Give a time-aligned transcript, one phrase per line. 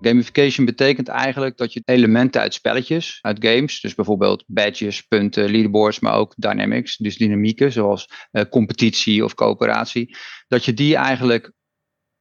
[0.00, 6.00] Gamification betekent eigenlijk dat je elementen uit spelletjes, uit games, dus bijvoorbeeld badges, punten, leaderboards,
[6.00, 10.16] maar ook dynamics, dus dynamieken zoals uh, competitie of coöperatie,
[10.48, 11.52] dat je die eigenlijk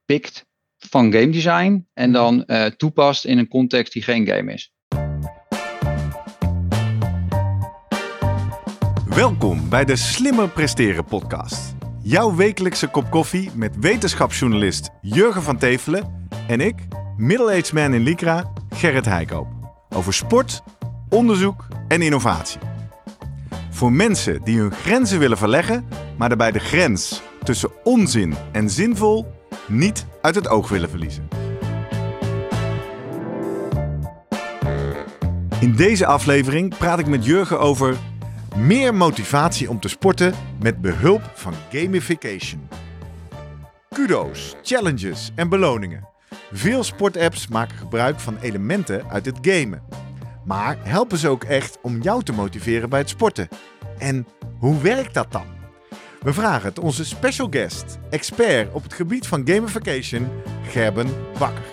[0.06, 0.46] pikt
[0.78, 4.74] van game design en dan uh, toepast in een context die geen game is.
[9.10, 11.76] Welkom bij de Slimmer Presteren podcast.
[12.02, 16.76] Jouw wekelijkse kop koffie met wetenschapsjournalist Jurgen van Tevelen en ik,
[17.18, 19.48] middle-aged man in Lycra, Gerrit Heikoop.
[19.90, 20.64] Over sport,
[21.10, 22.60] onderzoek en innovatie.
[23.70, 29.34] Voor mensen die hun grenzen willen verleggen, maar daarbij de grens tussen onzin en zinvol
[29.68, 31.28] niet uit het oog willen verliezen.
[35.60, 37.98] In deze aflevering praat ik met Jurgen over
[38.56, 42.68] meer motivatie om te sporten met behulp van gamification.
[43.90, 46.16] Kudo's, challenges en beloningen.
[46.52, 49.84] Veel sportapps maken gebruik van elementen uit het gamen.
[50.46, 53.48] Maar helpen ze ook echt om jou te motiveren bij het sporten?
[53.98, 54.28] En
[54.60, 55.46] hoe werkt dat dan?
[56.22, 60.28] We vragen het onze special guest, expert op het gebied van gamification,
[60.64, 61.08] Gerben
[61.40, 61.66] Bakker.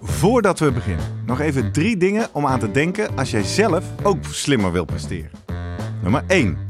[0.00, 4.24] Voordat we beginnen, nog even drie dingen om aan te denken als jij zelf ook
[4.24, 5.30] slimmer wilt presteren.
[6.02, 6.69] Nummer 1.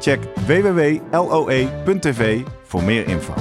[0.00, 3.34] Check www.loe.tv voor meer info.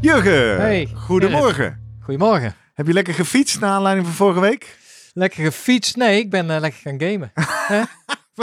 [0.00, 1.96] Jurgen, Hey, goedemorgen.
[2.00, 2.54] Goedemorgen.
[2.74, 4.76] Heb je lekker gefietst naar aanleiding van vorige week?
[5.12, 5.96] Lekker gefietst?
[5.96, 7.32] Nee, ik ben eh, lekker gaan gamen.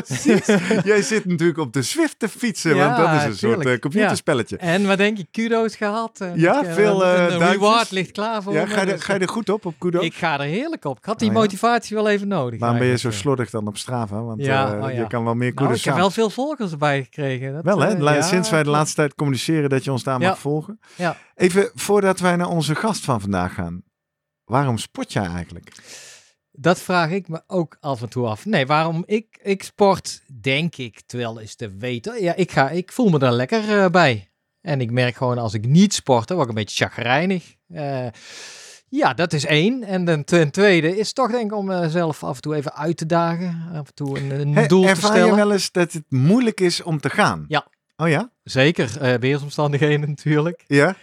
[0.04, 0.46] Precies.
[0.84, 3.80] Jij zit natuurlijk op de Zwift te fietsen, Ja, want dat is een soort eh,
[3.80, 4.58] computerspelletje.
[4.58, 5.28] en wat denk je?
[5.32, 6.20] Kudo's gehad.
[6.22, 7.50] En Ja, ik, eh, veel, eh, een duimpjes.
[7.52, 9.66] reward ligt klaar voor Ja, me, ga, je, er- dus, ga je er goed op,
[9.66, 10.00] op Kudo?
[10.00, 10.98] Ik ga er heerlijk op.
[10.98, 11.40] Ik had die Oh, ja?
[11.40, 12.60] motivatie wel even nodig.
[12.60, 14.22] Waarom ben je zo slordig dan op Strava?
[14.22, 14.98] Want Ja, eh, oh ja.
[15.00, 17.54] je kan wel meer Nou, kudos ik heb wel veel volgers erbij gekregen.
[17.54, 20.20] Dat, Wel hè, eh, ja, sinds wij de laatste tijd communiceren dat je ons daar
[20.22, 20.28] Ja.
[20.28, 20.80] mag volgen.
[20.96, 21.18] Ja.
[21.36, 23.84] Even voordat wij naar onze gast van vandaag gaan.
[24.46, 25.72] Waarom sport jij eigenlijk?
[26.58, 28.46] Dat vraag ik me ook af en toe af.
[28.46, 32.24] Nee, waarom ik, ik sport, denk ik, terwijl is te weten.
[32.24, 34.30] Ja, ik, ga, ik voel me daar lekker eh, bij.
[34.62, 37.56] En ik merk gewoon als ik niet sport, dan word ik een beetje chagrijnig.
[37.68, 38.08] Eh,
[38.90, 39.84] ja, dat is één.
[39.84, 42.98] En dan ten tweede is toch denk ik om mezelf af en toe even uit
[42.98, 43.70] te dagen.
[43.74, 45.36] Af en toe een, een doel te ervaar je stellen.
[45.36, 47.46] wel eens dat het moeilijk is om te gaan?
[47.48, 47.68] Ja.
[47.98, 48.32] Oh ja?
[48.44, 50.64] Zeker, eh weersomstandigheden natuurlijk.
[50.68, 50.96] Ja?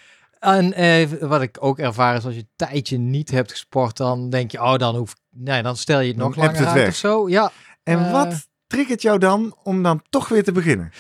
[0.43, 4.31] En eh, wat ik ook ervaar is als je een tijdje niet hebt gesport, dan
[4.31, 6.69] denk je, oh, dan hoef nee, dan stel je het Dan nog hebt langer het
[6.77, 6.89] uit weg.
[6.89, 7.29] of zo.
[7.29, 7.51] Ja,
[7.83, 8.13] En Eh.
[8.13, 10.91] wat triggert jou dan om dan toch weer te beginnen?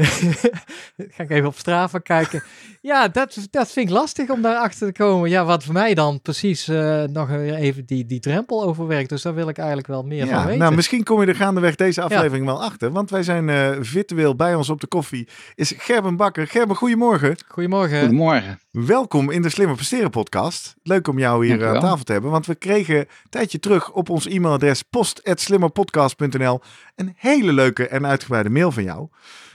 [1.14, 2.42] Ga ik even op Strava kijken.
[2.80, 5.30] Ja, dat, dat vind ik lastig om daarachter te komen.
[5.30, 9.08] Ja, wat voor mij dan precies eh, nog weer even die, die drempel overwerkt.
[9.08, 10.58] Dus daar wil ik eigenlijk wel meer van Ja, weten.
[10.58, 12.90] nou misschien kom je er gaandeweg deze aflevering wel achter.
[12.90, 15.28] Want wij zijn eh, virtueel bij ons op de koffie.
[15.54, 16.46] Is Gerben Bakker.
[16.46, 17.36] Gerben, goedemorgen.
[17.48, 18.00] Goedemorgen.
[18.00, 18.60] Goedemorgen.
[18.70, 20.74] Welkom in de Slimmer Presteren podcast.
[20.82, 22.30] Leuk om jou hier aan tafel te hebben.
[22.30, 26.60] Want we kregen een tijdje terug op ons e-mailadres post.slimmerpodcast.nl
[26.96, 29.08] een hele leuke en uitgebreide mail van jou.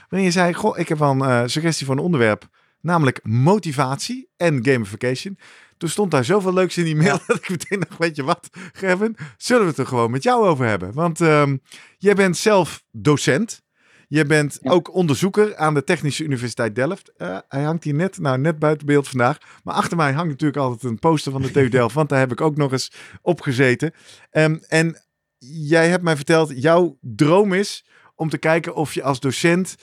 [0.08, 2.48] Waarin je zei, goh, ik heb wel een eh, suggestie voor een onderwerp.
[2.80, 5.38] Namelijk motivatie en gamification.
[5.76, 8.48] Toen stond daar zoveel leuks in die mail dat ik meteen dacht, weet je wat,
[8.72, 10.92] Gerben, zullen we het er gewoon met jou over hebben?
[10.92, 11.56] Want ehm,
[11.98, 13.64] jij bent zelf docent.
[14.08, 14.70] Je bent Ja.
[14.70, 17.12] ook onderzoeker aan de Technische Universiteit Delft.
[17.16, 19.38] Eh, hij hangt hier net, nou net buiten beeld vandaag.
[19.64, 22.32] Maar achter mij hangt natuurlijk altijd een poster van de TU Delft, want daar heb
[22.32, 22.92] ik ook nog eens
[23.22, 23.92] op gezeten.
[24.30, 25.00] Ehm, en
[25.38, 27.84] jij hebt mij verteld, jouw droom is
[28.14, 29.74] om te kijken of je als docent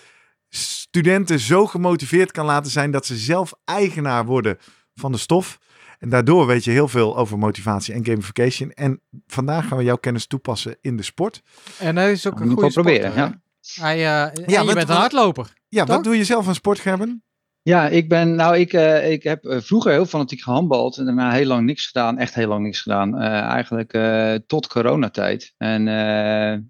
[0.56, 4.58] studenten zo gemotiveerd kan laten zijn dat ze zelf eigenaar worden
[4.96, 5.60] van de stof.
[6.00, 8.72] En daardoor weet je heel veel over motivatie en gamification.
[8.72, 11.42] En vandaag gaan we jouw kennis toepassen in de sport.
[11.80, 13.82] En hij is ook een goede proberen, sporter, hè?
[13.84, 14.04] Hij, eh,
[14.46, 15.54] Ja, je wat- bent een hardloper.
[15.70, 17.24] Ja, wat doe je zelf aan sport, Gerben?
[17.62, 21.32] Ja, ik ben, nou, ik, eh, ik heb eh, vroeger heel fanatiek gehandbald en daarna
[21.32, 23.18] heel lang niks gedaan, echt heel lang niks gedaan.
[23.20, 25.54] Eh, eigenlijk eh, tot coronatijd.
[25.58, 25.94] En eh,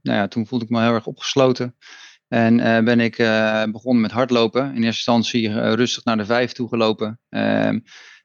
[0.02, 1.75] nou ja, toen voelde ik me heel erg opgesloten.
[2.34, 4.62] En eh, ben ik eh, begonnen met hardlopen.
[4.62, 7.20] In eerste instantie eh, rustig naar de vijf toe gelopen.
[7.30, 7.80] Ehm,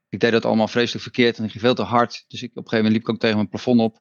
[0.09, 2.25] ik deed dat allemaal vreselijk verkeerd en ik ging veel te hard.
[2.29, 3.99] Dus ik, op een gegeven moment liep ik ook tegen mijn plafond op.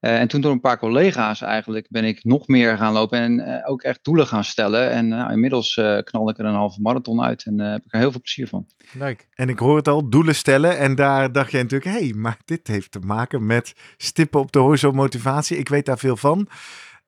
[0.00, 3.82] en toen door een paar collega's eigenlijk ben ik nog meer gaan lopen en ook
[3.82, 4.90] echt doelen gaan stellen.
[4.90, 8.10] En nou, inmiddels knal ik er een halve marathon uit en heb ik er heel
[8.10, 8.66] veel plezier van.
[8.92, 9.28] Leuk.
[9.34, 10.78] En ik hoor het al, doelen stellen.
[10.78, 14.52] En daar dacht je natuurlijk, hé, hey, maar dit heeft te maken met stippen op
[14.52, 15.58] de horizon motivatie.
[15.58, 16.48] Ik weet daar veel van.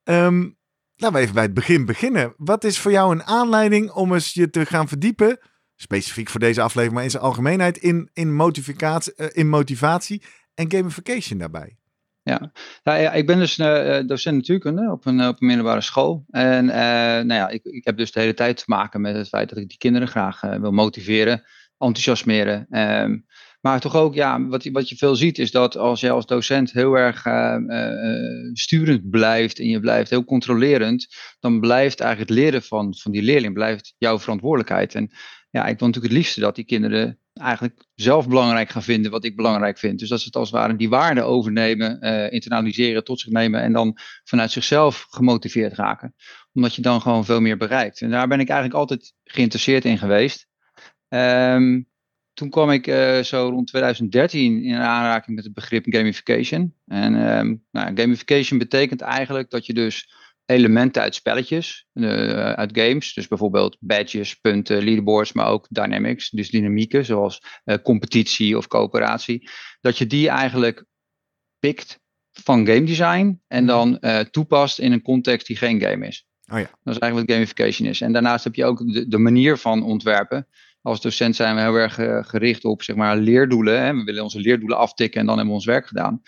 [0.03, 0.57] Um,
[0.95, 2.33] laten we even bij het begin beginnen.
[2.37, 5.39] Wat is voor jou een aanleiding om eens je te gaan verdiepen,
[5.75, 10.23] specifiek voor deze aflevering, maar in zijn algemeenheid, in, in, motivatie, uh, in motivatie
[10.53, 11.77] en gamification daarbij?
[12.21, 12.51] Ja.
[12.83, 16.25] Nou, ja, ik ben dus uh, docent natuurkunde op een, op een middelbare school.
[16.29, 19.27] En uh, nou ja, ik, ik heb dus de hele tijd te maken met het
[19.27, 21.43] feit dat ik die kinderen graag wil motiveren,
[21.77, 22.79] enthousiasmeren.
[22.79, 23.25] Um,
[23.63, 26.71] maar toch ook, ja, wat, wat je veel ziet is dat als je als docent
[26.71, 31.07] heel erg uh, uh, sturend blijft en je blijft heel controlerend,
[31.39, 34.95] dan blijft eigenlijk het leren van, van die leerling blijft jouw verantwoordelijkheid.
[34.95, 35.11] En
[35.49, 39.25] ja, ik wil natuurlijk het liefste dat die kinderen eigenlijk zelf belangrijk gaan vinden wat
[39.25, 39.99] ik belangrijk vind.
[39.99, 43.61] Dus dat ze het als het ware die waarde overnemen, uh, internaliseren, tot zich nemen
[43.61, 46.15] en dan vanuit zichzelf gemotiveerd raken.
[46.53, 48.01] Omdat je dan gewoon veel meer bereikt.
[48.01, 50.47] En daar ben ik eigenlijk altijd geïnteresseerd in geweest.
[51.09, 51.91] Um,
[52.33, 56.75] toen kwam ik uh, zo rond 2013 in aanraking met het begrip gamification.
[56.85, 60.13] En um, nou, gamification betekent eigenlijk dat je dus
[60.45, 66.49] elementen uit spelletjes, uh, uit games, dus bijvoorbeeld badges, punten, leaderboards, maar ook dynamics, dus
[66.49, 69.49] dynamieken zoals uh, competitie of coöperatie,
[69.81, 70.85] dat je die eigenlijk
[71.59, 71.99] pikt
[72.31, 73.99] van game design en dan
[74.31, 76.27] toepast in een context die geen game is.
[76.51, 76.69] Oh ja.
[76.83, 78.01] Dat is eigenlijk wat gamification is.
[78.01, 80.47] En daarnaast heb je ook de, de manier van ontwerpen
[80.83, 83.81] als docent zijn we heel erg eh, gericht op zeg maar, leerdoelen.
[83.81, 83.93] Hè.
[83.93, 86.21] We willen onze leerdoelen aftikken en dan hebben we ons werk gedaan.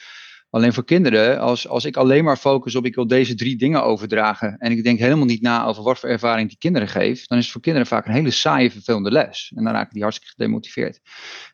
[0.50, 3.84] Alleen voor kinderen, als, als ik alleen maar focus op ik wil deze drie dingen
[3.84, 7.38] overdragen en ik denk helemaal niet na over wat voor ervaring die kinderen geeft, dan
[7.38, 9.52] is het voor kinderen vaak een hele saaie, vervelende les.
[9.56, 11.00] En dan raken die hartstikke gedemotiveerd.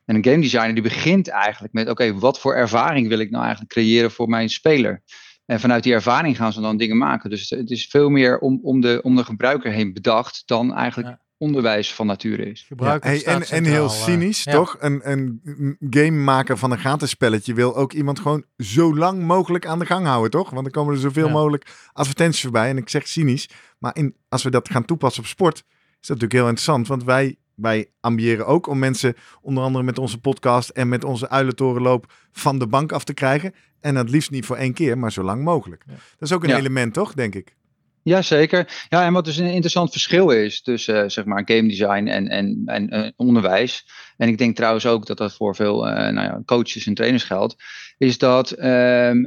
[0.05, 3.43] En een game designer die begint eigenlijk met, oké, wat voor ervaring wil ik nou
[3.43, 5.03] eigenlijk creëren voor mijn speler?
[5.45, 7.29] En vanuit die ervaring gaan ze dan dingen maken.
[7.29, 11.17] Dus het is veel meer om, om, de, om de gebruiker heen bedacht dan eigenlijk
[11.41, 12.67] onderwijs van nature is.
[12.77, 14.77] Ja, en, en heel eh, cynisch, toch?
[14.79, 15.41] Een, een
[15.89, 19.85] game maken van een gratis spelletje wil ook iemand gewoon zo lang mogelijk aan de
[19.85, 20.49] gang houden, toch?
[20.49, 22.69] Want dan komen er zoveel mogelijk advertenties voorbij.
[22.69, 25.63] En ik zeg cynisch, maar in, als we dat gaan toepassen op sport, is
[26.07, 26.87] dat natuurlijk heel interessant.
[26.87, 31.29] Want wij, wij ambiëren ook om mensen, onder andere met onze podcast en met onze
[31.29, 33.53] uilentorenloop, van de bank af te krijgen.
[33.79, 35.83] En het liefst niet voor één keer, maar zo lang mogelijk.
[35.87, 37.55] Dat is ook een element, toch, denk ik?
[38.03, 38.85] Jazeker.
[38.89, 42.27] Ja, en wat dus een interessant verschil is tussen uh, zeg maar game design en,
[42.27, 43.85] en, en uh, onderwijs.
[44.17, 47.23] En ik denk trouwens ook dat dat voor veel uh, nou ja, coaches en trainers
[47.23, 47.55] geldt.
[48.01, 49.23] Is dat, ehm,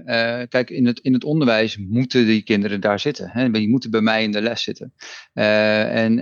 [0.49, 3.31] kijk, in het, in het onderwijs moeten die kinderen daar zitten.
[3.31, 3.51] Hè?
[3.51, 4.93] Die moeten bij mij in de les zitten.
[5.33, 6.17] en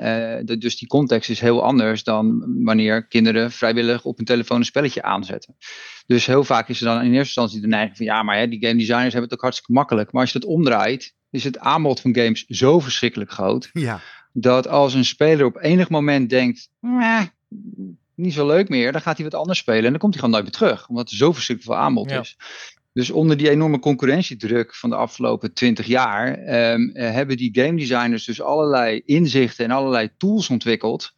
[0.44, 4.64] de, dus die context is heel anders dan wanneer kinderen vrijwillig op een telefoon een
[4.64, 5.56] spelletje aanzetten.
[6.06, 8.48] Dus heel vaak is er dan in eerste instantie de neiging van ja, maar hè,
[8.48, 10.12] die game designers hebben het ook hartstikke makkelijk.
[10.12, 13.70] Maar als je dat omdraait, is het aanbod van games zo verschrikkelijk groot.
[13.72, 14.00] Ja.
[14.32, 16.68] Dat als een speler op enig moment denkt,
[18.14, 20.40] niet zo leuk meer, dan gaat hij wat anders spelen en dan komt hij gewoon
[20.40, 20.88] nooit meer terug.
[20.88, 22.36] Omdat er zo verschrikkelijk veel aanbod is.
[22.92, 26.28] Dus onder die enorme concurrentiedruk van de afgelopen twintig jaar
[26.72, 31.12] um, hebben die game designers dus allerlei inzichten en allerlei tools ontwikkeld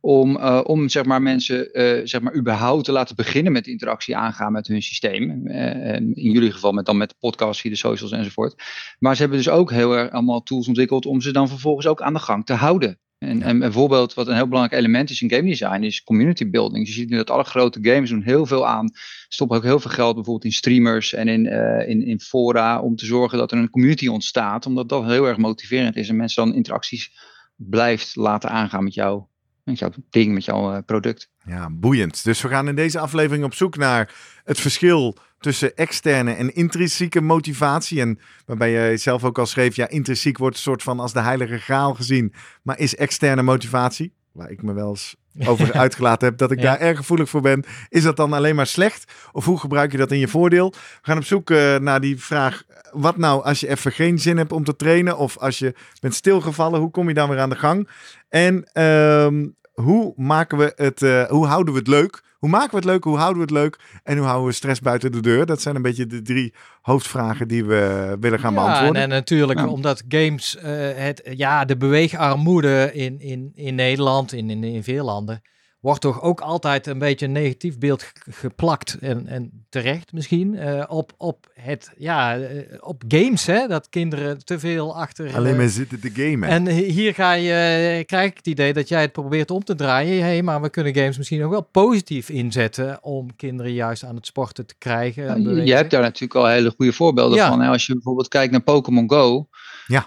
[0.00, 4.16] om, uh, om zeg maar, mensen uh, zeg maar, überhaupt te laten beginnen met interactie
[4.16, 5.46] aangaan met hun systeem.
[5.46, 8.62] Uh, in jullie geval met, dan met de podcast, via de socials enzovoort.
[8.98, 12.02] Maar ze hebben dus ook heel erg allemaal tools ontwikkeld om ze dan vervolgens ook
[12.02, 12.98] aan de gang te houden.
[13.18, 16.86] En, en bijvoorbeeld wat een heel belangrijk element is in game design is community building.
[16.86, 18.90] Dus je ziet nu dat alle grote games doen heel veel aan,
[19.28, 22.96] stoppen ook heel veel geld bijvoorbeeld in streamers en in, uh, in, in fora om
[22.96, 24.66] te zorgen dat er een community ontstaat.
[24.66, 27.12] Omdat dat heel erg motiverend is en mensen dan interacties
[27.56, 29.22] blijft laten aangaan met jou
[29.68, 31.30] met jouw ding, met jouw eh, product.
[31.44, 32.24] Ja, boeiend.
[32.24, 37.20] Dus we gaan in deze aflevering op zoek naar het verschil tussen externe en intrinsieke
[37.20, 38.00] motivatie.
[38.00, 41.20] En waarbij je zelf ook al schreef, ja, intrinsiek wordt een soort van als de
[41.20, 42.32] heilige graal gezien.
[42.62, 45.16] Maar is externe motivatie, waar ik me wel eens
[45.46, 47.64] over uitgelaten heb, dat ik daar erg gevoelig voor ben.
[47.88, 49.12] Is dat dan alleen maar slecht?
[49.32, 50.70] Of hoe gebruik je dat in je voordeel?
[50.70, 54.36] We gaan op zoek uh, naar die vraag, wat nou als je even geen zin
[54.36, 55.18] hebt om te trainen?
[55.18, 57.88] Of als je bent stilgevallen, hoe kom je dan weer aan de gang?
[58.28, 62.22] En uh, hoe maken we het, uh, hoe houden we het leuk?
[62.38, 63.04] Hoe maken we het leuk?
[63.04, 64.00] Hoe houden we het leuk?
[64.02, 65.46] En hoe houden we stress buiten de deur?
[65.46, 69.02] Dat zijn een beetje de drie hoofdvragen die we willen gaan ja, beantwoorden.
[69.02, 70.62] En, natuurlijk, omdat games, uh,
[70.94, 75.42] het, ja, de beweegarmoede in, in, in Nederland, in, in, in veel landen,
[75.80, 78.96] wordt toch ook altijd een beetje een negatief beeld ge- geplakt.
[79.00, 80.56] En, en terecht misschien.
[80.56, 83.66] eh, op, op, het, ja, eh, op games, hè.
[83.66, 85.34] Dat kinderen te veel achter...
[85.36, 86.48] Alleen eh, maar zitten te gamen.
[86.48, 89.74] en hi- hier ga je, krijg ik het idee dat jij het probeert om te
[89.74, 90.22] draaien.
[90.22, 94.26] Hey, maar we kunnen games misschien ook wel positief inzetten om kinderen juist aan het
[94.26, 95.28] sporten te krijgen.
[95.28, 97.48] En je, hebt daar natuurlijk al hele goede voorbeelden Ja.
[97.48, 97.60] van.
[97.60, 97.68] Hè?
[97.68, 99.48] Als je bijvoorbeeld kijkt naar Pokémon Go.
[99.88, 100.04] Ja.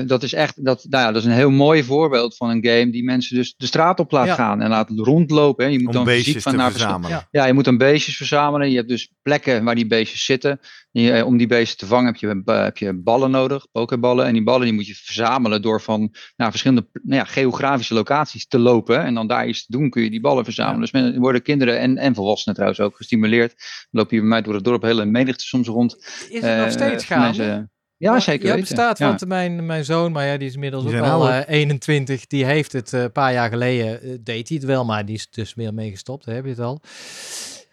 [0.00, 2.64] eh, dat is echt dat, nou ja, dat is een heel mooi voorbeeld van een
[2.66, 4.34] game die mensen dus de straat op laat Ja.
[4.34, 5.64] gaan en laat rondlopen.
[5.64, 5.70] Hè?
[5.70, 7.10] Je moet om dan fysiek beestjes van te naar verzamelen.
[7.10, 7.28] Ja.
[7.30, 8.70] Ja, je moet dan beestjes verzamelen.
[8.70, 10.60] Je hebt dus plekken waar die beestjes zitten.
[10.90, 14.26] Je, eh, om die beesten te vangen heb je, eh, heb je ballen nodig, pokeballen.
[14.26, 18.46] En die ballen die moet je verzamelen door van naar verschillende nou ja, geografische locaties
[18.46, 19.04] te lopen.
[19.04, 20.80] En dan daar iets te doen kun je die ballen verzamelen.
[20.80, 23.54] Dus men, worden kinderen en, en volwassenen trouwens ook gestimuleerd.
[23.56, 25.96] Dan loop je bij mij door het dorp hele menigte soms rond.
[26.28, 27.68] Is het nog steeds gaande?
[27.96, 28.68] Ja, zeker Ja, weten.
[28.68, 29.06] bestaat, Ja.
[29.06, 31.44] want mijn, mijn zoon, maar ja, die is inmiddels Die ook al ouder.
[31.46, 34.84] eh, 21, die heeft het eh, een paar jaar geleden, eh, deed hij het wel,
[34.84, 36.80] maar die is dus meer mee gestopt, hè, heb je het al.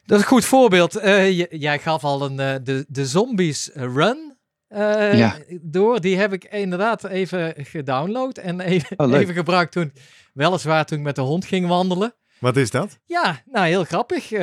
[0.06, 0.96] Dat is een goed voorbeeld.
[0.96, 4.38] Eh, jij gaf al een, eh, de, de Zombies Run
[4.68, 5.36] eh, Ja.
[5.62, 6.02] door.
[6.02, 9.94] Die heb ik inderdaad even gedownload en even, Oh, even gebruikt toen,
[10.34, 12.14] weliswaar toen ik met de hond ging wandelen.
[12.42, 13.00] Wat is dat?
[13.06, 14.32] Ja, nou heel grappig.
[14.32, 14.40] Eh,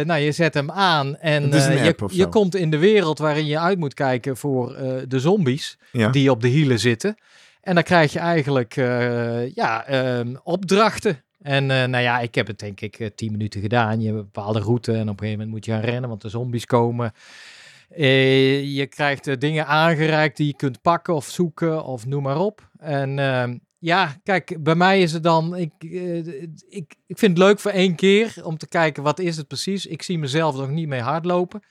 [0.00, 3.58] nou, je zet hem aan en eh, je, je komt in de wereld waarin je
[3.58, 6.08] uit moet kijken voor eh, de zombies Ja.
[6.10, 7.16] die op de hielen zitten.
[7.60, 8.74] En dan krijg je eigenlijk
[9.54, 11.22] ja, ehm, opdrachten.
[11.40, 14.00] En nou ja, ik heb het denk ik tien minuten gedaan.
[14.00, 16.22] Je hebt een bepaalde route en op een gegeven moment moet je gaan rennen, want
[16.22, 17.12] de zombies komen.
[17.96, 22.68] Je krijgt dingen aangereikt die je kunt pakken of zoeken of noem maar op.
[22.78, 26.16] En ehm, ja, kijk, bij mij is het dan, ik, eh,
[26.68, 29.86] ik, ik vind het leuk voor één keer om te kijken wat is het precies.
[29.86, 31.62] Ik zie mezelf nog niet mee hardlopen.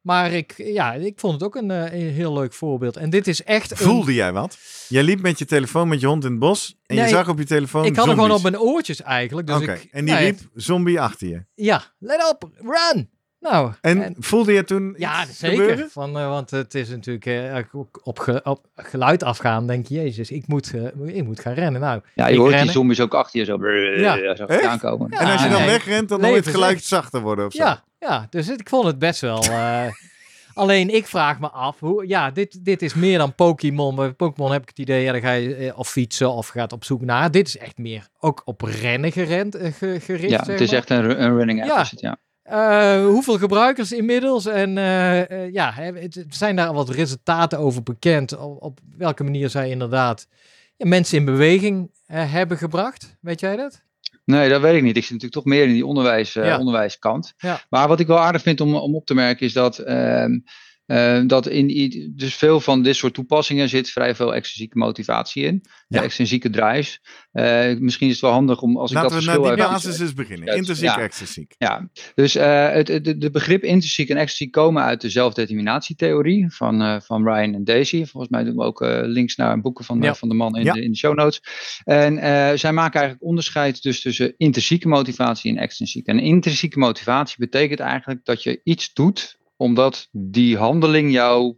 [0.00, 2.96] Maar ik, ja, ik vond het ook een, eh, een heel leuk voorbeeld.
[2.96, 3.76] En dit is echt een...
[3.76, 4.58] Voelde jij wat?
[4.88, 7.38] Jij liep met je telefoon met je hond in het bos en je zag op
[7.38, 9.46] je telefoon Ik had hem gewoon op mijn oortjes eigenlijk.
[9.46, 11.44] Dus Oké, en die nou liep zombie achter je.
[11.54, 13.10] Ja, let op, run!
[13.40, 15.58] Nou, En, voelde je toen ja, iets zeker.
[15.58, 15.90] gebeuren?
[15.90, 19.94] Van, eh, want het is natuurlijk eh, ook op, ge- op geluid afgaan, denk je,
[19.94, 21.80] jezus, ik moet, eh, ik moet gaan rennen.
[21.80, 22.66] Nou, Ja, je hoort rennen.
[22.66, 24.36] die zombies ook achter je zo, brrr, Ja.
[24.36, 25.06] zo aankomen.
[25.10, 25.68] Ja, En als je dan nee.
[25.70, 27.62] wegrent, dan moet het geluid echt- zachter worden of zo.
[27.64, 29.42] Ja, ja, dus het- ik vond het best wel.
[29.42, 29.84] eh,
[30.54, 33.94] alleen ik vraag me af, hoe, ja, dit, dit is meer dan Pokémon.
[33.94, 36.72] Bij Pokémon heb ik het idee, ja, dan ga je eh, of fietsen of gaat
[36.72, 37.30] op zoek naar.
[37.30, 40.30] Dit is echt meer ook op rennen gerend, eh, ge- gericht.
[40.30, 40.78] Ja, zeg het is maar.
[40.78, 41.86] echt een, een running app.
[41.96, 42.16] Ja.
[42.48, 44.46] Eh, hoeveel gebruikers inmiddels?
[44.46, 48.36] En eh, eh, ja, hè, het- zijn daar wat resultaten over bekend?
[48.38, 50.26] Op, op welke manier zij inderdaad
[50.76, 53.16] ja, mensen in beweging hebben gebracht?
[53.20, 53.82] Weet jij dat?
[54.24, 54.96] Nee, dat weet ik niet.
[54.96, 56.58] Ik zit natuurlijk toch meer in die onderwijs, Ja.
[56.58, 57.34] onderwijskant.
[57.36, 57.60] Ja.
[57.70, 60.38] Maar wat ik wel aardig vind om, om op te merken is dat, ehm,
[60.88, 65.64] eh, dat in dus veel van dit soort toepassingen zit vrij veel extrinsieke motivatie in.
[65.88, 66.02] Ja.
[66.02, 67.00] Extrinsieke drives.
[67.32, 69.64] Eh, misschien is het wel handig om als ik Laten dat we naar verschil die
[69.64, 70.56] basis eens beginnen.
[70.56, 71.00] Intrinsiek, ja.
[71.00, 71.54] extrinsiek.
[71.58, 77.02] Ja, dus eh, het, het, de begrip intrinsiek en extrinsiek komen uit de zelfdeterminatietheorie van,
[77.02, 78.04] van Ryan en Daisy.
[78.04, 80.14] Volgens mij doen we ook links naar boeken van, Ja.
[80.14, 80.72] van de man in, Ja.
[80.72, 81.40] de, in de show notes.
[81.84, 82.14] En
[82.58, 86.10] zij maken eigenlijk onderscheid dus tussen intrinsieke motivatie en extrinsieke.
[86.10, 91.56] En intrinsieke motivatie betekent eigenlijk dat je iets doet omdat die handeling jou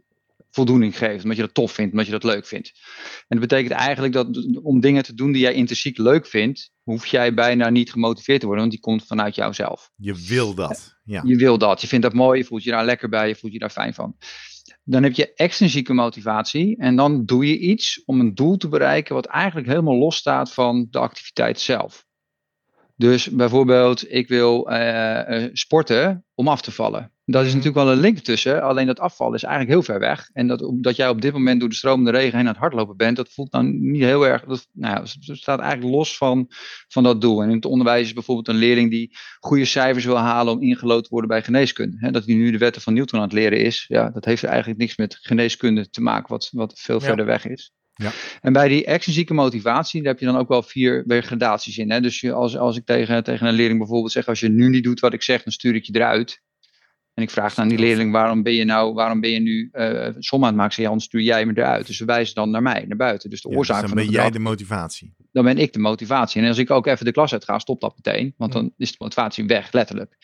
[0.49, 2.71] voldoening geeft, omdat je dat tof vindt, omdat je dat leuk vindt.
[3.27, 4.27] En dat betekent eigenlijk dat
[4.63, 8.45] om dingen te doen die jij intrinsiek leuk vindt, hoef jij bijna niet gemotiveerd te
[8.45, 9.91] worden, want die komt vanuit jouzelf.
[9.95, 10.99] Je wil dat.
[11.03, 11.21] Ja.
[11.25, 13.53] Je wil dat, je vindt dat mooi, je voelt je daar lekker bij, je voelt
[13.53, 14.15] je daar fijn van.
[14.83, 19.15] Dan heb je extrinsieke motivatie en dan doe je iets om een doel te bereiken
[19.15, 22.05] wat eigenlijk helemaal los staat van de activiteit zelf.
[22.95, 27.11] Dus bijvoorbeeld, ik wil eh, eh, sporten om af te vallen.
[27.31, 30.29] Daar is natuurlijk wel een link tussen, alleen dat afvallen is eigenlijk heel ver weg.
[30.33, 32.97] En dat, dat jij op dit moment door de stromende regen heen aan het hardlopen
[32.97, 36.47] bent, dat voelt dan niet heel erg, dat, nou ja, het staat eigenlijk los van,
[36.87, 37.41] van dat doel.
[37.41, 41.03] En in het onderwijs is bijvoorbeeld een leerling die goede cijfers wil halen om ingelood
[41.03, 42.11] te worden bij geneeskunde.
[42.11, 44.79] Dat hij nu de wetten van Newton aan het leren is, ja, dat heeft eigenlijk
[44.79, 47.05] niks met geneeskunde te maken, wat, wat veel Ja.
[47.05, 47.71] verder weg is.
[47.95, 48.11] Ja.
[48.41, 51.91] En bij die extrinsieke motivatie, daar heb je dan ook wel vier weer gradaties in.
[51.91, 52.01] Hè?
[52.01, 54.83] Dus je, als, als ik tegen, tegen een leerling bijvoorbeeld zeg, als je nu niet
[54.83, 56.41] doet wat ik zeg, dan stuur ik je eruit.
[57.13, 59.69] En ik vraag dan aan die leerling, waarom ben je nou, waarom ben je nu
[59.71, 60.73] eh som aan het maken?
[60.73, 61.87] Zeg, anders stuur jij me eruit.
[61.87, 63.29] Dus ze wijzen dan naar mij, naar buiten.
[63.29, 65.13] Dus de Ja, oorzaak dus dan van ben jij de motivatie.
[65.31, 66.41] dan ben ik de motivatie.
[66.41, 68.33] En als ik ook even de klas uit ga, stop dat meteen.
[68.37, 70.17] Want dan is de motivatie weg, letterlijk.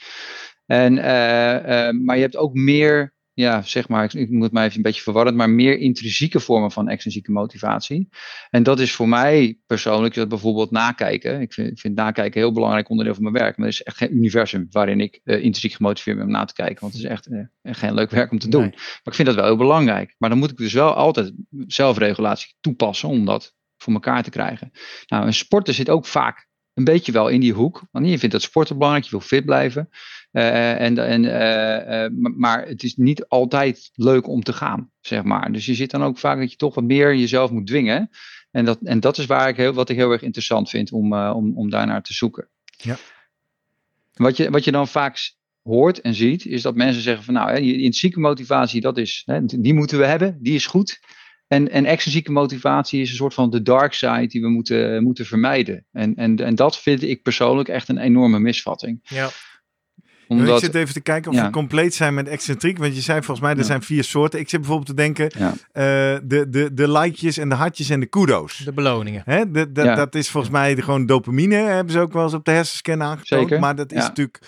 [0.65, 4.65] En, eh, eh, maar je hebt ook meer, ja, zeg maar, ik, ik moet mij
[4.65, 8.10] even een beetje verwarren, maar meer intrinsieke vormen van extrinsieke motivatie.
[8.50, 11.41] En dat is voor mij persoonlijk dat bijvoorbeeld nakijken.
[11.41, 13.58] Ik vind, ik vind nakijken een heel belangrijk onderdeel van mijn werk.
[13.58, 16.53] Maar er is echt geen universum waarin ik eh, intrinsiek gemotiveerd ben om na te
[16.53, 16.79] kijken.
[16.79, 18.62] Want het is echt, eh, geen leuk werk om te doen.
[18.62, 18.72] Nee.
[18.72, 20.15] Maar ik vind dat wel heel belangrijk.
[20.17, 21.34] Maar dan moet ik dus wel altijd
[21.67, 24.72] zelfregulatie toepassen om dat voor elkaar te krijgen.
[25.08, 27.84] Nou, een sporter zit ook vaak een beetje wel in die hoek.
[27.91, 29.89] Want je vindt dat sporten belangrijk, je wil fit blijven.
[30.38, 35.51] Uh, en, en, uh, maar het is niet altijd leuk om te gaan, zeg maar.
[35.51, 38.10] Dus je zit dan ook vaak dat je toch wat meer jezelf moet dwingen.
[38.51, 41.13] En dat, en dat is waar ik heel, wat ik heel erg interessant vind om,
[41.13, 42.48] om, om daarnaar te zoeken.
[42.65, 42.98] Ja.
[44.13, 47.50] Wat je, wat je dan vaak hoort en ziet, is dat mensen zeggen van nou,
[47.50, 51.00] hè, intrinsieke motivatie, dat is, hè, die moeten we hebben, die is goed.
[51.48, 55.25] En, en extrinsieke motivatie is een soort van de dark side die we moeten, moeten
[55.25, 55.86] vermijden.
[55.91, 59.00] En, en, en dat vind ik persoonlijk echt een enorme misvatting.
[59.03, 59.29] Ja.
[60.27, 62.77] Omdat, ik zit even te kijken of we compleet zijn met excentriek.
[62.77, 64.39] Want je zei volgens mij, er zijn vier soorten.
[64.39, 65.50] Ik zit bijvoorbeeld te denken, ja.
[65.50, 68.57] uh, de, de, de likejes en de hartjes en de kudo's.
[68.57, 69.22] De beloningen.
[69.25, 69.51] Hè?
[69.51, 72.46] De, de, Dat is volgens mij de, gewoon dopamine, hebben ze ook wel eens op
[72.46, 73.41] de hersenscan aangetoond.
[73.41, 73.60] Zeker.
[73.60, 74.39] Maar dat is natuurlijk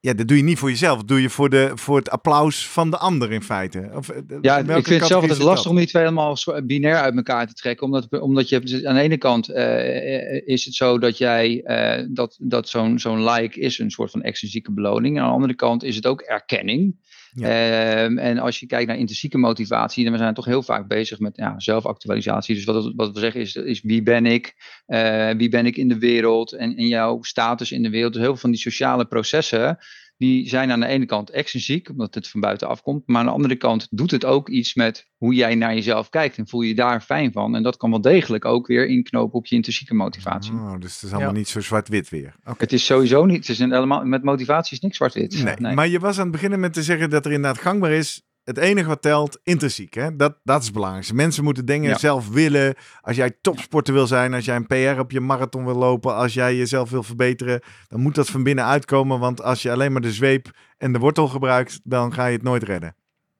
[0.00, 0.96] ja, dat doe je niet voor jezelf.
[0.96, 3.90] Dat doe je voor, de, voor het applaus van de ander in feite.
[3.94, 7.16] Of, eh, ja, ik vind het zelf altijd lastig om die twee helemaal binair uit
[7.16, 7.86] elkaar te trekken.
[7.86, 12.36] Omdat, omdat je aan de ene kant uh, is het zo dat jij uh, dat,
[12.40, 15.16] dat zo'n zo'n like is een soort van extrinsieke beloning.
[15.16, 16.96] En aan de andere kant is het ook erkenning.
[17.34, 21.18] Uh, en als je kijkt naar intrinsieke motivatie, dan we zijn toch heel vaak bezig
[21.18, 22.54] met ja, zelfactualisatie.
[22.54, 24.54] Dus wat, wat we zeggen is, wie ben ik?
[24.86, 26.52] Uh, wie ben ik in de wereld?
[26.52, 28.12] En, en jouw status in de wereld.
[28.12, 29.78] Dus heel veel van die sociale processen,
[30.20, 33.02] die zijn aan de ene kant extrinsiek, omdat het van buiten afkomt.
[33.06, 36.38] Maar aan de andere kant doet het ook iets met hoe jij naar jezelf kijkt.
[36.38, 37.54] En voel je je daar fijn van.
[37.54, 40.52] En dat kan wel degelijk ook weer inknopen op je intrinsieke motivatie.
[40.52, 41.38] Oh, dus het is allemaal ja.
[41.38, 42.34] niet zo zwart-wit weer.
[42.40, 42.54] Okay.
[42.58, 43.36] Het is sowieso niet.
[43.36, 45.42] Het is een, helemaal, met motivatie is niks zwart-wit.
[45.42, 47.92] Nee, nee, Maar je was aan het beginnen met te zeggen dat er inderdaad gangbaar
[47.92, 49.94] is het enige wat telt, intrinsiek.
[49.94, 50.16] Hè?
[50.16, 51.14] Dat, dat is het belangrijkste.
[51.14, 51.98] Mensen moeten dingen ja.
[51.98, 52.74] zelf willen.
[53.00, 56.34] Als jij topsporter wil zijn, als jij een PR op je marathon wil lopen, als
[56.34, 59.18] jij jezelf wil verbeteren, dan moet dat van binnen uitkomen.
[59.18, 62.42] Want als je alleen maar de zweep en de wortel gebruikt, dan ga je het
[62.42, 62.94] nooit redden.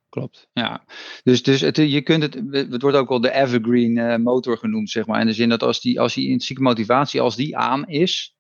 [0.08, 0.84] Klopt, ja.
[1.22, 4.90] Dus, dus het, je kunt het, het wordt ook wel de evergreen uh, motor genoemd,
[4.90, 5.20] zeg maar.
[5.20, 8.36] In de zin dat als die, als die intrinsieke motivatie, als die aan is,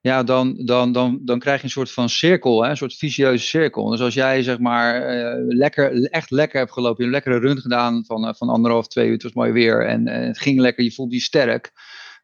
[0.00, 3.46] ja, dan, dan, dan, dan krijg je een soort van cirkel, hè, een soort vicieuze
[3.46, 3.90] cirkel.
[3.90, 7.52] Dus als jij zeg maar uh, lekker, echt lekker hebt gelopen, je hebt een lekkere
[7.52, 10.38] run gedaan van, uh, van anderhalf, twee uur, het was mooi weer en uh, het
[10.38, 11.72] ging lekker, je voelt je sterk,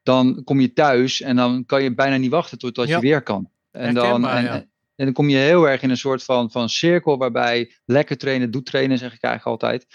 [0.03, 2.95] dan kom je thuis en dan kan je bijna niet wachten totdat ja.
[2.95, 3.51] je weer kan.
[3.71, 4.55] En dan, en, ja.
[4.97, 8.51] en, dan kom je heel erg in een soort van, van cirkel waarbij lekker trainen,
[8.51, 9.87] doet trainen, zeg ik eigenlijk altijd.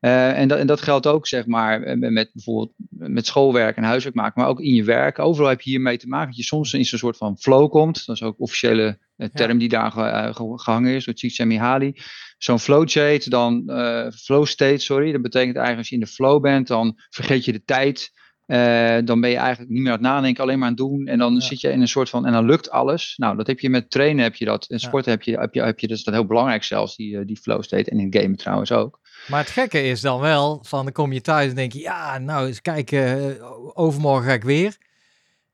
[0.00, 4.14] Uh, en, dat, en dat geldt ook, zeg maar, met bijvoorbeeld met schoolwerk en huiswerk
[4.14, 5.18] maken, maar ook in je werk.
[5.18, 8.06] Overal heb je hiermee te maken dat je soms in zo'n soort van flow komt.
[8.06, 9.58] Dat is ook een officiële uh, term ja.
[9.58, 11.92] die daar ge, gehangen is, door Csikszentmihalyi.
[12.38, 13.62] Zo'n flow state, dan
[14.14, 15.12] flow state, sorry.
[15.12, 18.16] Dat betekent eigenlijk als je in de flow bent, dan vergeet je de tijd.
[18.46, 21.06] Uh, dan ben je eigenlijk niet meer aan het nadenken, alleen maar aan het doen.
[21.06, 21.40] En dan ja.
[21.40, 23.14] zit je in een soort van, en dan lukt alles.
[23.16, 24.66] Nou, dat heb je met trainen, heb je dat.
[24.66, 25.18] En sporten ja.
[25.18, 27.90] heb, je, heb, je, heb je, dus dat heel belangrijk zelfs, die, die flow state.
[27.90, 29.00] En in gamen trouwens ook.
[29.28, 32.18] Maar het gekke is dan wel, van dan kom je thuis en denk je, ja,
[32.18, 33.36] nou eens kijken,
[33.76, 34.76] overmorgen ga ik weer.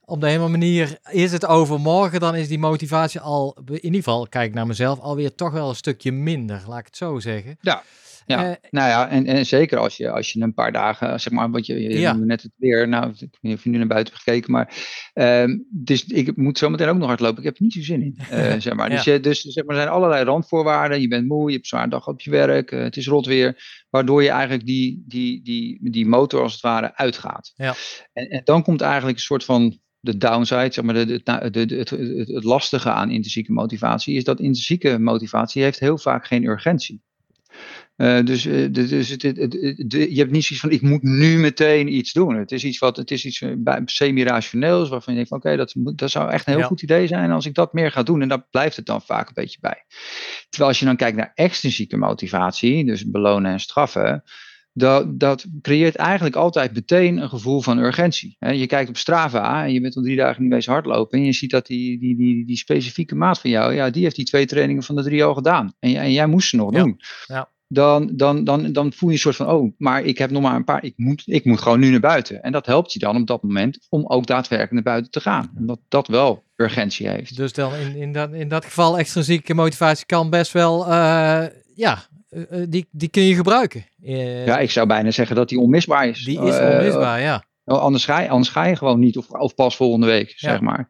[0.04, 4.28] Op de hele manier is het overmorgen, dan is die motivatie al, in ieder geval,
[4.28, 7.58] kijk naar mezelf, alweer toch wel een stukje minder, laat ik het zo zeggen.
[7.60, 7.82] Ja,
[8.26, 11.32] ja, uh, nou ja, en, en zeker als je, als je een paar dagen, zeg
[11.32, 12.12] maar, wat je, je ja.
[12.12, 14.74] net het weer, nou, ik weet niet of je nu naar buiten hebt gekeken, maar
[15.14, 17.38] uh, dus ik moet zo meteen ook nog hardlopen.
[17.38, 18.90] Ik heb er niet zo zin in, uh, zeg maar.
[18.90, 18.94] ja.
[18.96, 21.00] Dus, je, dus zeg maar, er zijn allerlei randvoorwaarden.
[21.00, 23.84] Je bent moe, je hebt een zware dag op je werk, het is rot weer,
[23.90, 27.52] waardoor je eigenlijk die, die, die, die motor als het ware uitgaat.
[27.54, 27.74] Ja.
[28.12, 31.66] En, en dan komt eigenlijk een soort van de downside, zeg maar, de, de, de,
[31.66, 36.26] de het, het, het lastige aan intrinsieke motivatie, is dat intrinsieke motivatie heeft heel vaak
[36.26, 37.02] geen urgentie.
[37.96, 41.38] Uh, dus uh, dus het, het, het, je hebt niet zoiets van, ik moet nu
[41.38, 42.36] meteen iets doen.
[42.36, 43.44] Het is iets wat, het is iets
[43.84, 46.68] semi-rationeels, waarvan je denkt van, oké, okay, dat, dat zou echt een heel ja.
[46.68, 48.22] goed idee zijn als ik dat meer ga doen.
[48.22, 49.84] En daar blijft het dan vaak een beetje bij.
[50.48, 54.22] Terwijl als je dan kijkt naar extrinsieke motivatie, dus belonen en straffen,
[54.72, 58.36] dat, dat creëert eigenlijk altijd meteen een gevoel van urgentie.
[58.38, 61.32] Je kijkt op Strava en je bent al drie dagen niet bezig hardlopen en je
[61.32, 64.46] ziet dat die, die, die, die specifieke maat van jou, ja, die heeft die twee
[64.46, 65.74] trainingen van de drie al gedaan.
[65.78, 66.82] En, en jij moest ze nog ja.
[66.82, 67.00] doen.
[67.26, 70.42] Ja dan, dan, dan, dan voel je een soort van, oh, maar ik heb nog
[70.42, 72.42] maar een paar, ik moet, ik moet gewoon nu naar buiten.
[72.42, 75.52] En dat helpt je dan op dat moment om ook daadwerkelijk naar buiten te gaan.
[75.56, 77.36] Omdat dat wel urgentie heeft.
[77.36, 81.98] Dus dan in, in, dat, in dat geval extrinsieke motivatie kan best wel, uh, ja,
[82.30, 83.86] uh, die, die kun je gebruiken.
[84.02, 86.24] Uh, ja, ik zou bijna zeggen dat die onmisbaar is.
[86.24, 87.44] Die is onmisbaar, ja.
[87.64, 90.50] Anders ga, je, anders ga je gewoon niet, of, of pas volgende week, ja.
[90.50, 90.88] zeg maar.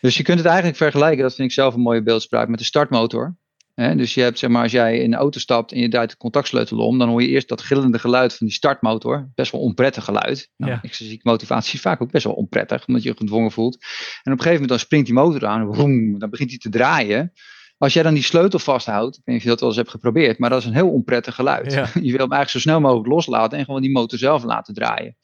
[0.00, 2.64] Dus je kunt het eigenlijk vergelijken, dat vind ik zelf een mooie beeldspraak, met de
[2.64, 3.36] startmotor.
[3.76, 6.10] He, dus je hebt, zeg maar, als jij in de auto stapt en je draait
[6.10, 9.30] de contactsleutel om, dan hoor je eerst dat gillende geluid van die startmotor.
[9.34, 10.50] Best wel onprettig geluid.
[10.56, 10.78] Nou, ja.
[10.82, 13.74] Extrinsieke motivatie is vaak ook best wel onprettig, omdat je je gedwongen voelt.
[13.74, 16.68] En op een gegeven moment dan springt die motor aan, boom, dan begint hij te
[16.68, 17.32] draaien.
[17.78, 19.90] Als jij dan die sleutel vasthoudt, ik weet niet of je dat wel eens hebt
[19.90, 21.72] geprobeerd, maar dat is een heel onprettig geluid.
[21.72, 21.82] Ja.
[21.94, 25.16] Je wil hem eigenlijk zo snel mogelijk loslaten en gewoon die motor zelf laten draaien.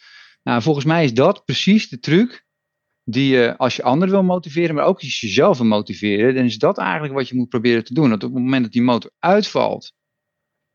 [0.42, 2.41] Nou, volgens mij is dat precies de truc
[3.04, 6.44] die je als je anderen wil motiveren, maar ook als je jezelf wil motiveren, dan
[6.44, 8.08] is dat eigenlijk wat je moet proberen te doen.
[8.08, 9.92] Dat op het moment dat die motor uitvalt,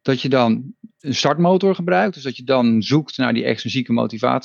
[0.01, 2.13] dat je dan een startmotor gebruikt.
[2.13, 3.93] Dus dat je dan zoekt naar die extrinsieke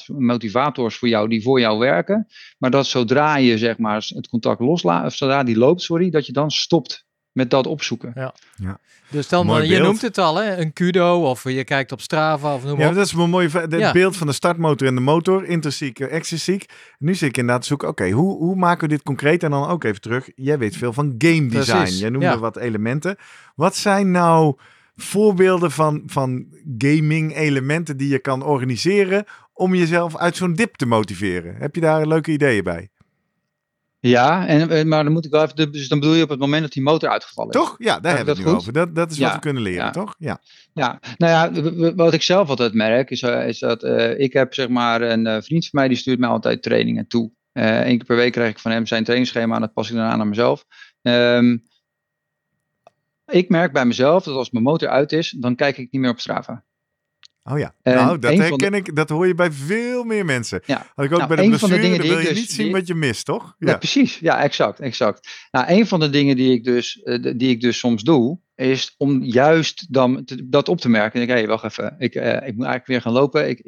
[0.06, 2.26] motivators voor jou die voor jou werken.
[2.58, 6.26] Maar dat zodra je zeg maar het contact loslaat, of zodra die loopt, sorry, dat
[6.26, 8.12] je dan stopt met dat opzoeken.
[8.14, 8.34] Ja.
[8.56, 8.78] Ja.
[9.10, 9.82] Dus dan, Mooi je beeld.
[9.82, 10.56] noemt het al, hè?
[10.56, 12.94] een kudo of je kijkt op Strava of noem maar Ja, op.
[12.94, 13.48] dat is wel mooi.
[13.68, 13.92] Ja.
[13.92, 16.64] beeld van de startmotor en de motor, intrinsiek, eh, extrinsiek.
[16.98, 19.42] Nu zit ik inderdaad te zoeken, oké, hoe, hoe maken we dit concreet?
[19.42, 21.76] En dan ook even terug, jij weet veel van game design.
[21.78, 22.38] Precies, Jij noemde ja.
[22.38, 23.16] wat elementen.
[23.54, 24.56] Wat zijn nou
[24.94, 26.46] voorbeelden van, van
[26.78, 31.54] gaming elementen die je kan organiseren om jezelf uit zo'n dip te motiveren?
[31.56, 32.90] Heb je daar leuke ideeën bij?
[34.10, 36.62] Ja, en, maar dan moet ik wel even, dus dan bedoel je op het moment
[36.62, 37.60] dat die motor uitgevallen is.
[37.60, 37.74] Toch?
[37.78, 38.72] Ja, daar Heb hebben we het nu over.
[38.72, 39.90] Dat, dat is wat we kunnen leren, ja.
[39.90, 40.14] toch?
[40.18, 40.40] Ja.
[40.72, 44.54] Ja, nou ja, wat ik zelf altijd merk is, eh, is dat eh, ik heb
[44.54, 47.30] zeg maar een eh, vriend van mij die stuurt mij altijd trainingen toe.
[47.52, 50.04] Eén keer per week krijg ik van hem zijn trainingsschema en dat pas ik dan
[50.04, 50.64] aan aan mezelf.
[51.02, 51.56] Ehm,
[53.26, 56.10] ik merk bij mezelf dat als mijn motor uit is, dan kijk ik niet meer
[56.10, 56.64] op Strava.
[57.44, 58.32] Oh ja, En nou, dat
[58.74, 58.96] ik.
[58.96, 60.60] Dat hoor je bij veel meer mensen.
[60.66, 60.86] Ja.
[60.94, 62.32] Had ik ook Nou, bij de een van de blessure, dingen die wil ik je
[62.32, 63.54] dus- niet zien die- wat je mist, toch?
[63.58, 64.18] Ja, precies.
[64.18, 65.28] Ja, exact, exact.
[65.50, 68.94] Nou, een van de dingen die ik dus, eh, die ik dus soms doe, is
[68.98, 71.20] om juist dan te- dat op te merken.
[71.20, 73.48] En ik, hé, wacht even, ik, eh, ik moet eigenlijk weer gaan lopen.
[73.48, 73.58] Ik,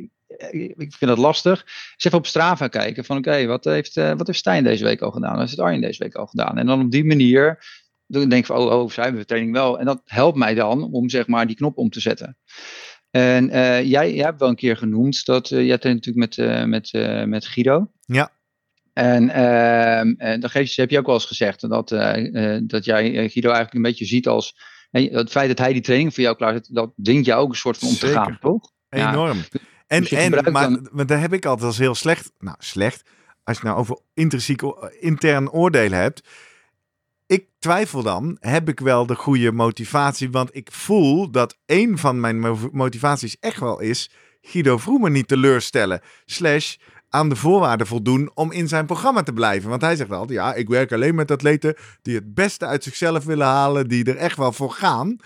[0.51, 1.65] ik, ik vind dat lastig.
[1.65, 5.01] Dus even op Strava kijken van, oké, wat, heeft, eh, wat heeft Stijn deze week
[5.01, 5.37] al gedaan?
[5.37, 6.59] Wat heeft Arjen deze week al gedaan?
[6.59, 7.65] En dan op die manier
[8.07, 9.79] dan denk ik van, oh, oh, zij hebben de training wel.
[9.79, 12.37] En dat helpt mij dan om zeg maar die knop om te zetten.
[13.15, 16.47] En eh, jij, jij hebt wel een keer genoemd dat eh, jij traint natuurlijk met,
[16.49, 16.93] eh, met,
[17.29, 17.91] met Guido.
[18.01, 18.31] Ja.
[18.93, 21.89] En, ehm, en dan geef je, heb je ook wel eens gezegd dat,
[22.69, 24.57] dat jij Guido eigenlijk een beetje ziet als.
[24.91, 27.57] het feit dat hij die training voor jou klaar zet, dat dwingt jou ook een
[27.57, 28.23] soort van om te Zeker.
[28.23, 28.71] gaan, toch?
[28.89, 29.13] Ja.
[29.13, 29.39] Enorm.
[29.87, 32.33] En, Dus en maar, dan- maar daar heb ik altijd als heel slecht.
[32.39, 33.03] Nou, slecht.
[33.43, 36.29] Als je nou over intrinsiek o- intern oordelen hebt.
[37.27, 40.31] Ik twijfel dan, heb ik wel de goede motivatie?
[40.31, 44.11] Want ik voel dat een van mijn mo- motivaties echt wel is
[44.41, 46.01] Guido Vroemen niet teleurstellen.
[46.25, 46.75] Slash
[47.09, 49.71] aan de voorwaarden voldoen om in zijn programma te blijven.
[49.71, 53.25] Want hij zegt altijd, ja, ik werk alleen met atleten die het beste uit zichzelf
[53.25, 55.17] willen halen, die er echt wel voor gaan.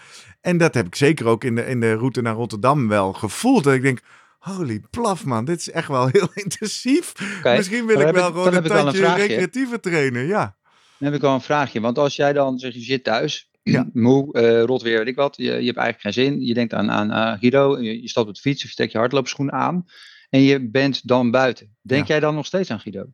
[0.40, 3.64] En dat heb ik zeker ook in de, in de route naar Rotterdam wel gevoeld.
[3.64, 4.00] Dat ik denk,
[4.38, 7.12] holy plaf man, dit is echt wel heel intensief.
[7.56, 10.26] Misschien wil ik wel gewoon een tandje recreatieve trainen.
[10.26, 10.56] Ja,
[10.98, 11.80] Dan heb ik wel een vraagje.
[11.80, 13.90] Want als jij dan zeg je zit thuis, Ja.
[14.06, 15.36] moe, eh, rot weer, weet ik wat.
[15.36, 16.40] Je, je hebt eigenlijk geen zin.
[16.40, 17.80] Je denkt aan, aan Guido.
[17.80, 19.84] Je, je stapt op de fiets of je trekt je hardloopschoenen aan.
[20.30, 21.76] En je bent dan buiten.
[21.80, 22.06] Denk Ja.
[22.08, 23.06] jij dan nog steeds aan Guido?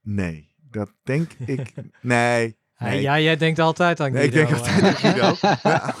[0.00, 1.72] nee, dat denk ik.
[2.00, 2.56] Nee.
[2.84, 3.00] Ja, nee.
[3.00, 4.50] ja, jij denkt altijd aan Nee, ik Guido.
[4.50, 5.36] denk altijd aan Guido.
[5.62, 5.94] Ja,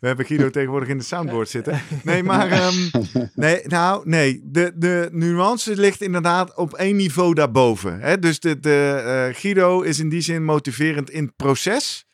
[0.00, 1.80] we hebben Guido tegenwoordig in de soundboard zitten.
[2.02, 2.74] Nee, maar ehm,
[3.34, 4.40] nee, nou, nee.
[4.44, 8.00] De, de nuance ligt inderdaad op één niveau daarboven.
[8.00, 8.18] Hè?
[8.18, 12.06] Dus de, de, eh, Guido is in die zin motiverend in het proces.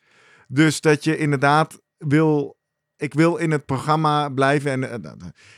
[0.47, 2.61] Dus dat je inderdaad wil...
[2.97, 5.11] Ik wil in het programma blijven en eh, eh,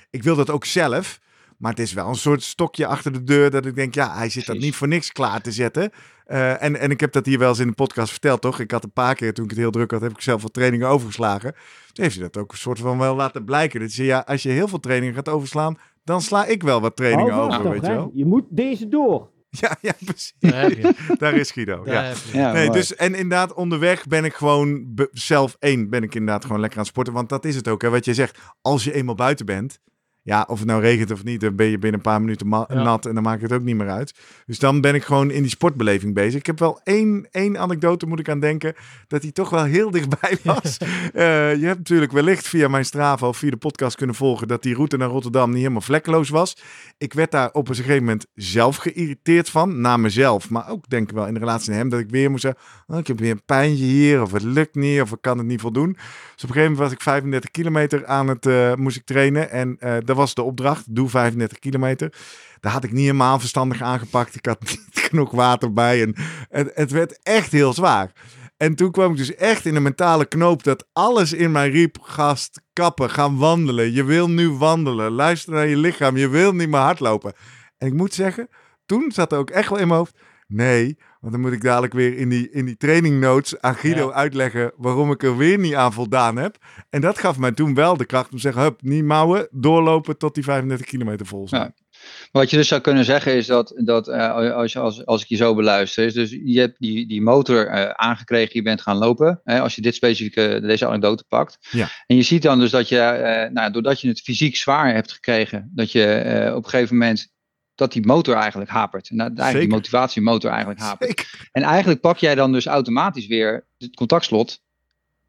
[0.10, 1.20] ik wil dat ook zelf.
[1.58, 4.30] Maar het is wel een soort stokje achter de deur dat ik denk, ja, hij
[4.30, 5.92] zit dat niet voor niks klaar te zetten.
[6.26, 8.60] Eh, en, en ik heb dat hier wel eens in de podcast verteld, toch?
[8.60, 10.54] Ik had een paar keer, toen ik het heel druk had, heb ik zelf wat
[10.54, 11.52] trainingen overgeslagen.
[11.94, 13.80] Toen heeft hij dat ook een soort van wel laten blijken.
[13.80, 16.96] Dat je, ja, als je heel veel trainingen gaat overslaan, dan sla ik wel wat
[16.96, 17.96] trainingen vast over, toch, weet je hè?
[17.96, 18.12] wel?
[18.14, 19.34] Je moet deze door.
[19.60, 20.34] Ja, ja, precies.
[21.18, 21.84] Daar is Guido.
[21.84, 22.52] Daar Ja.
[22.52, 25.90] Nee, dus en inderdaad, onderweg ben ik gewoon be- zelf één.
[25.90, 27.14] Ben ik inderdaad gewoon lekker aan het sporten.
[27.14, 27.82] Want dat is het ook.
[27.82, 29.80] Hè, wat je zegt, als je eenmaal buiten bent.
[30.26, 32.66] Ja, of het nou regent of niet, dan ben je binnen een paar minuten Ja.
[32.70, 34.14] nat en dan maakt het ook niet meer uit.
[34.46, 36.40] Dus dan ben ik gewoon in die sportbeleving bezig.
[36.40, 38.74] Ik heb wel één, één anekdote, moet ik aan denken,
[39.08, 40.78] dat hij toch wel heel dichtbij was.
[41.14, 44.62] Eh, je hebt natuurlijk wellicht via mijn Strava of via de podcast kunnen volgen dat
[44.64, 46.58] die route naar Rotterdam niet helemaal vlekkeloos was.
[46.98, 50.50] Ik werd daar op een gegeven moment zelf geïrriteerd van, naar mezelf.
[50.50, 52.62] Maar ook denk ik wel in de relatie met hem, dat ik weer moest zeggen,
[52.88, 55.48] oh, ik heb weer een pijntje hier, of het lukt niet, of ik kan het
[55.48, 55.92] niet voldoen.
[55.94, 59.50] Dus op een gegeven moment was ik 35 kilometer aan het, eh, moest ik trainen.
[59.50, 62.14] En eh, dat was de opdracht, doe 35 kilometer.
[62.60, 64.36] Daar had ik niet helemaal verstandig aangepakt.
[64.36, 66.16] Ik had niet genoeg water bij en
[66.50, 68.12] het, het werd echt heel zwaar.
[68.58, 71.98] En toen kwam ik dus echt in een mentale knoop dat alles in mij riep:
[72.02, 73.92] gast, kappen, gaan wandelen.
[73.92, 75.12] Je wil nu wandelen.
[75.12, 76.18] Luister naar je lichaam.
[76.18, 77.34] Je wil niet meer hardlopen.
[77.78, 78.50] En ik moet zeggen,
[78.86, 81.94] toen zat er ook echt wel in mijn hoofd: nee, want dan moet ik dadelijk
[81.94, 84.14] weer in die, in die training notes aan Guido Ja.
[84.14, 86.58] uitleggen waarom ik er weer niet aan voldaan heb.
[86.90, 90.18] En dat gaf mij toen wel de kracht om te zeggen: hup, niet mouwen, doorlopen
[90.18, 91.74] tot die 35 kilometer vol zijn.
[91.76, 91.84] Ja.
[92.32, 95.36] Wat je dus zou kunnen zeggen is dat, dat eh, als, als, als ik je
[95.36, 99.42] zo beluister, is dus je hebt die, die motor eh, aangekregen, je bent gaan lopen.
[99.44, 101.58] Hè, als je dit specifieke, deze anekdote pakt.
[101.72, 101.90] Ja.
[102.08, 105.12] En je ziet dan dus dat je, eh, nou, doordat je het fysiek zwaar hebt
[105.12, 107.34] gekregen, dat je op een gegeven moment
[107.76, 109.10] dat die motor eigenlijk hapert.
[109.10, 109.68] En dat eigenlijk Zeker.
[109.68, 111.10] die motivatiemotor eigenlijk hapert.
[111.10, 111.50] Zeker.
[111.52, 114.64] En eigenlijk pak jij dan dus automatisch weer het contactslot.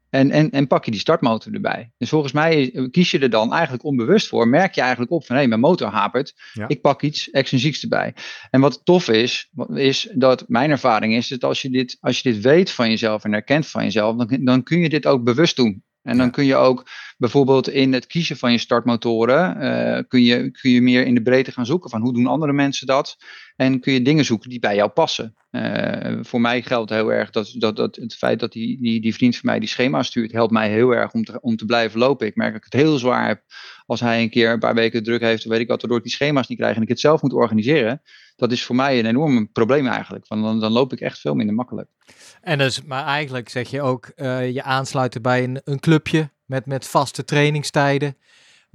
[0.09, 1.91] En, en, en pak je die startmotor erbij.
[1.97, 4.47] Dus volgens mij is- kies je er dan eigenlijk onbewust voor.
[4.47, 6.33] Merk je eigenlijk op van hé, mijn motor hapert.
[6.53, 6.67] Ja.
[6.67, 8.13] Ik pak iets extrinsieks erbij.
[8.49, 12.31] En wat tof is, is dat mijn ervaring is dat als je dit, als je
[12.31, 15.55] dit weet van jezelf en herkent van jezelf, dan, dan kun je dit ook bewust
[15.55, 15.83] doen.
[16.07, 20.51] En dan kun je ook bijvoorbeeld in het kiezen van je startmotoren, eh, kun, je,
[20.51, 23.17] kun je meer in de breedte gaan zoeken van hoe doen andere mensen dat.
[23.55, 25.35] En kun je dingen zoeken die bij jou passen.
[25.49, 29.13] Eh, voor mij geldt heel erg dat, dat, dat het feit dat die, die, die
[29.13, 31.99] vriend van mij die schema stuurt, helpt mij heel erg om te, om te blijven
[31.99, 32.27] lopen.
[32.27, 33.43] Ik merk dat ik het heel zwaar heb
[33.85, 36.13] als hij een keer een paar weken druk heeft, weet ik wat, waardoor ik die
[36.13, 38.01] schema's niet krijg en ik het zelf moet organiseren.
[38.37, 40.27] Dat is voor mij een enorm probleem eigenlijk.
[40.27, 41.89] Want dan, dan loop ik echt veel minder makkelijk.
[42.41, 46.65] En dus, maar eigenlijk zeg je ook eh, je aansluiten bij een, een clubje met,
[46.65, 48.17] met vaste trainingstijden.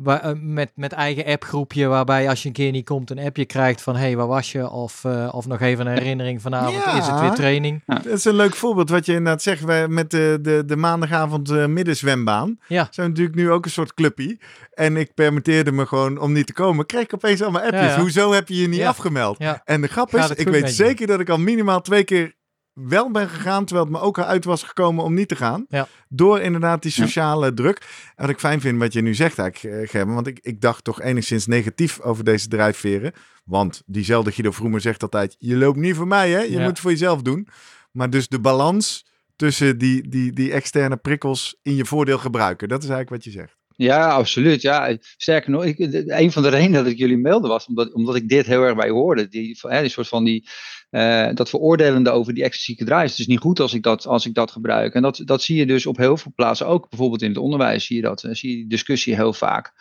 [0.02, 3.44] Waar, eh, met, met eigen appgroepje, waarbij als je een keer niet komt, een appje
[3.44, 4.70] krijgt van hé, hey, waar was je?
[4.70, 6.98] Of, eh, of nog even een herinnering vanavond, Ja.
[6.98, 7.82] is het weer training?
[7.86, 9.64] Dat is een leuk voorbeeld wat je inderdaad zegt.
[9.64, 12.58] Wij met de, de, de maandagavond eh, middenzwembaan.
[12.68, 12.88] Ja.
[12.90, 14.40] Zijn natuurlijk nu ook een soort clubpie.
[14.74, 16.86] En ik permitteerde me gewoon om niet te komen.
[16.86, 17.80] Kreeg ik opeens allemaal appjes.
[17.82, 18.00] Ja, ja.
[18.00, 18.88] Hoezo heb je je niet Ja.
[18.88, 19.38] afgemeld?
[19.38, 19.62] Ja.
[19.64, 20.72] En de grap Gaat is, ik weet je?
[20.74, 22.34] zeker dat ik al minimaal twee keer
[22.72, 25.64] wel ben gegaan, terwijl het me ook uit was gekomen om niet te gaan.
[25.68, 25.88] Ja.
[26.08, 27.02] Door inderdaad die Ja.
[27.04, 27.78] sociale druk.
[28.16, 30.60] En wat ik fijn vind wat je nu zegt eigenlijk, eh, Gerben, want ik, ik
[30.60, 33.12] dacht toch enigszins negatief over deze drijfveren.
[33.44, 36.58] Want diezelfde Guido Vroemer zegt altijd, je loopt niet voor mij hè, je Ja.
[36.58, 37.48] moet het voor jezelf doen.
[37.92, 39.06] Maar dus de balans
[39.36, 43.40] tussen die, die, die externe prikkels in je voordeel gebruiken, dat is eigenlijk wat je
[43.40, 43.56] zegt.
[43.82, 44.62] Ja, absoluut.
[44.62, 44.96] Ja.
[45.00, 48.28] Sterker nog, ik, een van de redenen dat ik jullie mailde was omdat, omdat ik
[48.28, 49.28] dit heel erg bij hoorde.
[49.28, 50.48] Die, hè, die soort van die,
[50.90, 53.08] eh, dat veroordelende over die extensieke draai.
[53.08, 54.94] Het is niet goed als ik dat, als ik dat gebruik.
[54.94, 56.88] En dat, dat zie je dus op heel veel plaatsen ook.
[56.88, 58.20] Bijvoorbeeld in het onderwijs zie je dat.
[58.20, 59.72] zie je die discussie heel vaak.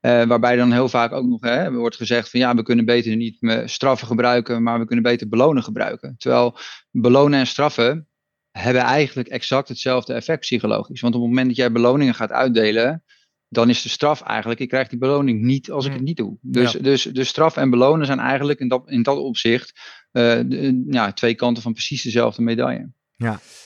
[0.00, 3.16] Eh, waarbij dan heel vaak ook nog hè, wordt gezegd van ja, we kunnen beter
[3.16, 6.14] niet straffen gebruiken, maar we kunnen beter belonen gebruiken.
[6.18, 6.58] Terwijl
[6.90, 8.08] belonen en straffen
[8.50, 11.00] hebben eigenlijk exact hetzelfde effect psychologisch.
[11.00, 13.04] Want op het moment dat jij beloningen gaat uitdelen,
[13.48, 16.36] dan is de straf eigenlijk, ik krijg die beloning niet als ik het niet doe.
[16.40, 16.78] Dus, Ja.
[16.78, 19.72] dus, dus straf en belonen zijn eigenlijk in dat, in dat opzicht
[20.12, 22.90] eh, de- ja, twee kanten van precies dezelfde medaille.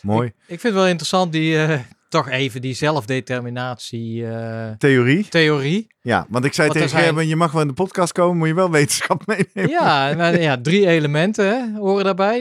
[0.03, 0.27] Mooi.
[0.29, 5.29] Ik vind het wel interessant, die, eh, toch even die zelfdeterminatie eh, Theorie?
[5.29, 5.87] theorie.
[6.01, 8.49] Ja, want ik zei Want tegen zijn- je mag wel in de podcast komen, moet
[8.49, 9.69] je wel wetenschap meenemen.
[9.81, 12.41] Ja, maar, ja, drie elementen hè, horen daarbij.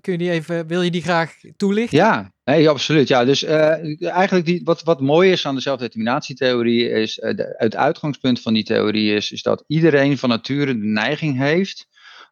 [0.00, 1.98] Kun je die even, wil je die graag toelichten?
[1.98, 3.08] Ja, nee, absoluut.
[3.08, 7.54] Ja, dus eh, eigenlijk die, wat, wat mooi is aan de zelfdeterminatietheorie is, eh, de,
[7.56, 11.86] het uitgangspunt van die theorie is, is dat iedereen van nature de neiging heeft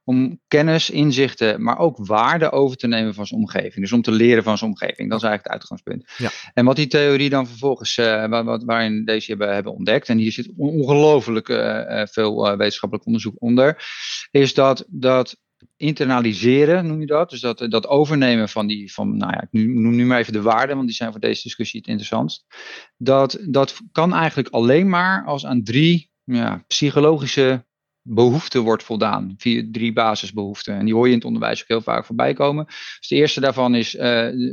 [0.04, 3.74] om kennis, inzichten, maar ook waarde over te nemen van zijn omgeving.
[3.74, 5.10] Dus om te leren van zijn omgeving.
[5.10, 6.12] Dat is eigenlijk het uitgangspunt.
[6.16, 6.30] Ja.
[6.54, 10.18] En wat die theorie dan vervolgens, eh, wat, wat, waarin deze hebben, hebben ontdekt, en
[10.18, 13.84] hier zit on- ongelooflijk eh, eh, veel eh, wetenschappelijk onderzoek onder,
[14.30, 15.36] is dat, dat
[15.76, 17.30] internaliseren, noem je dat.
[17.30, 20.42] Dus dat, dat overnemen van die, van, nou ja, ik noem nu maar even de
[20.42, 22.44] waarden, want die zijn voor deze discussie het interessantst.
[22.96, 27.64] Dat, dat kan eigenlijk alleen maar als aan drie ja, psychologische
[28.08, 29.34] behoeften wordt voldaan.
[29.36, 30.74] Vier, drie basisbehoeften.
[30.74, 32.64] En die hoor je in het onderwijs ook heel vaak voorbij komen.
[32.98, 34.02] Dus de eerste daarvan is eh,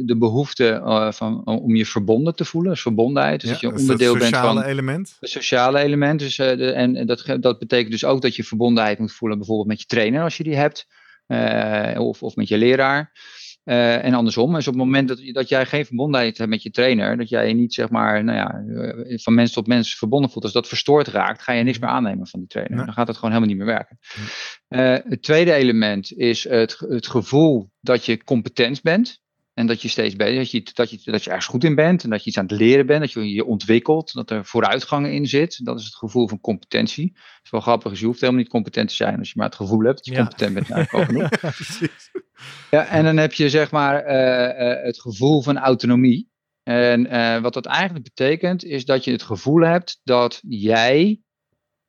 [0.06, 2.72] de- behoefte eh, van, om je verbonden te voelen.
[2.72, 3.42] Dus verbondenheid.
[3.42, 5.18] Dus Ja, dat je is onderdeel het bent sociale van element.
[5.20, 6.20] het sociale element.
[6.20, 9.80] Dus, de, en dat, dat betekent dus ook dat je verbondenheid moet voelen, bijvoorbeeld met
[9.80, 10.88] je trainer als je die hebt,
[11.98, 13.12] of, of met je leraar.
[13.64, 14.54] Eh, en andersom.
[14.54, 17.48] Dus op het moment dat, dat jij geen verbondenheid hebt met je trainer, dat jij
[17.48, 18.64] je niet zeg maar, nou ja,
[19.06, 21.90] eh, van mens tot mens verbonden voelt, als dat verstoord raakt, ga je niks meer
[21.90, 22.76] aannemen van die trainer.
[22.76, 22.86] Nee.
[22.86, 24.00] Dan gaat het gewoon helemaal niet meer werken.
[24.68, 29.22] Eh, het tweede element is het, het gevoel dat je competent bent.
[29.54, 32.04] En dat je steeds beter, dat je, dat, je, dat je ergens goed in bent
[32.04, 35.08] en dat je iets aan het leren bent, dat je je ontwikkelt, dat er vooruitgang
[35.08, 35.66] in zit.
[35.66, 37.12] Dat is het gevoel van competentie.
[37.14, 39.46] Het is wel grappig, dus je hoeft helemaal niet competent te zijn als je maar
[39.46, 40.18] het gevoel hebt dat je Ja.
[40.20, 40.68] competent bent.
[40.68, 41.30] Nou, ook genoeg.
[41.42, 42.12] Ja, precies.
[42.72, 46.32] Ja, en dan heb je zeg maar eh, eh, het gevoel van autonomie.
[46.64, 51.22] En eh, wat dat eigenlijk betekent, is dat je het gevoel hebt dat jij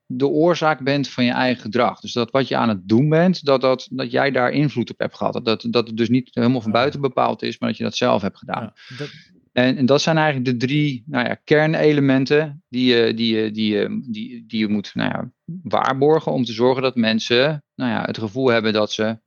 [0.06, 2.00] de oorzaak bent van je eigen gedrag.
[2.00, 4.98] Dus dat wat je aan het doen bent, dat, dat, dat jij daar invloed op
[4.98, 5.44] hebt gehad.
[5.44, 8.22] Dat, dat, het dus niet helemaal van buiten bepaald is, maar dat je dat zelf
[8.22, 8.72] hebt gedaan.
[8.88, 9.10] Ja, dat-
[9.52, 13.72] En, en dat zijn eigenlijk de drie nou ja, kernelementen die je, die, je, die,
[13.76, 15.30] je, die, die je moet nou ja,
[15.62, 19.18] waarborgen om te zorgen dat mensen nou ja, het gevoel hebben dat ze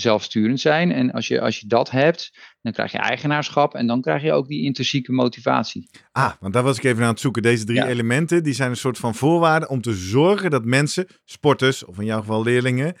[0.00, 0.92] zelfsturend zijn.
[0.92, 4.32] En als je, als je dat hebt, dan krijg je eigenaarschap en dan krijg je
[4.32, 5.88] ook die intrinsieke motivatie.
[6.12, 7.42] Ah, want daar was ik even aan het zoeken.
[7.42, 7.86] Deze drie Ja.
[7.86, 12.04] elementen, die zijn een soort van voorwaarden om te zorgen dat mensen, sporters, of in
[12.04, 12.94] jouw geval leerlingen,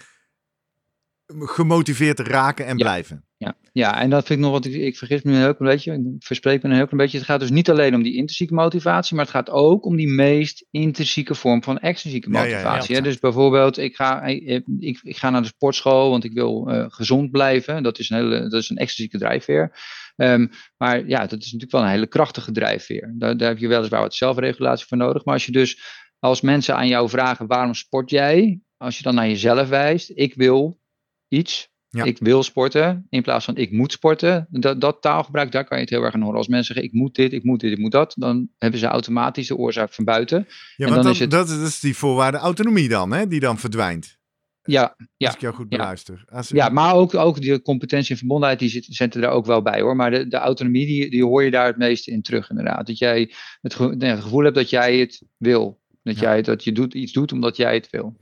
[1.26, 3.24] gemotiveerd raken en blijven.
[3.36, 3.56] Ja.
[3.72, 5.92] ja, en dat vind ik nog wat ik, ik vergis me een heel klein beetje,
[5.92, 7.18] ik verspreek me een heel klein beetje.
[7.18, 10.08] Het gaat dus niet alleen om die intrinsieke motivatie, maar het gaat ook om die
[10.08, 12.94] meest intrinsieke vorm van extrinsieke motivatie.
[12.94, 16.84] Ja, dus bijvoorbeeld, ik ga, ik, ik, ga naar de sportschool, want ik wil uh,
[16.88, 17.82] gezond blijven.
[17.82, 19.78] Dat is een, hele, dat is een extrinsieke drijfveer.
[20.16, 23.14] Um, maar ja, dat is natuurlijk wel een hele krachtige drijfveer.
[23.18, 25.24] Daar, daar heb je weliswaar wat zelfregulatie voor nodig.
[25.24, 25.82] Maar als je dus,
[26.18, 28.60] als mensen aan jou vragen, waarom sport jij?
[28.76, 30.82] Als je dan naar jezelf wijst, ik wil
[31.28, 34.46] iets, Ik wil sporten in plaats van ik moet sporten.
[34.50, 36.38] Dat, dat taalgebruik, daar kan je het heel erg aan horen.
[36.38, 38.86] Als mensen zeggen ik moet dit, ik moet dit, ik moet dat, dan hebben ze
[38.86, 40.46] automatisch de oorzaak van buiten.
[40.76, 41.30] Ja, maar dan, is het...
[41.30, 44.18] dat, is die voorwaarde autonomie dan, hè, die dan verdwijnt.
[44.62, 45.26] Ja, ja.
[45.26, 46.24] Als ik jou goed beluister.
[46.48, 49.80] Ja, maar ook, ook die competentie en verbondenheid, die zit, zitten er ook wel bij
[49.80, 49.96] hoor.
[49.96, 52.86] Maar de, de autonomie, die, die hoor je daar het meeste in terug inderdaad.
[52.86, 55.82] Dat jij het, het gevoel hebt dat jij het wil.
[56.04, 58.16] Dat, jij, dat je doet, iets doet omdat jij het wil.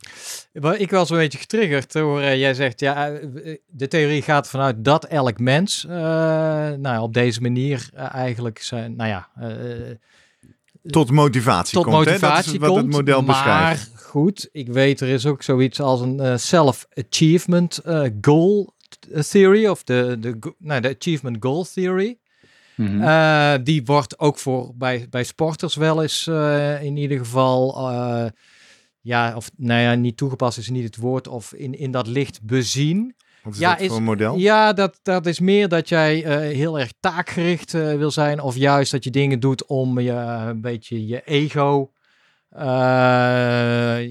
[0.79, 2.21] Ik was een beetje getriggerd hoor.
[2.21, 5.93] Uh, jij zegt, ja, eh, de theorie gaat vanuit dat elk mens uh,
[6.71, 9.29] nou, op deze manier eigenlijk zijn, nou ja...
[10.83, 11.97] tot motivatie tot komt.
[11.97, 12.59] motivatie hè?
[12.59, 13.91] Dat is wat het model beschrijft.
[13.93, 17.81] Maar goed, ik weet er is ook zoiets als een self-achievement
[18.21, 18.75] goal
[19.31, 19.67] theory.
[19.67, 22.19] Of de, de, nou, de achievement goal theory.
[22.77, 23.03] Mhm.
[23.03, 28.25] Eh, die wordt ook voor, bij, bij sporters wel eens uh, in ieder geval, uh,
[29.01, 32.43] ja, of nou ja, niet toegepast is niet het woord, of in, in dat licht
[32.43, 33.15] bezien.
[33.43, 34.37] Wat is ja, dat is, voor een model?
[34.37, 36.15] Ja, dat, dat is meer dat jij
[36.55, 41.07] heel erg taakgericht wil zijn, of juist dat je dingen doet om je een beetje
[41.07, 42.02] je ego uh,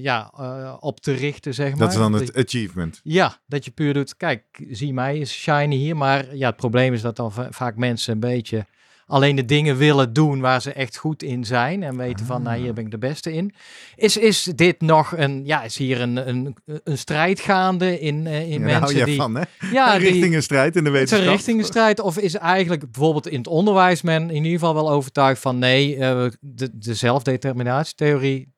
[0.00, 1.78] ja, uh, op te richten, zeg maar.
[1.78, 3.00] Dat is dan het achievement.
[3.02, 5.96] Ja, dat je puur doet, kijk, zie mij, is shiny hier.
[5.96, 8.66] Maar ja, het probleem is dat dan vaak mensen een beetje
[9.06, 12.58] alleen de dingen willen doen waar ze echt goed in zijn en weten van, nou
[12.58, 12.74] hier ah.
[12.74, 13.54] ben ik de beste in.
[13.96, 18.50] Is, is dit nog een, ja, is hier een, een, een strijd gaande in, uh,
[18.50, 19.16] in ja, mensen die...
[19.16, 19.42] Van, hè?
[19.72, 21.26] Ja, richting een strijd in de wetenschap.
[21.26, 24.74] Een richting een strijd of is eigenlijk bijvoorbeeld in het onderwijs men in ieder geval
[24.74, 28.52] wel overtuigd van nee, uh, de, de zelfdeterminatietheorie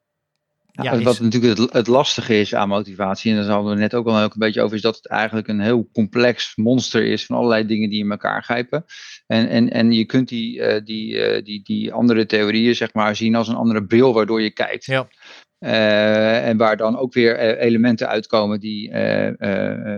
[0.82, 4.06] ja, wat natuurlijk het, het, lastige is aan motivatie, en daar hadden we net ook
[4.06, 7.66] al een beetje over, is dat het eigenlijk een heel complex monster is van allerlei
[7.66, 8.84] dingen die in elkaar grijpen.
[9.26, 13.16] En, en, en je kunt die, uh, die, uh, die, die andere theorieën zeg maar,
[13.16, 14.84] zien als een andere bril waardoor je kijkt.
[14.84, 15.08] Ja.
[15.58, 18.90] Uh, en waar dan ook weer elementen uitkomen die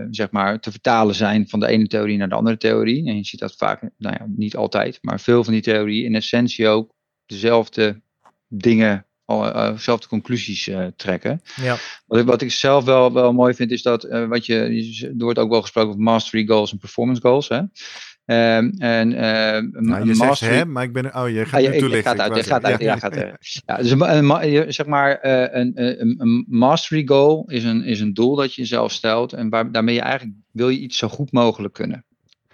[0.09, 3.07] zeg maar te vertalen zijn van de ene theorie naar de andere theorie.
[3.07, 6.15] En je ziet dat vaak, nou ja, niet altijd, maar veel van die theorieën in
[6.15, 6.93] essentie ook
[7.25, 8.01] dezelfde
[8.47, 11.41] dingen uh, zelfde conclusies uh, trekken.
[11.55, 11.75] Ja.
[12.05, 15.23] Wat, ik, wat ik zelf wel, wel mooi vind, is dat uh, wat je, er
[15.23, 17.47] wordt ook wel gesproken over mastery goals en performance goals.
[17.47, 17.57] Hè?
[17.57, 20.35] Um, en, nou, je mastery...
[20.35, 21.15] zegt hè, maar ik ben...
[21.15, 22.17] Oh, je gaat ah, nu toelichten.
[22.17, 23.61] Gaat uit, gaat uit, ja, gaat uit.
[23.65, 28.35] Ja, dus een, zeg maar, een, een, een, mastery goal is een, is een doel
[28.35, 31.73] dat je jezelf stelt en waar, daarmee je eigenlijk wil je iets zo goed mogelijk
[31.73, 32.05] kunnen.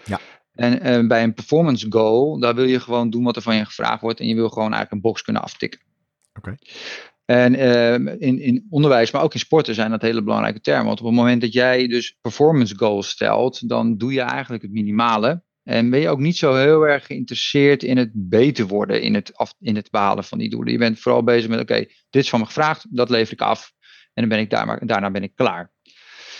[0.06, 0.20] Ja.
[0.54, 4.02] En bij een performance goal, daar wil je gewoon doen wat er van je gevraagd
[4.02, 5.80] wordt en je wil gewoon eigenlijk een box kunnen aftikken.
[7.26, 10.86] En uh, in, in onderwijs, maar ook in sporten zijn dat hele belangrijke termen.
[10.86, 14.72] Want op het moment dat jij dus performance goals stelt, dan doe je eigenlijk het
[14.72, 15.44] minimale.
[15.64, 19.36] En ben je ook niet zo heel erg geïnteresseerd in het beter worden, in het,
[19.38, 20.72] af, in het behalen van die doelen.
[20.72, 21.76] Je bent vooral bezig met, oké,
[22.10, 23.72] dit is van me gevraagd, dat lever ik af.
[24.14, 25.74] En dan ben ik daar, maar daarna ben ik klaar.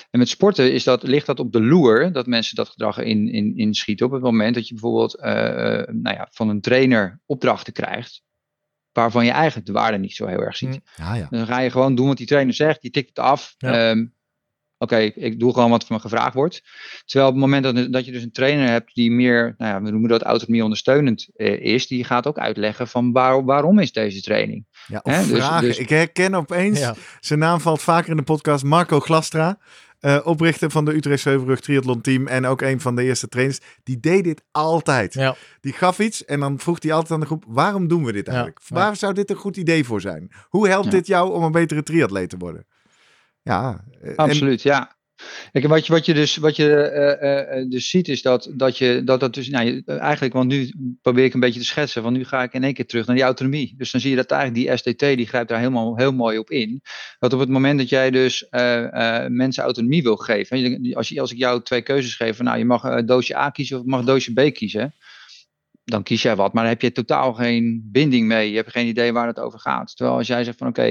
[0.10, 3.28] En met sporten is dat, ligt dat op de loer, dat mensen dat gedrag in,
[3.32, 4.06] in, inschieten.
[4.06, 5.24] Op het moment dat je bijvoorbeeld uh,
[5.88, 8.24] nou ja, van een trainer opdrachten krijgt
[8.94, 10.80] waarvan je eigenlijk de waarde niet zo heel erg ziet.
[10.96, 11.28] Ja, ja.
[11.30, 13.56] Dan ga je gewoon doen wat die trainer zegt, die tikt het af.
[13.58, 14.06] Ehm,
[14.78, 16.64] oké, ik doe gewoon wat van me gevraagd wordt.
[17.06, 19.82] Terwijl op het moment dat, dat je dus een trainer hebt die meer, nou ja,
[19.82, 23.92] we noemen dat autonomie ondersteunend uh, is, die gaat ook uitleggen van waar, waarom is
[23.92, 24.66] deze training.
[24.88, 25.68] Ja, of dus- vragen.
[25.68, 29.58] Dus, ik herken opeens, zijn naam valt vaker in de podcast, Marco Glastra.
[30.06, 33.60] Uh, oprichter van de Utrecht Heuvelrug Triathlon Team en ook een van de eerste trainers,
[33.84, 35.14] die deed dit altijd.
[35.14, 35.36] Ja.
[35.62, 38.28] Die gaf iets en dan vroeg hij altijd aan de groep, waarom doen we dit
[38.28, 38.60] eigenlijk?
[38.66, 38.76] Ja.
[38.76, 40.32] Waar zou dit een goed idee voor zijn?
[40.50, 42.66] Hoe helpt dit jou om een betere triatleet te worden?
[43.42, 43.84] Ja.
[44.02, 44.96] Eh, Absoluut, ja.
[45.52, 46.92] Kijk, wat je, wat je, dus, wat je
[47.52, 50.74] uh, uh, dus ziet is dat, dat, je, dat dat dus, nou, eigenlijk, want nu
[51.02, 53.16] probeer ik een beetje te schetsen, want nu ga ik in één keer terug naar
[53.16, 53.74] die autonomie.
[53.78, 56.50] Dus dan zie je dat eigenlijk die SDT, die grijpt daar helemaal heel mooi op
[56.50, 56.82] in.
[57.20, 58.48] Dat op het moment dat jij dus
[59.28, 63.04] mensen autonomie wil geven, als, als ik jou twee keuzes geef, van, nou je mag
[63.04, 64.96] doosje A kiezen of mag doosje B kiezen,
[65.84, 68.50] dan kies jij wat, maar dan heb je totaal geen binding mee.
[68.50, 69.96] Je hebt geen idee waar het over gaat.
[69.96, 70.86] Terwijl als jij zegt van oké,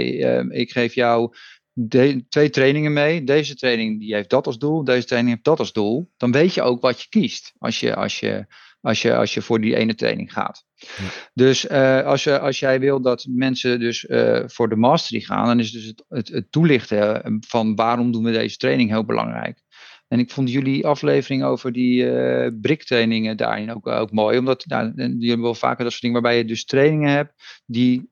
[0.48, 1.34] ik geef jou
[1.72, 3.24] de, twee trainingen mee.
[3.24, 6.10] Deze training die heeft dat als doel, deze training heeft dat als doel.
[6.16, 8.46] Dan weet je ook wat je kiest als je, als je,
[8.80, 10.64] als je, als je voor die ene training gaat.
[10.74, 10.86] Ja.
[11.34, 15.46] Dus uh, als, je, als jij wil dat mensen dus uh, voor de mastery gaan,
[15.46, 19.62] dan is dus het, het, het, toelichten van waarom doen we deze training heel belangrijk.
[20.08, 24.38] En ik vond jullie aflevering over die uh, briktrainingen daarin ook, ook mooi.
[24.38, 28.10] Omdat nou, jullie hebben wel vaker dat soort dingen waarbij je dus trainingen hebt die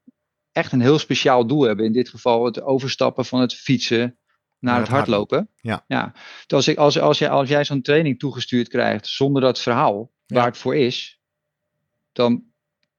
[0.61, 1.85] echt een heel speciaal doel hebben.
[1.85, 4.19] In dit geval het overstappen van het fietsen
[4.59, 5.49] naar het hardlopen.
[5.61, 5.85] Ja.
[5.89, 6.13] ja.
[6.47, 10.11] Dus als, ik, als, als, jij, als jij zo'n training toegestuurd krijgt zonder dat verhaal
[10.27, 11.21] waar het voor is,
[12.13, 12.45] dan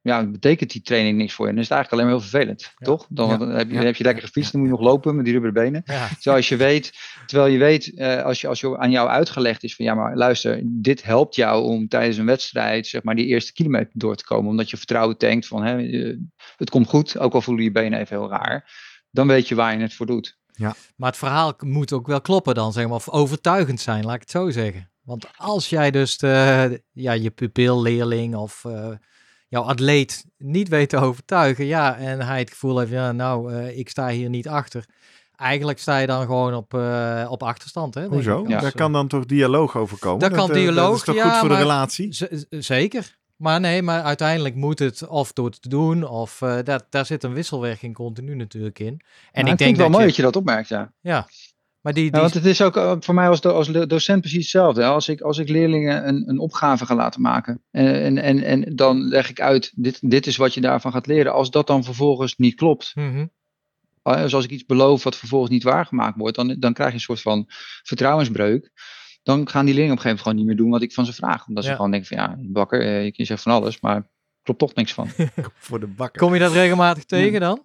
[0.01, 1.51] ja, betekent die training niks voor je.
[1.51, 3.05] Dan is het eigenlijk alleen maar heel vervelend, toch?
[3.09, 5.63] Dan, heb, je, heb je lekker gefietst, dan moet je nog lopen met die rubberen
[5.63, 5.83] benen.
[6.19, 6.93] Zoals je weet,
[7.25, 10.15] terwijl je weet, uh, als, je, als je aan jou uitgelegd is van ja, maar
[10.15, 14.25] luister, dit helpt jou om tijdens een wedstrijd, zeg maar, die eerste kilometer door te
[14.25, 14.49] komen.
[14.49, 16.17] Omdat je vertrouwen tankt van hè, eh,
[16.57, 18.71] het komt goed, ook al voelen je benen even heel raar.
[19.11, 20.39] Dan weet je waar je het voor doet.
[20.51, 20.75] Ja.
[20.95, 24.21] Maar het verhaal moet ook wel kloppen dan, zeg maar, of overtuigend zijn, laat ik
[24.21, 24.89] het zo zeggen.
[25.01, 28.87] Want als jij dus de, ja, je pupil, leerling of uh,
[29.51, 33.77] jouw atleet niet weet te overtuigen, ja, en hij het gevoel heeft, ja, nou, uh,
[33.77, 34.85] ik sta hier niet achter.
[35.35, 37.93] Eigenlijk sta je dan gewoon op, uh, op achterstand.
[37.93, 38.45] Hè, Hoezo?
[38.47, 38.59] Ja.
[38.59, 40.19] Daar kan dan toch dialoog over komen?
[40.19, 42.17] Daar kan dialoog, Dat is toch ja, goed voor de relatie?
[42.49, 43.17] Zeker.
[43.35, 47.05] Maar nee, maar uiteindelijk moet het of door het te doen, of uh, daar, daar
[47.05, 49.01] zit een wisselwerking continu natuurlijk in.
[49.31, 50.91] En nou, ik, denk het wel mooi dat je dat opmerkt, ja.
[51.01, 51.27] Ja,
[51.81, 52.15] maar die, die...
[52.15, 54.85] Ja, want het is ook eh, voor mij als, als docent precies hetzelfde.
[54.85, 59.07] Als ik, als ik leerlingen een, een opgave ga laten maken en, en, en dan
[59.07, 61.33] leg ik uit, dit, dit is wat je daarvan gaat leren.
[61.33, 63.31] Als dat dan vervolgens niet klopt, mm -hmm.
[64.03, 67.21] als ik iets beloof wat vervolgens niet waargemaakt wordt, dan, dan krijg je een soort
[67.21, 67.45] van
[67.83, 68.71] vertrouwensbreuk
[69.23, 71.05] dan gaan die leerlingen op een gegeven moment gewoon niet meer doen wat ik van
[71.05, 71.47] ze vraag.
[71.47, 74.09] Omdat ze gewoon denken van ja, bakker, eh, je kunt zeggen van alles, maar
[74.43, 75.09] klopt toch niks van.
[75.67, 76.21] Voor de bakker.
[76.21, 77.63] Kom je dat regelmatig tegen dan?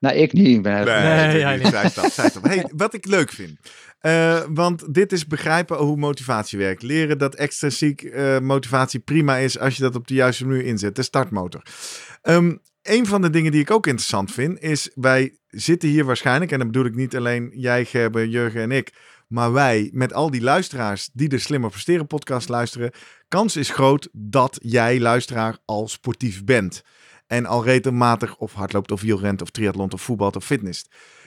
[0.00, 0.46] Nou, ik niet.
[0.46, 1.66] Ik ben nee, nee, nee, niet.
[1.66, 2.44] Zij stap, zij stap.
[2.44, 3.58] Hey, wat ik leuk vind.
[4.02, 6.82] Uh, want dit is begrijpen hoe motivatie werkt.
[6.82, 10.96] Leren dat extrinsiek uh, motivatie prima is als je dat op de juiste manier inzet.
[10.96, 11.62] De startmotor.
[12.22, 16.52] Um, een van de dingen die ik ook interessant vind is, wij zitten hier waarschijnlijk,
[16.52, 18.92] en dan bedoel ik niet alleen jij, Gerben, Jurgen en ik,
[19.28, 22.90] maar wij, met al die luisteraars die de Slimmer Presteren podcast luisteren,
[23.28, 26.82] kans is groot dat jij luisteraar al sportief bent.
[27.26, 30.84] En al regelmatig of hardloopt of wielrent of triathlon of voetbalt of fitness.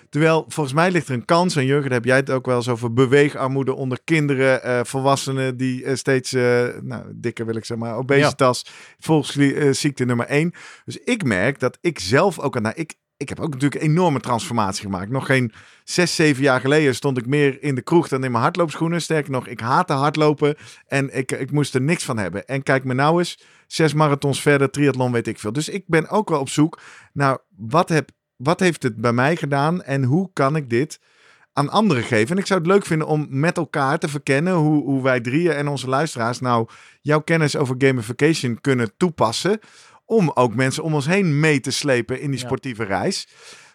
[0.10, 2.56] Terwijl volgens mij ligt er een kans, en Jurgen, daar heb jij het ook wel
[2.56, 7.66] eens over beweegarmoede onder kinderen, uh, volwassenen die uh, steeds, uh, nou, dikker wil ik
[7.66, 8.72] zeg maar, obesitas, ja.
[9.00, 10.54] volksziekte nummer één.
[10.86, 14.20] Dus ik merk dat ik zelf ook nou, ik, ik heb ook natuurlijk een enorme
[14.20, 15.10] transformatie gemaakt.
[15.10, 15.52] Nog geen
[15.84, 19.02] zes, zeven jaar geleden stond ik meer in de kroeg dan in mijn hardloopschoenen.
[19.02, 20.56] Sterker nog, ik haatte hardlopen
[20.88, 22.46] en ik, ik moest er niks van hebben.
[22.48, 23.40] En kijk me nou eens,
[23.72, 25.54] zes marathons verder, triathlon weet ik veel.
[25.54, 26.80] Dus ik ben ook wel op zoek
[27.14, 31.00] naar wat, heb, wat heeft het bij mij gedaan en hoe kan ik dit
[31.54, 32.36] aan anderen geven.
[32.36, 35.52] En ik zou het leuk vinden om met elkaar te verkennen hoe, hoe wij drieën
[35.52, 36.68] en onze luisteraars nou
[37.02, 39.60] jouw kennis over gamification kunnen toepassen
[40.06, 43.28] om ook mensen om ons heen mee te slepen in die sportieve reis.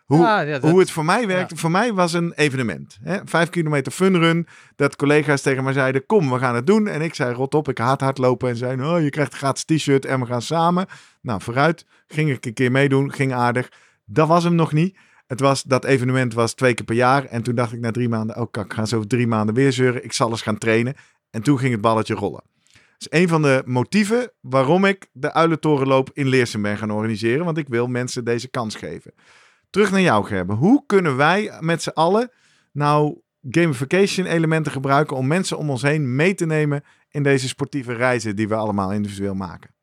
[0.05, 2.99] Hoe, ja, hoe het voor mij werkte, voor mij was een evenement.
[3.03, 3.19] Hè?
[3.25, 4.47] Vijf kilometer funrun,
[4.77, 6.87] dat collega's tegen mij zeiden, kom, we gaan het doen.
[6.87, 8.49] En ik zei, rot op, ik haat hardlopen.
[8.49, 10.87] En zeiden, oh, je krijgt een gratis t-shirt en we gaan samen.
[11.21, 13.69] Nou, vooruit, ging ik een keer meedoen, ging aardig.
[14.05, 14.97] Dat was hem nog niet.
[15.27, 17.25] Het was, dat evenement was twee keer per jaar.
[17.25, 19.73] En toen dacht ik na drie maanden, oh kak, ik ga zo drie maanden weer
[19.73, 20.05] zeuren.
[20.05, 20.95] Ik zal eens gaan trainen.
[21.31, 22.43] En toen ging het balletje rollen
[22.99, 27.45] is een van de motieven waarom ik de Uilentorenloop in Leersen ben gaan organiseren.
[27.45, 29.13] Want ik wil mensen deze kans geven.
[29.75, 30.57] Terug naar jou, Gerben.
[30.57, 32.31] Hoe kunnen wij met z'n allen
[32.73, 33.21] nou
[33.51, 38.37] gamification elementen gebruiken om mensen om ons heen mee te nemen in deze sportieve reizen
[38.37, 39.75] die we allemaal individueel maken?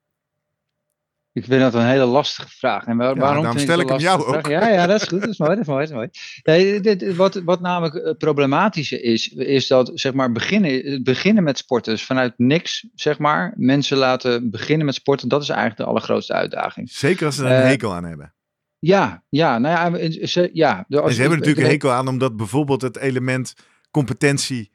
[1.33, 2.85] Ik vind dat een hele lastige vraag.
[2.85, 4.47] En waar, waarom stel ik hem jou ook.
[4.47, 5.21] Ja, ja, dat is goed.
[5.21, 5.51] Dat is mooi.
[5.51, 6.09] Dat is mooi, dat is mooi.
[6.43, 11.57] Nee, dit, wat, wat namelijk eh, problematische is, is dat zeg maar, beginnen, beginnen met
[11.57, 15.85] sporten, dus vanuit niks, zeg maar, mensen laten beginnen met sporten, dat is eigenlijk de
[15.85, 16.89] allergrootste uitdaging.
[16.89, 18.33] Zeker als ze er een uh, hekel aan hebben.
[18.81, 20.85] Ja, ja, nou ja, ze, ja.
[20.89, 23.53] Als, en ze hebben natuurlijk een hekel aan omdat bijvoorbeeld het element
[23.91, 24.71] competentie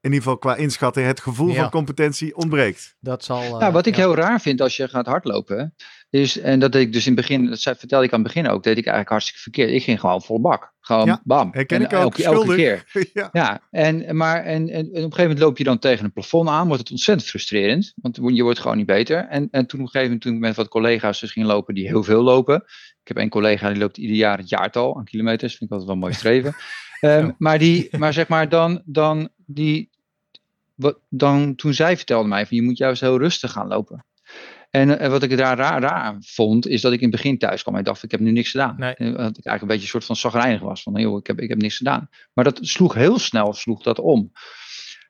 [0.00, 2.96] in ieder geval qua inschatten, het gevoel van competentie ontbreekt.
[3.00, 3.42] Dat zal.
[3.42, 5.74] Uh, nou, wat ik heel raar vind als je gaat hardlopen,
[6.10, 8.48] is, en dat deed ik dus in het begin, dat vertelde ik aan het begin
[8.48, 9.70] ook, deed ik eigenlijk hartstikke verkeerd.
[9.70, 10.72] Ik ging gewoon vol bak.
[10.80, 11.48] Gewoon ja, bam.
[11.52, 12.84] Herken ik ook, elke, elke keer.
[13.12, 13.28] ja.
[13.32, 16.48] ja, en, maar, en, en, op een gegeven moment loop je dan tegen een plafond
[16.48, 19.26] aan, wordt het ontzettend frustrerend, want je wordt gewoon niet beter.
[19.26, 21.74] En, en toen op een gegeven moment, toen ik met wat collega's dus ging lopen
[21.74, 22.64] die heel veel lopen.
[23.08, 25.88] Ik heb een collega die loopt ieder jaar het jaartal aan kilometers, vind ik altijd
[25.88, 26.54] wel mooi streven.
[27.00, 29.90] um, maar, die, maar zeg maar dan, dan die,
[30.74, 34.04] wat, dan, toen zij vertelde mij van je moet juist heel rustig gaan lopen.
[34.70, 37.62] En, en wat ik daar raar, raar vond, is dat ik in het begin thuis
[37.62, 38.74] kwam en ik dacht, ik heb nu niks gedaan.
[38.78, 38.94] Nee.
[38.94, 40.82] En dat ik eigenlijk een beetje een soort van zagrijnig was.
[40.82, 42.08] Van, joh, ik heb, ik heb niks gedaan.
[42.32, 44.32] Maar dat sloeg heel snel, sloeg dat om.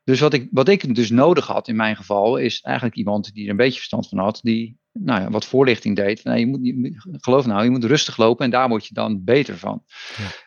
[0.04, 3.44] Dus wat ik, wat ik dus nodig had in mijn geval, is eigenlijk iemand die
[3.44, 6.24] er een beetje verstand van had, die nou ja, wat voorlichting deed.
[6.24, 9.24] Nee, je moet, je, geloof nou, je moet rustig lopen en daar word je dan
[9.24, 9.84] beter van.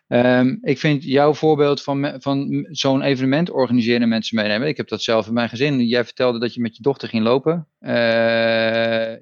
[0.08, 4.68] Ehm, ik vind jouw voorbeeld van, van zo'n evenement organiseren en mensen meenemen.
[4.68, 5.86] Ik heb dat zelf in mijn gezin.
[5.88, 7.68] Jij vertelde dat je met je dochter ging lopen.
[7.80, 7.92] Uh,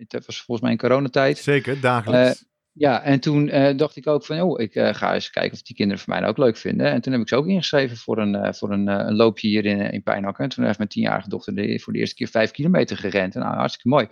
[0.07, 1.37] het was volgens mij in coronatijd.
[1.37, 2.41] Zeker, dagelijks.
[2.41, 2.47] Uh,
[2.79, 5.61] ja, en toen uh, dacht ik ook van, oh, ik uh, ga eens kijken of
[5.61, 6.91] die kinderen van mij dat ook leuk vinden.
[6.91, 9.65] En toen heb ik ze ook ingeschreven voor een, uh, voor een, een, loopje hier
[9.65, 10.43] in, in Pijnakker.
[10.43, 13.35] En toen heeft mijn tienjarige dochter de, voor de eerste keer vijf kilometer gerend.
[13.35, 14.07] En nou, hartstikke mooi.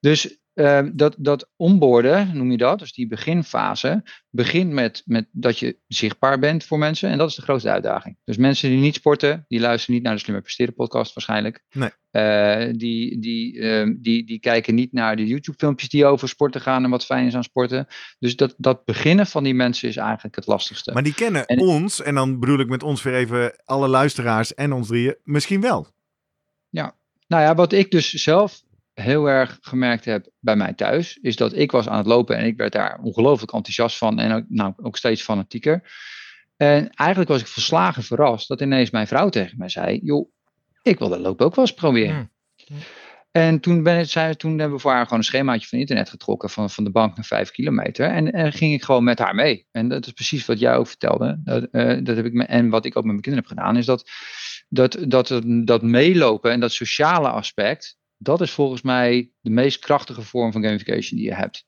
[0.00, 5.58] Dus uh, dat, dat onboorden, noem je dat, dus die beginfase, begint met, met dat
[5.58, 7.10] je zichtbaar bent voor mensen.
[7.10, 8.16] En dat is de grootste uitdaging.
[8.24, 11.64] Dus mensen die niet sporten, die luisteren niet naar de Slimmer Presteren podcast waarschijnlijk.
[11.72, 11.90] Nee.
[12.12, 16.60] Uh, die, die, uh, die, die kijken niet naar de YouTube filmpjes die over sporten
[16.60, 17.86] gaan en wat fijn is aan sporten.
[18.18, 20.92] Dus dat, dat beginnen van die mensen is eigenlijk het lastigste.
[20.92, 24.54] Maar die kennen en, ons, en dan bedoel ik met ons weer even alle luisteraars
[24.54, 25.86] en ons drieën, misschien wel.
[26.68, 26.96] Ja,
[27.26, 28.62] nou ja, wat ik dus zelf
[28.94, 32.44] heel erg gemerkt heb bij mij thuis, is dat ik was aan het lopen en
[32.44, 35.92] ik werd daar ongelooflijk enthousiast van en ook, nou, ook steeds fanatieker.
[36.56, 40.30] En eigenlijk was ik verslagen verrast dat ineens mijn vrouw tegen mij zei, joh,
[40.82, 42.30] ik wil dat lopen ook wel eens proberen.
[42.66, 42.78] Hmm.
[43.32, 46.50] En toen, ben het, toen hebben we voor haar gewoon een schemaatje van internet getrokken
[46.50, 48.08] van, van de bank naar vijf kilometer.
[48.08, 49.66] En, en ging ik gewoon met haar mee.
[49.70, 51.40] En dat is precies wat jij ook vertelde.
[51.44, 53.76] Dat, uh, dat heb ik me, en wat ik ook met mijn kinderen heb gedaan,
[53.76, 54.10] is dat,
[54.68, 60.22] dat, dat, dat meelopen en dat sociale aspect, dat is volgens mij de meest krachtige
[60.22, 61.66] vorm van gamification die je hebt.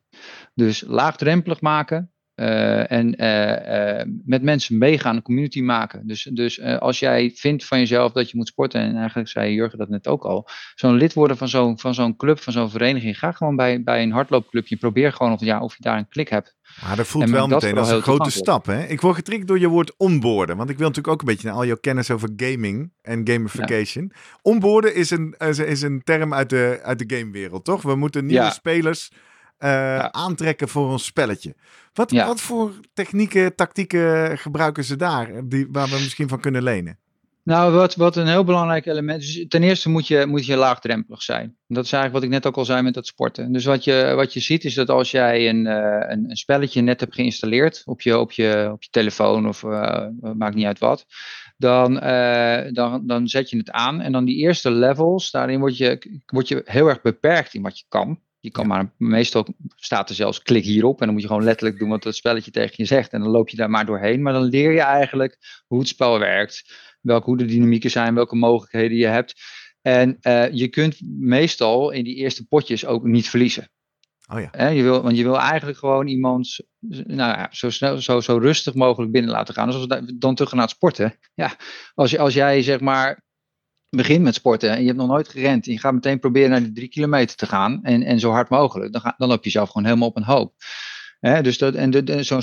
[0.54, 6.06] Dus laagdrempelig maken uh, en uh, uh, met mensen meegaan, een community maken.
[6.06, 9.78] Dus, dus als jij vindt van jezelf dat je moet sporten, en eigenlijk zei Jurgen
[9.78, 13.18] dat net ook al, zo'n lid worden van zo'n van zo'n club, van zo'n vereniging,
[13.18, 16.28] ga gewoon bij, bij een hardloopclubje, probeer gewoon of, ja, of je daar een klik
[16.28, 16.56] hebt.
[16.82, 18.66] Maar dat voelt wel meteen als een grote stap.
[18.66, 18.84] Hè?
[18.84, 20.56] Ik word getriggerd door je woord onboorden.
[20.56, 24.10] Want ik wil natuurlijk ook een beetje naar al jouw kennis over gaming en gamification.
[24.12, 24.20] Ja.
[24.42, 25.34] Onboorden is een,
[25.66, 27.82] is een term uit de, uit de gamewereld, toch?
[27.82, 28.50] We moeten nieuwe ja.
[28.50, 29.10] spelers
[29.68, 30.12] ja.
[30.12, 31.54] aantrekken voor ons spelletje.
[31.92, 36.98] Wat, wat voor technieken, tactieken gebruiken ze daar, die, waar we misschien van kunnen lenen?
[37.44, 41.22] Nou, wat, wat een heel belangrijk element is, ten eerste moet je, moet je laagdrempelig
[41.22, 41.56] zijn.
[41.66, 43.52] Dat is eigenlijk wat ik net ook al zei met dat sporten.
[43.52, 45.74] Dus wat je, wat je ziet is dat als jij een, uh,
[46.08, 50.06] een, een, spelletje net hebt geïnstalleerd op je, op je, op je telefoon of uh,
[50.36, 51.06] maakt niet uit wat,
[51.56, 55.76] dan, uh, dan, dan zet je het aan en dan die eerste levels, daarin word
[55.76, 58.20] je, word je heel erg beperkt in wat je kan.
[58.44, 61.78] Je kan maar, meestal staat er zelfs klik hierop en dan moet je gewoon letterlijk
[61.78, 63.12] doen wat het spelletje tegen je zegt.
[63.12, 64.22] En dan loop je daar maar doorheen.
[64.22, 68.36] Maar dan leer je eigenlijk hoe het spel werkt, welke, hoe de dynamieken zijn, welke
[68.36, 69.34] mogelijkheden je hebt.
[69.82, 73.68] En uh, je kunt meestal in die eerste potjes ook niet verliezen.
[74.32, 74.48] Oh ja.
[74.50, 76.60] He, je wil, want je wil eigenlijk gewoon iemand
[77.06, 79.66] nou ja, zo, snel, zo, zo rustig mogelijk binnen laten gaan.
[79.66, 81.18] Dus als we dan terug gaan naar het sporten.
[81.34, 81.56] Ja,
[81.94, 83.23] als, je, als jij zeg maar
[83.96, 86.62] begint met sporten en je hebt nog nooit gerend en je gaat meteen proberen naar
[86.62, 89.50] die drie kilometer te gaan en, en zo hard mogelijk, dan, ga, dan loop je
[89.50, 90.54] zelf gewoon helemaal op een hoop.
[91.20, 92.42] He, dus dat, en zo'n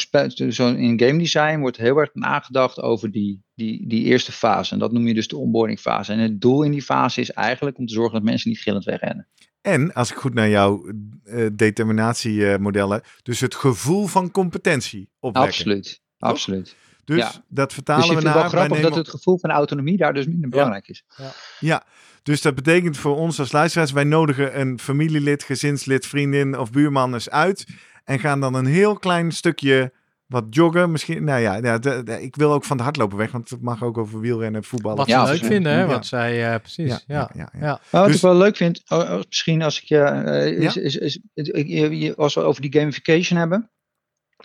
[0.52, 4.74] zo in game design wordt heel erg nagedacht over die, die, die eerste fase.
[4.74, 6.12] En dat noem je dus de onboarding fase.
[6.14, 8.84] En het doel in die fase is eigenlijk om te zorgen dat mensen niet gillend
[8.84, 9.28] wegrennen.
[9.62, 10.94] En als ik goed naar jouw
[11.24, 15.52] uh, determinatiemodellen, dus het gevoel van competentie opwekken.
[15.52, 16.76] Absoluut, absoluut.
[17.12, 17.44] Dus ja.
[17.48, 18.36] dat vertalen dus we naar.
[18.36, 20.94] Het is wel grappig dat het gevoel van autonomie daar dus minder belangrijk ja.
[20.94, 21.04] is.
[21.18, 21.32] Ja.
[21.60, 21.84] ja.
[22.24, 27.14] dus dat betekent voor ons als luisteraars, wij nodigen een familielid, gezinslid, vriendin of buurman
[27.14, 27.66] eens uit.
[28.04, 29.92] En gaan dan een heel klein stukje
[30.28, 30.92] wat joggen.
[30.92, 33.62] Misschien, nou ja, ja de, de, ik wil ook van de hardlopen weg, want het
[33.62, 34.98] mag ook over wielrennen, voetballen.
[34.98, 35.86] Wat ja, ze leuk vinden, hè?
[35.86, 36.90] Wat zij, uh, precies.
[36.90, 37.50] Ja, ja, ja.
[37.60, 37.80] ja.
[37.90, 41.20] wat dus, ik wel leuk vind, oh, misschien als ik je, uh, is, is, is,
[41.34, 43.70] is, als we over die gamification hebben.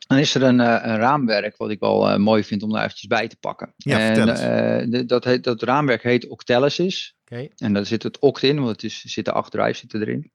[0.07, 2.85] Dan is er een, uh, een raamwerk wat ik wel uh, mooi vind om daar
[2.85, 3.75] eventjes bij te pakken.
[3.77, 7.17] Ja, en, uh, de, dat, heet, dat raamwerk heet Octalysis.
[7.25, 7.53] Okay.
[7.57, 10.31] En daar zit het oct in, want het is, zitten acht drives zitten erin.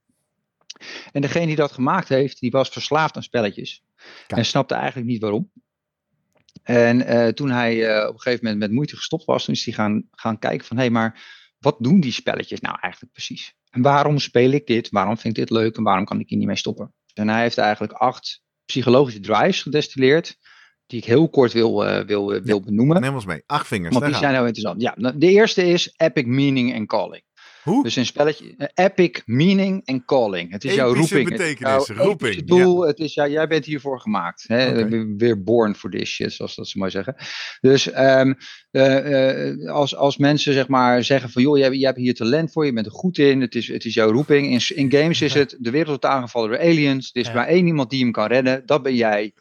[1.12, 3.82] En degene die dat gemaakt heeft, die was verslaafd aan spelletjes.
[4.26, 4.40] Kijk.
[4.40, 5.50] En snapte eigenlijk niet waarom.
[6.62, 10.08] En toen hij op een gegeven moment met moeite gestopt was, toen is hij gaan,
[10.10, 11.22] gaan kijken van, hé, hey, maar
[11.58, 13.54] wat doen die spelletjes nou eigenlijk precies?
[13.70, 14.90] En waarom speel ik dit?
[14.90, 15.76] Waarom vind ik dit leuk?
[15.76, 16.94] En waarom kan ik hier niet mee stoppen?
[17.14, 20.36] En hij heeft eigenlijk acht psychologische drives gedestilleerd.
[20.86, 23.00] Die ik heel kort wil, uh, wil, wil benoemen.
[23.00, 23.42] Neem ons mee.
[23.46, 23.94] Acht vingers.
[23.94, 24.82] Want die zijn nou interessant.
[24.82, 27.22] Ja, de eerste is epic meaning en calling.
[27.62, 27.82] Hoe?
[27.82, 28.54] Dus een spelletje.
[28.58, 30.50] Uh, epic meaning en calling.
[30.50, 31.28] Het is Epische jouw roeping.
[31.28, 31.88] betekenis.
[31.88, 32.34] Het roeping.
[32.34, 32.82] Het doel.
[32.82, 32.88] Ja.
[32.88, 34.44] Het is, ja, jij bent hiervoor gemaakt.
[34.46, 34.68] Hè?
[34.68, 35.06] Okay.
[35.16, 37.16] Weer born for this shit, zoals dat ze maar zeggen.
[37.60, 38.36] Dus um,
[38.70, 42.66] uh, als, als mensen zeg maar zeggen van joh, jij, jij hebt hier talent voor,
[42.66, 44.50] je bent er goed in, het is, het is jouw roeping.
[44.50, 47.34] In, in games is het, de wereld wordt aangevallen door aliens, er is ja.
[47.34, 49.32] maar één iemand die hem kan redden, dat ben jij.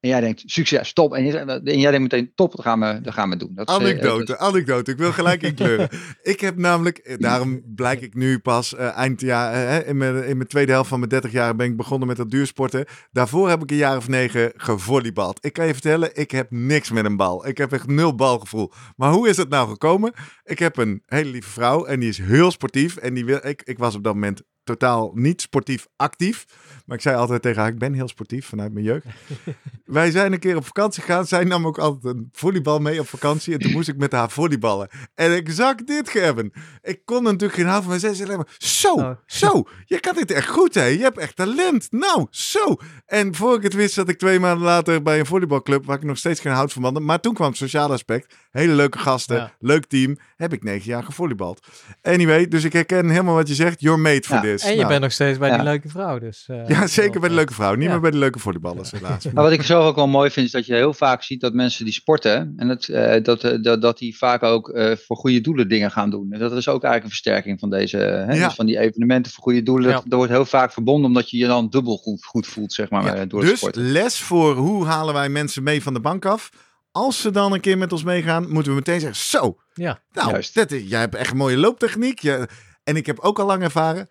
[0.00, 1.14] En jij denkt, succes, top.
[1.14, 3.54] En, je, en jij denkt meteen, top, dat gaan we, dat gaan we doen.
[3.54, 4.90] Dat is, eh, Anekdote, dat anekdote.
[4.90, 5.88] Ik wil gelijk inkleuren.
[6.22, 10.36] ik heb namelijk, eh, daarom blijk ik nu pas eh, eind jaar, in, mijn, in
[10.36, 12.84] mijn tweede helft van mijn 30 jaar ben ik begonnen met dat duursporten.
[13.12, 15.44] Daarvoor heb ik een jaar of negen gevolleybald.
[15.44, 17.46] Ik kan je vertellen, ik heb niks met een bal.
[17.46, 18.72] Ik heb echt nul balgevoel.
[18.96, 20.12] Maar hoe is het nou gekomen?
[20.44, 22.96] Ik heb een hele lieve vrouw en die is heel sportief.
[22.96, 26.44] En die wil, ik, ik was op dat moment totaal niet sportief actief.
[26.86, 29.06] Maar ik zei altijd tegen haar, ik ben heel sportief vanuit mijn jeugd.
[29.84, 31.26] Wij zijn een keer op vakantie gegaan.
[31.26, 33.52] Zij nam ook altijd een volleybal mee op vakantie.
[33.54, 34.88] En toen moest ik met haar volleyballen.
[35.14, 36.52] En exact dit, Gerben.
[36.82, 38.54] Ik kon natuurlijk geen half van mijn zes alleen maar...
[38.58, 39.10] Zo, Oh.
[39.26, 39.64] zo.
[39.84, 40.84] Je kan dit echt goed, hè.
[40.84, 41.86] Je hebt echt talent.
[41.90, 42.76] Nou, zo.
[43.06, 45.86] En voor ik het wist zat ik twee maanden later bij een volleybalclub...
[45.86, 47.00] waar ik nog steeds geen hout van had.
[47.00, 48.34] Maar toen kwam het sociale aspect.
[48.50, 49.36] Hele leuke gasten.
[49.36, 49.54] Ja.
[49.58, 50.18] Leuk team.
[50.36, 51.66] Heb ik negen jaar gevolleybald.
[52.02, 53.80] Anyway, dus ik herken helemaal wat je zegt.
[53.80, 54.49] You're made for Ja, this.
[54.58, 56.18] En je Nou, bent nog steeds bij die leuke vrouw.
[56.18, 57.74] Dus, eh, Ja, zeker wel, bij de eh, leuke vrouw.
[57.74, 57.90] Niet Ja.
[57.90, 59.24] meer bij de leuke volleyballers, helaas.
[59.32, 61.52] Maar wat ik zelf ook wel mooi vind, is dat je heel vaak ziet dat
[61.54, 65.16] mensen die sporten, en dat, eh, dat, eh, dat, dat die vaak ook eh, voor
[65.16, 66.32] goede doelen dingen gaan doen.
[66.32, 68.46] En dat is ook eigenlijk een versterking van deze, hè, Ja.
[68.46, 69.88] dus van die evenementen voor goede doelen.
[69.88, 69.94] Ja.
[69.94, 72.90] Dat, dat wordt heel vaak verbonden, omdat je je dan dubbel goed, goed voelt, zeg
[72.90, 73.92] maar, Ja, door dus sporten.
[73.92, 76.50] les voor hoe halen wij mensen mee van de bank af.
[76.92, 80.00] Als ze dan een keer met ons meegaan, moeten we meteen zeggen: Zo, Ja.
[80.12, 80.54] nou, Juist.
[80.54, 82.18] dat, is- jij hebt echt een mooie looptechniek.
[82.18, 82.48] Je,
[82.84, 84.08] en ik heb ook al lang ervaren.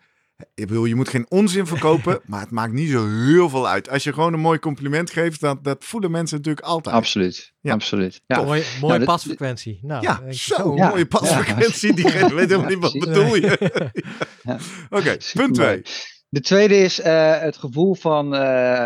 [0.54, 3.88] Ik bedoel, je moet geen onzin verkopen, maar het maakt niet zo heel veel uit.
[3.88, 6.94] Als je gewoon een mooi compliment geeft, dat, dat voelen mensen natuurlijk altijd.
[6.94, 7.72] Absoluut, Ja.
[7.72, 8.20] absoluut.
[8.26, 8.42] Ja.
[8.42, 9.78] Mooie, mooie dat- pasfrequentie.
[9.82, 10.88] Nou, Ja, zo, Ja.
[10.88, 11.94] mooie pasfrequentie.
[11.94, 13.08] Diegene weet helemaal niet wat precies.
[13.08, 13.58] bedoel je.
[14.42, 14.58] Ja.
[14.98, 15.54] Oké, punt.
[15.54, 15.82] 2.
[16.28, 18.40] De tweede is eh, het gevoel van, eh,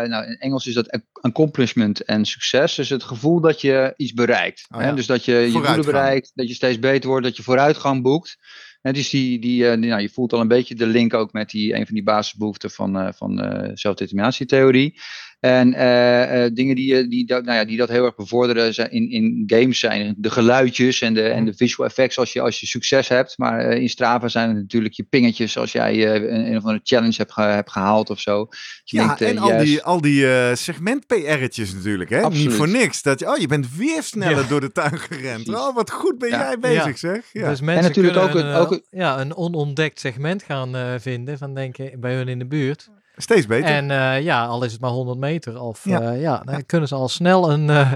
[0.09, 2.75] nou in Engels is dat ac- accomplishment en succes.
[2.75, 4.65] Dus het gevoel dat je iets bereikt.
[4.73, 4.87] Oh hè?
[4.87, 4.91] ja.
[4.93, 8.37] Dus dat je je doelen bereikt, dat je steeds beter wordt, dat je vooruitgang boekt.
[8.85, 11.33] En dus die, die, eh, die- nou, je voelt al een beetje de link ook
[11.33, 14.99] met die, een van die basisbehoeften van, eh van eh zelfdeterminatietheorie.
[15.45, 18.73] En eh, eh, dingen die, je- die, dat, nou ja, die dat heel erg bevorderen
[18.73, 22.41] zijn in, in games zijn de geluidjes en de, en de visual effects als je,
[22.41, 23.37] als je succes hebt.
[23.37, 26.63] Maar eh, in Strava zijn het natuurlijk je pingetjes als jij eh, een, een of
[26.63, 28.47] andere challenge hebt, ge- hebt gehaald of zo.
[28.83, 29.63] Je Ja, denkt, eh, en al yes.
[29.63, 32.09] die, al die eh, segment-PR'tjes natuurlijk.
[32.09, 32.15] Hè?
[32.15, 32.53] Niet Absoluut.
[32.53, 33.01] voor niks.
[33.01, 34.47] Dat je, oh, je bent weer sneller Ja.
[34.47, 35.43] door de tuin gerend.
[35.43, 35.61] Precies.
[35.63, 36.39] Oh, wat goed ben Ja.
[36.39, 36.95] jij bezig, Ja.
[36.95, 37.29] zeg.
[37.33, 37.49] Ja.
[37.49, 40.75] Dus mensen natuurlijk kunnen ook een, een- ook eh, een- ja, een onontdekt segment gaan
[40.75, 42.89] eh, vinden van denken bij hun in de buurt.
[43.17, 43.69] Steeds beter.
[43.69, 45.61] En eh, ja, al is het maar 100 meter.
[45.61, 46.01] Of Ja.
[46.01, 47.91] ja, ja dan kunnen ze al snel een, eh,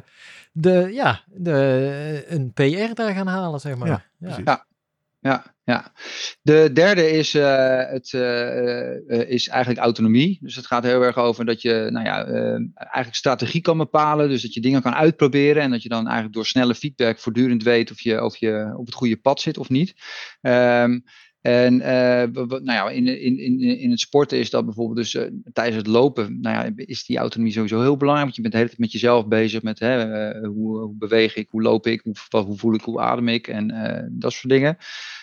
[0.51, 3.87] de, ja, de, een PR daar gaan halen, zeg maar.
[3.87, 4.37] Ja, Ja.
[4.45, 4.67] Ja.
[5.21, 5.91] Ja, ja.
[6.41, 10.37] De derde is, eh, het, eh, eh, is eigenlijk autonomie.
[10.41, 14.29] Dus het gaat heel erg over dat je nou ja, eh, eigenlijk strategie kan bepalen.
[14.29, 15.63] Dus dat je dingen kan uitproberen.
[15.63, 18.85] En dat je dan eigenlijk door snelle feedback voortdurend weet of je, of je op
[18.85, 19.93] het goede pad zit of niet.
[20.41, 20.99] Ehm,
[21.41, 25.15] en eh, w- nou ja, in, in, in, in het sporten is dat bijvoorbeeld dus
[25.15, 28.23] eh, tijdens het lopen, nou ja, is die autonomie sowieso heel belangrijk.
[28.25, 31.35] Want je bent de hele tijd met jezelf bezig met hè, eh, hoe, hoe beweeg
[31.35, 34.33] ik, hoe loop ik, hoe, wat- hoe voel ik, hoe adem ik en eh, dat
[34.33, 34.77] soort dingen.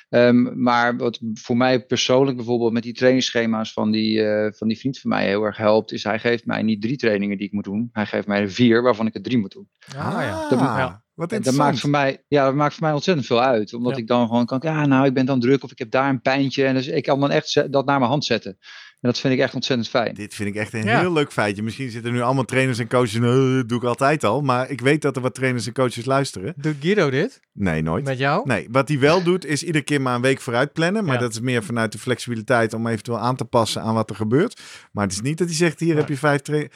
[0.09, 4.79] Ehm, maar wat voor mij persoonlijk bijvoorbeeld met die trainingsschema's van die, eh, van die
[4.79, 7.53] vriend van mij heel erg helpt, is hij geeft mij niet drie trainingen die ik
[7.53, 7.89] moet doen.
[7.93, 9.69] Hij geeft mij er vier waarvan ik er drie moet doen.
[9.97, 10.49] Ah, ja.
[10.49, 11.05] Dat- ja.
[11.17, 13.75] Wat En dat maakt, voor mij, ja, dat maakt voor mij ontzettend veel uit.
[13.75, 13.99] Omdat Ja.
[13.99, 16.21] ik dan gewoon kan, ja, nou, ik ben dan druk of ik heb daar een
[16.21, 16.65] pijntje.
[16.65, 18.57] En dus ik kan dan echt dat naar mijn hand zetten.
[19.01, 20.15] En dat vind ik echt ontzettend fijn.
[20.15, 20.99] Dit vind ik echt een Ja.
[21.01, 21.63] heel leuk feitje.
[21.63, 23.13] Misschien zitten nu allemaal trainers en coaches.
[23.19, 24.41] "Nou, dat doe ik altijd al.
[24.41, 26.55] Maar ik weet dat er wat trainers en coaches luisteren.
[26.57, 28.05] Doet Guido dit Nee, nooit.
[28.05, 28.47] met jou?
[28.47, 31.05] Nee, wat hij wel doet is iedere keer maar een week vooruit plannen.
[31.05, 31.21] Maar Ja.
[31.21, 34.61] dat is meer vanuit de flexibiliteit om eventueel aan te passen aan wat er gebeurt.
[34.93, 35.97] Maar het is niet dat hij zegt, hier Ja.
[35.97, 36.71] heb je vijf trainen.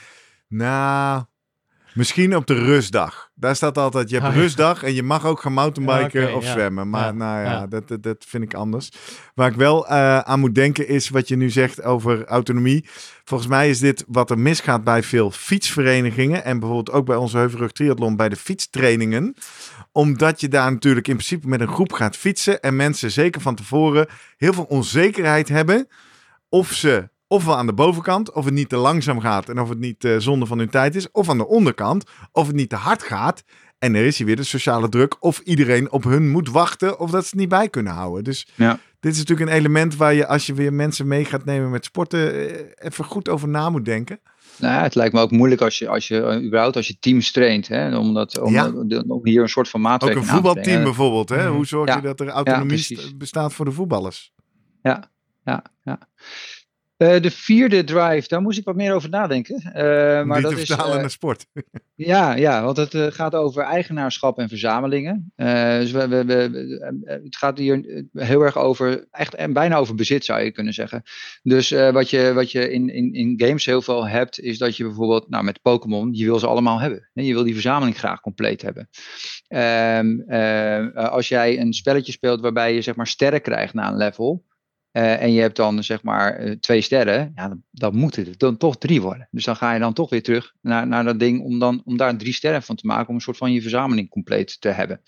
[0.49, 1.23] Nou,
[1.95, 3.31] misschien op de rustdag.
[3.35, 4.41] Daar staat altijd, je hebt Ah, ja.
[4.41, 6.53] rustdag en je mag ook gaan mountainbiken Ja, of ja.
[6.53, 6.91] zwemmen.
[6.91, 8.89] Maar nou ja, dat, dat vind ik anders.
[9.35, 12.89] Waar ik wel eh, aan moet denken is wat je nu zegt over autonomie.
[13.25, 16.45] Volgens mij is dit wat er misgaat bij veel fietsverenigingen.
[16.45, 19.35] En bijvoorbeeld ook bij onze Heuvelrug Triathlon bij de fietstrainingen
[19.93, 22.61] omdat je daar natuurlijk in principe met een groep gaat fietsen.
[22.61, 25.89] En mensen zeker van tevoren heel veel onzekerheid hebben.
[26.49, 29.49] Of ze ofwel aan de bovenkant, of het niet te langzaam gaat.
[29.49, 31.11] En of het niet eh, zonde van hun tijd is.
[31.11, 33.45] Of aan de onderkant, of het niet te hard gaat.
[33.79, 35.17] En er is hier weer de sociale druk.
[35.25, 36.99] Of iedereen op hun moet wachten.
[36.99, 38.25] Of dat ze het niet bij kunnen houden.
[38.25, 38.79] Dus Ja.
[39.01, 41.85] dit is natuurlijk een element waar je als je weer mensen mee gaat nemen met
[41.85, 42.33] sporten.
[42.51, 44.21] eh, even goed over na moet denken.
[44.59, 46.97] Nou ja, het lijkt me ook moeilijk als je, als je eh, überhaupt als je
[46.99, 47.69] teams traint.
[47.69, 48.73] Hè, om, dat, om, Ja.
[49.07, 51.29] om hier een soort van Ook maatwerking een aan te voetbalteam bijvoorbeeld.
[51.29, 51.45] Hè?
[51.47, 51.55] Mhm.
[51.55, 52.01] Hoe zorg je Ja.
[52.01, 54.33] dat er autonomie bestaat voor de voetballers?
[54.83, 55.11] Ja,
[55.45, 55.65] ja.
[57.03, 59.63] Uh, de vierde drive, daar moest ik wat meer over nadenken.
[59.67, 59.73] Uh,
[60.23, 61.47] maar dat te vertalen is, naar sport.
[61.95, 65.33] ja, ja, want het gaat over eigenaarschap en verzamelingen.
[65.37, 70.25] dus we, we, we, het gaat hier heel erg over, echt en bijna over bezit
[70.25, 71.03] zou je kunnen zeggen.
[71.43, 74.85] Dus wat je, wat je in, in, in games heel veel hebt, is dat je
[74.85, 77.11] bijvoorbeeld, nou met Pokémon, je wil ze allemaal hebben.
[77.13, 78.89] Je wil die verzameling graag compleet hebben.
[79.49, 80.25] Um,
[80.95, 84.45] als jij een spelletje speelt waarbij je zeg maar sterren krijgt na een level,
[84.93, 88.39] uh, en je hebt dan zeg maar uh, twee sterren, ja, dan, dan moeten het
[88.39, 89.29] dan toch drie worden.
[89.31, 91.97] Dus dan ga je dan toch weer terug naar, naar dat ding om, dan, om
[91.97, 95.01] daar drie sterren van te maken, om een soort van je verzameling compleet te hebben.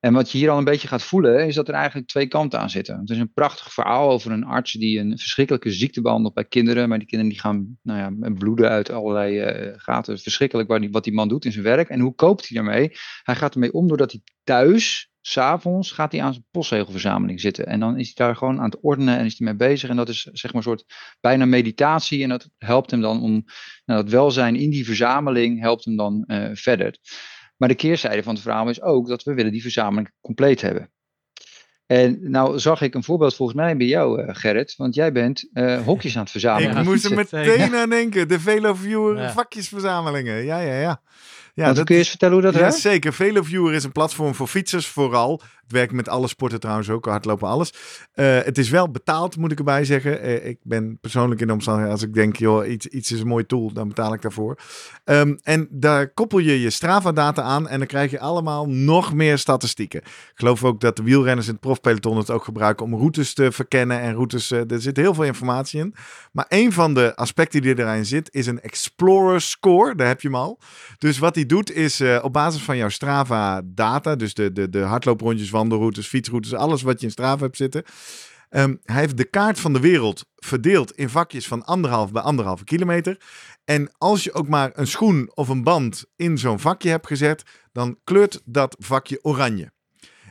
[0.00, 2.60] En wat je hier al een beetje gaat voelen, is dat er eigenlijk twee kanten
[2.60, 2.98] aan zitten.
[2.98, 6.88] Het is een prachtig verhaal over een arts die een verschrikkelijke ziekte behandelt bij kinderen.
[6.88, 10.18] Maar die kinderen die gaan nou ja, bloeden uit allerlei uh, gaten.
[10.18, 11.88] Verschrikkelijk wat die, wat die man doet in zijn werk.
[11.88, 12.92] En hoe koopt hij daarmee?
[13.22, 17.66] Hij gaat ermee om doordat hij thuis s'avonds gaat hij aan zijn postzegelverzameling zitten.
[17.66, 19.90] En dan is hij daar gewoon aan het ordenen en is hij mee bezig.
[19.90, 20.84] En dat is zeg maar een soort
[21.20, 22.22] bijna meditatie.
[22.22, 23.44] En dat helpt hem dan om,
[23.84, 26.96] nou, dat welzijn in die verzameling helpt hem dan uh, verder.
[27.56, 30.90] Maar de keerzijde van het verhaal is ook dat we willen die verzameling compleet hebben.
[31.86, 34.76] En nou zag ik een voorbeeld volgens mij bij jou, uh, Gerrit.
[34.76, 36.76] Want jij bent uh, hokjes aan het verzamelen.
[36.76, 38.28] Ik moest er meteen aan denken.
[38.28, 39.32] De VeloViewer ja.
[39.32, 40.44] vakjesverzamelingen.
[40.44, 41.02] Ja, ja, ja.
[41.60, 42.76] Ja, dat, kun je eens vertellen hoe dat ja, werkt?
[42.76, 43.12] Zeker.
[43.12, 45.42] VeloViewer is een platform voor fietsers vooral.
[45.62, 47.72] Het werkt met alle sporten trouwens ook, hardlopen, alles.
[48.14, 50.26] Uh, het is wel betaald, moet ik erbij zeggen.
[50.26, 53.26] Uh, ik ben persoonlijk in de omstandigheden, als ik denk, joh, iets, iets is een
[53.26, 54.58] mooi tool, dan betaal ik daarvoor.
[55.04, 59.38] Um, en daar koppel je je Strava-data aan en dan krijg je allemaal nog meer
[59.38, 60.00] statistieken.
[60.00, 63.52] Ik geloof ook dat de wielrenners in het profpeloton het ook gebruiken om routes te
[63.52, 64.50] verkennen en routes.
[64.50, 65.94] Uh, er zit heel veel informatie in.
[66.32, 69.94] Maar een van de aspecten die erin zit, is een Explorer Score.
[69.94, 70.58] Daar heb je hem al.
[70.98, 75.50] Dus wat hij doet, is op basis van jouw Strava-data, dus de, de, de hardlooprondjes,
[75.50, 77.84] wandelroutes, fietsroutes, alles wat je in Strava hebt zitten.
[78.50, 82.64] Um, hij heeft de kaart van de wereld verdeeld in vakjes van anderhalf bij anderhalve
[82.64, 83.20] kilometer.
[83.64, 87.42] En als je ook maar een schoen of een band in zo'n vakje hebt gezet,
[87.72, 89.72] dan kleurt dat vakje oranje.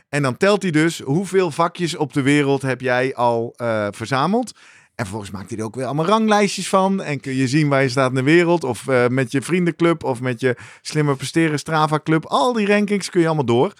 [0.08, 4.58] En dan telt hij dus hoeveel vakjes op de wereld heb jij al uh, verzameld.
[5.00, 7.02] En vervolgens maakt hij er ook weer allemaal ranglijstjes van.
[7.02, 8.64] En kun je zien waar je staat in de wereld.
[8.64, 12.26] Of uh, met je vriendenclub of met je slimmer presteren Strava club.
[12.26, 13.72] Al die rankings kun je allemaal door.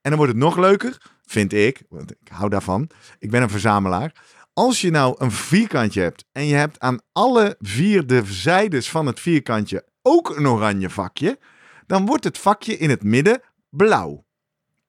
[0.00, 2.90] En dan wordt het nog leuker, vind ik, want ik hou daarvan.
[3.18, 4.12] Ik ben een verzamelaar.
[4.52, 9.06] Als je nou een vierkantje hebt en je hebt aan alle vier de zijdes van
[9.06, 11.38] het vierkantje ook een oranje vakje,
[11.86, 14.24] dan wordt het vakje in het midden blauw.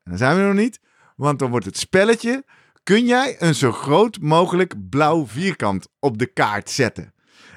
[0.04, 0.80] En dan zijn we nog niet,
[1.16, 2.44] want dan wordt het spelletje,
[2.86, 7.14] kun jij een zo groot mogelijk blauw vierkant op de kaart zetten.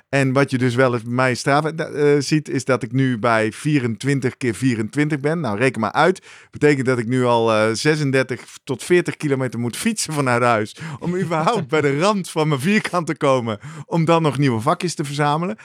[0.09, 3.19] En wat je dus wel eens bij mij Strava uh, ziet, is dat ik nu
[3.19, 5.41] bij 24 keer 24 ben.
[5.41, 6.27] Nou, reken maar uit.
[6.51, 10.77] Betekent dat ik nu al uh, 36 tot 40 kilometer moet fietsen vanuit huis.
[10.99, 13.59] Om überhaupt bij de rand van mijn vierkant te komen.
[13.87, 15.57] Om dan nog nieuwe vakjes te verzamelen.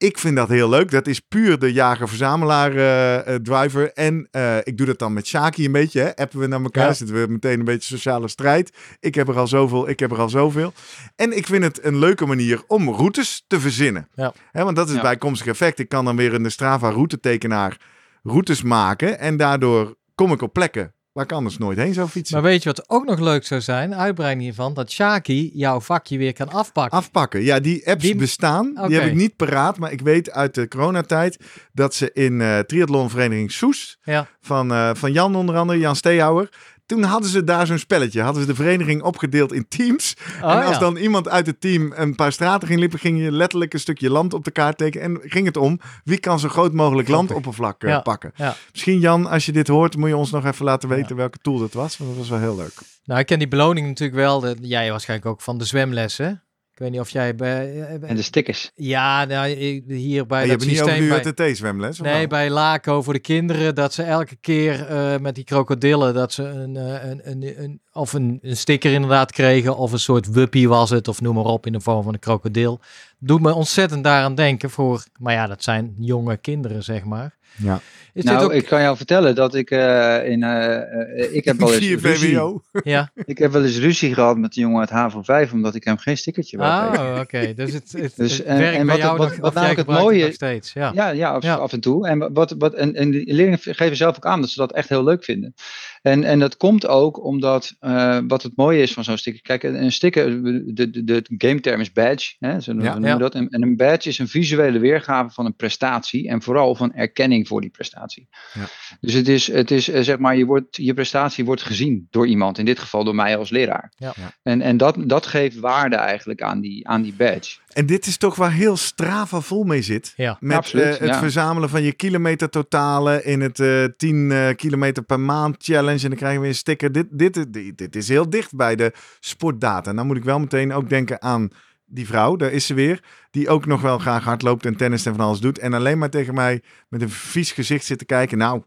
[0.00, 0.90] Ik vind dat heel leuk.
[0.90, 3.92] Dat is puur de jager-verzamelaar uh, driver.
[3.92, 6.00] En uh, ik doe dat dan met Shaki een beetje.
[6.00, 6.16] Hè?
[6.16, 6.86] Appen we naar elkaar.
[6.86, 6.92] Ja.
[6.92, 8.76] Zitten we meteen een beetje sociale strijd.
[9.00, 10.72] Ik heb er al zoveel, ik heb er al zoveel.
[11.16, 14.08] En ik vind het een leuke manier om routes te verzinnen.
[14.14, 14.32] Ja.
[14.52, 15.08] Hè, want dat is het ja.
[15.08, 15.78] bijkomstig effect.
[15.78, 17.76] Ik kan dan weer in de Strava routetekenaar
[18.22, 19.18] routes maken.
[19.18, 22.34] En daardoor kom ik op plekken waar ik anders nooit heen zou fietsen.
[22.34, 23.94] Maar weet je wat ook nog leuk zou zijn?
[23.94, 26.98] Uitbreiding hiervan, dat Shaki jouw vakje weer kan afpakken.
[26.98, 28.16] Afpakken, ja, die apps die...
[28.16, 28.70] bestaan.
[28.70, 28.86] Okay.
[28.88, 31.38] Die heb ik niet paraat, maar ik weet uit de coronatijd
[31.72, 34.28] dat ze in uh, triathlonvereniging Soes, ja.
[34.40, 36.48] van, uh, van Jan onder andere, Jan Steehouwer,
[36.90, 38.22] toen hadden ze daar zo'n spelletje.
[38.22, 40.16] Hadden ze de vereniging opgedeeld in teams.
[40.42, 40.78] Oh, en als ja.
[40.78, 44.10] dan iemand uit het team een paar straten ging liepen, ging je letterlijk een stukje
[44.10, 45.22] land op de kaart tekenen.
[45.22, 48.00] En ging het om wie kan zo groot mogelijk landoppervlak uh, ja.
[48.00, 48.32] pakken.
[48.36, 48.56] Ja.
[48.72, 51.58] Misschien Jan, als je dit hoort, moet je ons nog even laten weten welke tool
[51.58, 51.96] dat was.
[51.96, 52.74] Want dat was wel heel leuk.
[53.04, 54.40] Nou, ik ken die beloning natuurlijk wel.
[54.40, 56.42] De, jij waarschijnlijk ook van de zwemlessen.
[56.80, 57.80] Ik weet niet of jij bij...
[58.00, 58.70] En de stickers.
[58.74, 59.48] Ja, nou,
[59.86, 61.02] hier bij je dat hebt systeem...
[61.02, 62.00] niet over de UTT-zwemles?
[62.00, 62.26] Nee, nou?
[62.26, 63.74] bij Laco voor de kinderen.
[63.74, 66.14] Dat ze elke keer uh, met die krokodillen...
[66.14, 69.76] dat ze een, een, een, een, of een, een sticker inderdaad kregen...
[69.76, 71.66] of een soort wuppie was het, of noem maar op...
[71.66, 72.80] in de vorm van een krokodil.
[73.18, 75.04] Doet me ontzettend daaraan denken voor...
[75.18, 77.38] Maar ja, dat zijn jonge kinderen, zeg maar.
[77.56, 77.80] Ja.
[78.14, 78.52] Is nou, ook...
[78.52, 80.42] ik kan jou vertellen dat ik uh, in.
[80.42, 82.02] Uh, ik heb wel eens.
[82.02, 82.62] VWO.
[82.82, 83.10] ja.
[83.24, 85.98] Ik heb wel eens ruzie gehad met de jongen uit HAVO 5 omdat ik hem
[85.98, 87.20] geen stickertje wou Oh, oké.
[87.20, 87.54] Okay.
[87.54, 89.86] Dus het, het, dus, het en, werkt en bij wat, jou wat, wat namelijk het
[89.86, 90.34] mooie is.
[90.34, 90.72] steeds.
[90.72, 92.06] Ja, ja, ja, af, ja, af, en toe.
[92.06, 94.88] En, wat, wat, en, en de leerlingen geven zelf ook aan dat ze dat echt
[94.88, 95.54] heel leuk vinden.
[96.02, 99.42] En, en dat komt ook omdat eh, wat het mooie is van zo'n sticker.
[99.42, 100.42] Kijk, een een sticker,
[100.74, 102.34] de, de, de game term is badge.
[102.38, 103.00] Hè, zo noemen Ja.
[103.00, 103.16] we Ja.
[103.16, 103.34] dat.
[103.34, 106.28] En, en een badge is een visuele weergave van een prestatie.
[106.28, 108.28] En vooral van erkenning voor die prestatie.
[108.52, 108.66] Ja.
[109.00, 112.26] Dus het is, het is eh, zeg maar, je, wordt, je prestatie wordt gezien door
[112.26, 112.58] iemand.
[112.58, 113.92] In dit geval door mij als leraar.
[113.96, 114.12] Ja.
[114.42, 117.58] En, en dat, dat geeft waarde eigenlijk aan die, aan die badge.
[117.72, 120.12] En dit is toch waar heel Strava vol mee zit.
[120.16, 120.36] Ja.
[120.40, 121.18] Met Absoluut, eh, het ja.
[121.18, 126.02] verzamelen van je kilometertotalen in het eh 10 eh, kilometer per maand challenge.
[126.02, 126.92] En dan krijgen we een sticker.
[126.92, 129.90] Dit, dit, dit, dit is heel dicht bij de sportdata.
[129.90, 131.50] En dan moet ik wel meteen ook denken aan
[131.90, 133.02] die vrouw, daar is ze weer.
[133.30, 135.58] Die ook nog wel graag hardloopt en tennis en van alles doet.
[135.58, 138.38] En alleen maar tegen mij met een vies gezicht zit te kijken.
[138.38, 138.62] Nou,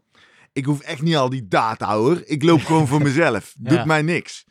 [0.52, 2.22] ik hoef echt niet al die data hoor.
[2.24, 3.54] Ik loop gewoon voor mezelf.
[3.58, 3.84] Doet Ja.
[3.84, 4.44] mij niks.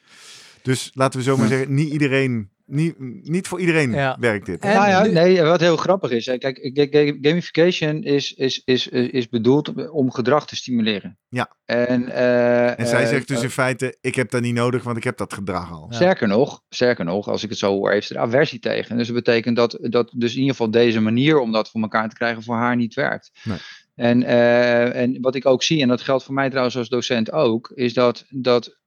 [0.61, 2.99] Dus laten we zo maar zeggen, niet iedereen, niet,
[3.29, 4.17] niet voor iedereen Ja.
[4.19, 4.59] werkt dit.
[4.63, 6.25] En nou ja, nee, wat heel grappig is.
[6.25, 11.17] Hè, kijk, ga- ga- gamification is, is, is, is bedoeld om gedrag te stimuleren.
[11.29, 11.55] Ja.
[11.65, 14.83] En, eh, En zij eh, zegt dus eh, in feite, ik heb dat niet nodig,
[14.83, 15.87] want ik heb dat gedrag al.
[15.89, 15.95] Ja.
[15.95, 18.97] Sterker nog, sterker nog, als ik het zo hoor, heeft ze er aversie tegen.
[18.97, 22.09] Dus dat betekent dat, dat dus in ieder geval deze manier om dat voor elkaar
[22.09, 23.31] te krijgen voor haar niet werkt.
[23.43, 23.57] Nee.
[23.95, 27.31] En, eh, en wat ik ook zie, en dat geldt voor mij trouwens als docent
[27.31, 28.77] ook, is dat, dat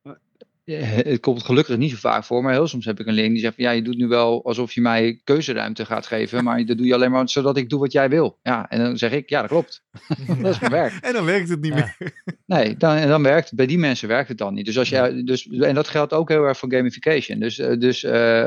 [0.75, 3.43] het komt gelukkig niet zo vaak voor, maar heel soms heb ik een leerling die
[3.43, 6.77] zegt van ja, je doet nu wel alsof je mij keuzeruimte gaat geven, maar dat
[6.77, 8.39] doe je alleen maar zodat ik doe wat jij wil.
[8.43, 9.83] Ja, en dan zeg ik, ja, dat klopt.
[10.43, 10.93] dat is mijn werk.
[11.01, 11.95] En dan werkt het niet Ja.
[11.99, 12.13] meer.
[12.47, 13.57] Nee, dan, en dan werkt het.
[13.57, 14.65] Bij die mensen werkt het dan niet.
[14.65, 17.39] Dus als je, dus, en dat geldt ook heel erg voor gamification.
[17.39, 18.41] Dus, eh, dus eh,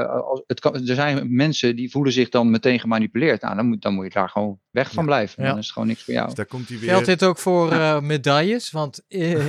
[0.00, 3.42] eh, als, het kan, er zijn mensen die voelen zich dan meteen gemanipuleerd.
[3.42, 5.42] Nou, dan moet, dan moet je daar gewoon weg van blijven.
[5.42, 5.48] Ja.
[5.48, 6.26] Dan is het gewoon niks voor jou.
[6.26, 6.88] Dus daar komt hij weer.
[6.88, 8.70] Geldt dit ook voor eh, medailles?
[8.70, 9.44] Want eh,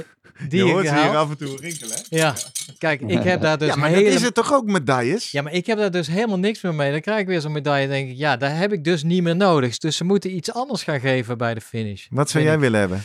[0.50, 1.96] die je hoort ze hier af en toe rinkelen.
[1.96, 2.18] hè?
[2.18, 2.36] Ja,
[2.78, 5.32] kijk, ik heb daar dus ja, maar dat is het toch ook medailles?
[5.32, 6.92] Ja, maar ik heb daar dus helemaal niks meer mee.
[6.92, 7.88] Dan krijg ik weer zo'n medaille.
[7.88, 9.78] denk ik, ja, daar heb ik dus niet meer nodig.
[9.78, 12.06] Dus ze moeten iets anders gaan geven bij de finish.
[12.10, 12.60] Wat zou jij ik.
[12.60, 13.04] willen hebben?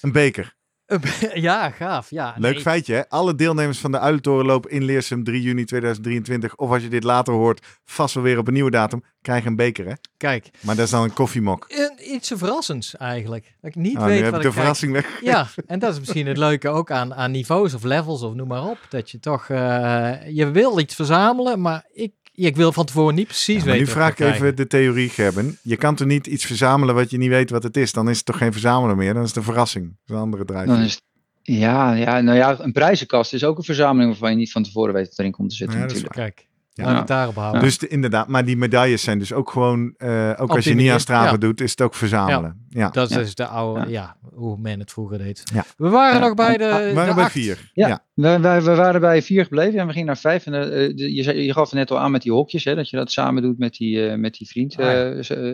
[0.00, 0.54] Een beker.
[1.34, 2.10] ja, gaaf.
[2.10, 2.62] Ja, Leuk nee.
[2.62, 3.08] feitje, hè?
[3.08, 7.34] Alle deelnemers van de Uilentorenloop in Leersum 3 juni 2023, of als je dit later
[7.34, 9.92] hoort, vast wel weer op een nieuwe datum, krijgen een beker, hè?
[10.16, 11.66] Kijk, Maar dat is dan een koffiemok.
[11.68, 13.54] een, iets verrassends eigenlijk.
[13.60, 15.20] Dat ik niet Oh, nu weet heb wat ik de verrassing weg.
[15.22, 18.48] Ja, en dat is misschien het leuke ook aan, aan niveaus of levels of noem
[18.48, 18.78] maar op.
[18.88, 23.26] Dat je toch, eh, je wil iets verzamelen, maar ik, ik wil van tevoren niet
[23.26, 24.42] precies Ja, maar weten nu vraag ik krijgen.
[24.44, 25.58] even de theorie, Gerben.
[25.62, 27.92] Je kan toch niet iets verzamelen wat je niet weet wat het is?
[27.92, 29.14] Dan is het toch geen verzamelen meer?
[29.14, 29.84] Dan is het een verrassing.
[29.86, 30.84] Dat is een andere Dan drijfveer.
[30.84, 31.02] is het-
[31.42, 34.94] ja, ja, nou ja, een prijzenkast is ook een verzameling waarvan je niet van tevoren
[34.94, 35.78] weet wat erin komt te zitten.
[35.78, 36.34] Ja, dat is natuurlijk.
[36.36, 37.02] Kijk, Ja.
[37.02, 37.62] daarop houden.
[37.62, 40.90] Dus de- inderdaad, maar die medailles zijn dus ook gewoon, eh, ook als je niet
[40.90, 41.36] aan Strava ja.
[41.36, 42.66] doet, is het ook verzamelen.
[42.68, 42.88] Ja.
[42.90, 43.22] Dat is Ja.
[43.22, 43.86] dus de oude, ja.
[43.88, 44.16] Ja.
[44.34, 45.42] hoe men het vroeger deed.
[45.54, 45.64] Ja.
[45.76, 46.26] We waren Ja.
[46.26, 47.32] nog bij de, Ah, we de waren bij acht.
[47.32, 47.70] vier.
[47.72, 48.02] Ja, Ja.
[48.14, 50.46] We, we, we waren bij vier gebleven en we gingen naar vijf.
[50.46, 52.74] En, eh, de- je, zei, je gaf het net al aan met die hokjes, hè,
[52.74, 54.76] dat je dat samen doet met die, eh, met die vriend.
[54.76, 55.18] Ah.
[55.30, 55.50] Eh,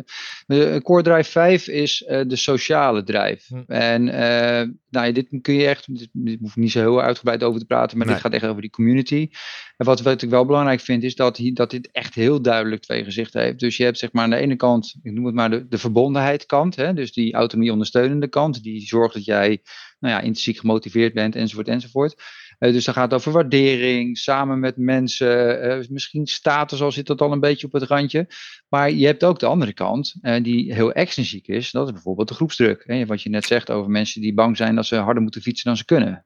[0.47, 3.55] eh, core drive 5 is eh, de sociale drive.
[3.66, 3.73] Hm.
[3.73, 7.43] En eh, nou, dit kun je echt, dit, dit hoef ik niet zo heel uitgebreid
[7.43, 8.14] over te praten, maar Nee.
[8.14, 9.29] dit gaat echt over die community.
[9.77, 12.82] En wat, wat ik wel belangrijk vind, is dat, hi- dat dit echt heel duidelijk
[12.82, 13.58] twee gezichten heeft.
[13.58, 15.78] Dus je hebt zeg maar aan de ene kant, ik noem het maar de, de
[15.78, 19.62] verbondenheid kant, hè, dus die autonomie ondersteunende kant, die zorgt dat jij
[19.98, 22.22] nou ja, intrinsiek gemotiveerd bent, enzovoort, enzovoort.
[22.58, 27.20] Eh, dus dan gaat over waardering, samen met mensen, eh, misschien status, al zit dat
[27.20, 28.26] al een beetje op het randje.
[28.68, 31.70] Maar je hebt ook de andere kant, eh, die heel extrinsiek is.
[31.70, 32.82] Dat is bijvoorbeeld de groepsdruk.
[32.86, 33.06] Hè?
[33.06, 35.76] Wat je net zegt over mensen die bang zijn dat ze harder moeten fietsen dan
[35.76, 36.24] ze kunnen.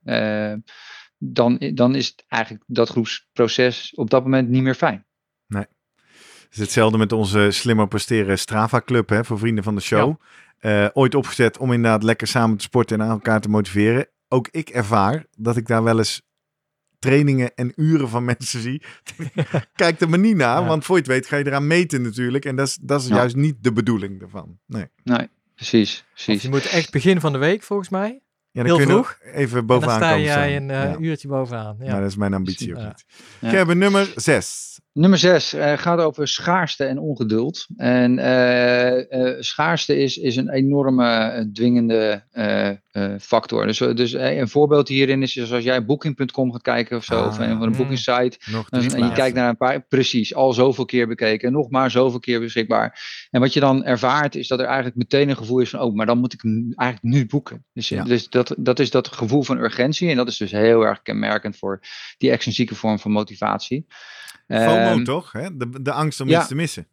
[1.19, 5.07] Dan, dan is het eigenlijk dat groepsproces op dat moment niet meer fijn.
[5.49, 10.21] Het is hetzelfde met onze Slimmer Presteren Strava Club hè, voor vrienden van de show.
[10.59, 14.07] Eh, ooit opgezet om inderdaad lekker samen te sporten en aan elkaar te motiveren.
[14.29, 16.23] Ook ik ervaar dat ik daar wel eens
[16.99, 18.83] trainingen en uren van mensen zie.
[19.75, 20.67] Kijk er maar niet naar, Ja.
[20.67, 22.45] want voor je het weet ga je eraan meten natuurlijk.
[22.45, 23.15] En dat is, dat is Ja.
[23.15, 24.59] juist niet de bedoeling ervan.
[24.67, 24.87] Nee.
[25.03, 25.99] Nee, precies.
[25.99, 26.43] Of precies.
[26.43, 28.23] je moet echt begin van de week volgens mij.
[28.55, 29.33] Ja, dan Heel kun je nog vroeg.
[29.35, 30.63] even En dan bovenaan sta komen jij staan.
[30.63, 30.97] een eh, Ja.
[30.99, 31.77] uurtje bovenaan.
[31.81, 31.91] Ja.
[31.91, 32.87] Maar dat is mijn ambitie ook Ja.
[32.87, 33.05] niet.
[33.39, 33.49] Ja.
[33.49, 34.79] Gerben, nummer 6.
[34.95, 37.67] Nummer zes eh, gaat over schaarste en ongeduld.
[37.77, 42.23] En eh, eh, schaarste is, is een enorme dwingende
[43.21, 43.67] factor.
[43.67, 47.27] Dus, dus een voorbeeld hierin is, is als jij booking.com gaat kijken of zo, Ah,
[47.27, 48.39] of een van de bookingsite.
[48.51, 49.13] Nog En, je plaatsen.
[49.13, 53.01] kijkt naar een paar, precies, al zoveel keer bekeken, nog maar zoveel keer beschikbaar.
[53.31, 55.95] En wat je dan ervaart, is dat er eigenlijk meteen een gevoel is van, oh,
[55.95, 56.43] maar dan moet ik
[56.77, 57.65] eigenlijk nu boeken.
[57.73, 58.05] Dus, Ja.
[58.05, 60.11] dus dat, dat is dat gevoel van urgentie.
[60.11, 61.81] En dat is dus heel erg kenmerkend voor
[62.19, 63.87] die extrinsieke vorm van motivatie.
[64.49, 65.33] FOMO Ehm, toch?
[65.33, 65.57] Hè?
[65.57, 66.39] De, de angst om ja.
[66.39, 66.87] iets te missen.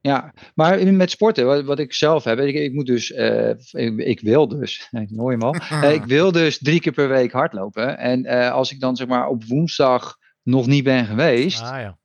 [0.00, 3.98] ja, maar met sporten, wat, wat ik zelf heb, ik, ik moet dus, eh, ik,
[3.98, 7.08] ik wil dus, nee, hoor je hem al, Eh, ik wil dus drie keer per
[7.08, 7.98] week hardlopen.
[7.98, 11.98] En eh, als ik dan zeg maar op woensdag nog niet ben geweest, Ah ja.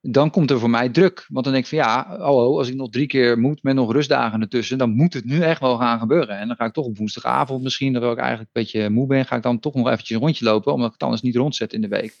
[0.00, 1.24] dan komt er voor mij druk.
[1.28, 3.74] Want dan denk ik van ja, oh, oh, als ik nog drie keer moet met
[3.74, 6.38] nog rustdagen ertussen, dan moet het nu echt wel gaan gebeuren.
[6.38, 9.26] En dan ga ik toch op woensdagavond misschien, terwijl ik eigenlijk een beetje moe ben,
[9.26, 11.72] ga ik dan toch nog eventjes een rondje lopen, omdat ik het anders niet rondzet
[11.72, 12.16] in de week.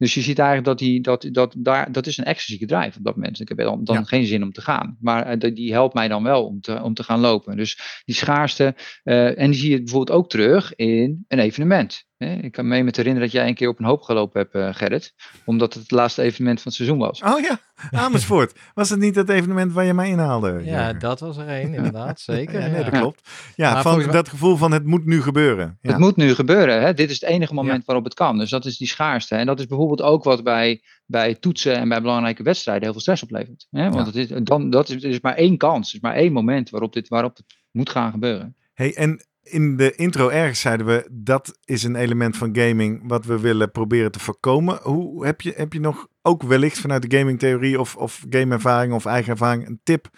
[0.00, 3.04] Dus je ziet eigenlijk dat die, dat, dat, daar, dat is een extra drijf op
[3.04, 3.40] dat moment.
[3.40, 4.96] Ik heb dan, dan geen zin om te gaan.
[5.00, 7.56] Maar uh, die helpt mij dan wel om te, om te gaan lopen.
[7.56, 8.74] Dus die schaarste,
[9.04, 12.08] uh, en die zie je bijvoorbeeld ook terug in een evenement.
[12.20, 14.74] Ik kan me met herinneren dat jij een keer op een hoop gelopen hebt, uh,
[14.74, 15.14] Gerrit.
[15.44, 17.22] Omdat het het laatste evenement van het seizoen was.
[17.22, 17.60] Oh ja,
[17.90, 18.58] Amersfoort.
[18.74, 20.60] was het niet dat evenement waar je mij inhaalde?
[20.64, 22.20] Ja, dat was er één, inderdaad.
[22.30, 22.60] Zeker.
[22.60, 23.28] Ja, nee, dat klopt.
[23.56, 25.78] Ja, van dat gevoel van het moet nu gebeuren.
[25.80, 25.90] Ja.
[25.90, 26.80] Het moet nu gebeuren.
[26.80, 26.94] Hè?
[26.94, 28.38] Dit is het enige moment waarop het kan.
[28.38, 29.34] Dus dat is die schaarste.
[29.34, 33.00] En dat is bijvoorbeeld ook wat bij, bij toetsen en bij belangrijke wedstrijden heel veel
[33.00, 33.66] stress oplevert.
[33.70, 33.90] Hè?
[33.90, 35.86] Want het is, dan, dat is, is maar één kans.
[35.86, 38.56] Het is maar één moment waarop, dit, waarop het moet gaan gebeuren.
[38.74, 43.24] Hey, en in de intro ergens zeiden we dat is een element van gaming wat
[43.24, 44.78] we willen proberen te voorkomen.
[44.82, 49.04] Hoe heb je, heb je nog ook wellicht vanuit de gamingtheorie of, of gameervaring of
[49.04, 50.10] eigen ervaring een tip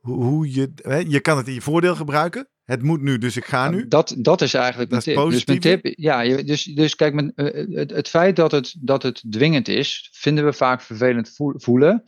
[0.00, 2.48] hoe, je, hè, je kan het in je voordeel gebruiken.
[2.64, 3.88] Het moet nu, dus ik ga nu.
[3.88, 5.30] Dat, dat is eigenlijk mijn tip.
[5.30, 9.02] Dus mijn tip, ja, dus, dus kijk, mijn, eh, het, het feit dat het, dat
[9.02, 12.04] het dwingend is, vinden we vaak vervelend voelen.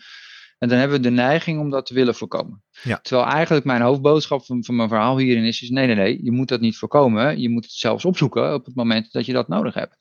[0.61, 2.63] En dan hebben we de neiging om dat te willen voorkomen.
[2.83, 2.99] Ja.
[3.03, 6.31] Terwijl eigenlijk mijn hoofdboodschap van, van mijn verhaal hierin is, is nee, nee, nee, je
[6.31, 7.41] moet dat niet voorkomen.
[7.41, 9.97] Je moet het zelfs opzoeken op het moment dat je dat nodig hebt.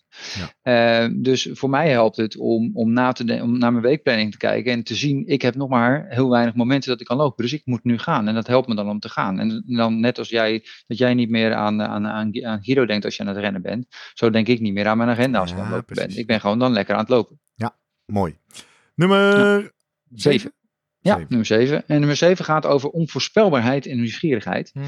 [0.63, 1.03] Ja.
[1.03, 4.37] Uh, dus voor mij helpt het om, om, na te om naar mijn weekplanning te
[4.37, 7.43] kijken en te zien, ik heb nog maar heel weinig momenten dat ik kan lopen.
[7.43, 8.27] Dus ik moet nu gaan.
[8.27, 9.39] En dat helpt me dan om te gaan.
[9.39, 13.05] En dan net als jij, dat jij niet meer aan, aan, aan, aan Guido denkt
[13.05, 15.51] als je aan het rennen bent, zo denk ik niet meer aan mijn agenda als
[15.51, 16.17] ik aan het lopen ben.
[16.17, 17.39] Ik ben gewoon dan lekker aan het lopen.
[17.55, 18.37] Ja, mooi.
[18.95, 19.77] Nummer
[20.13, 20.53] Zeven.
[21.01, 21.87] Ja, nummer zeven.
[21.87, 24.69] En nummer zeven gaat over onvoorspelbaarheid en nieuwsgierigheid.
[24.73, 24.85] Hmm.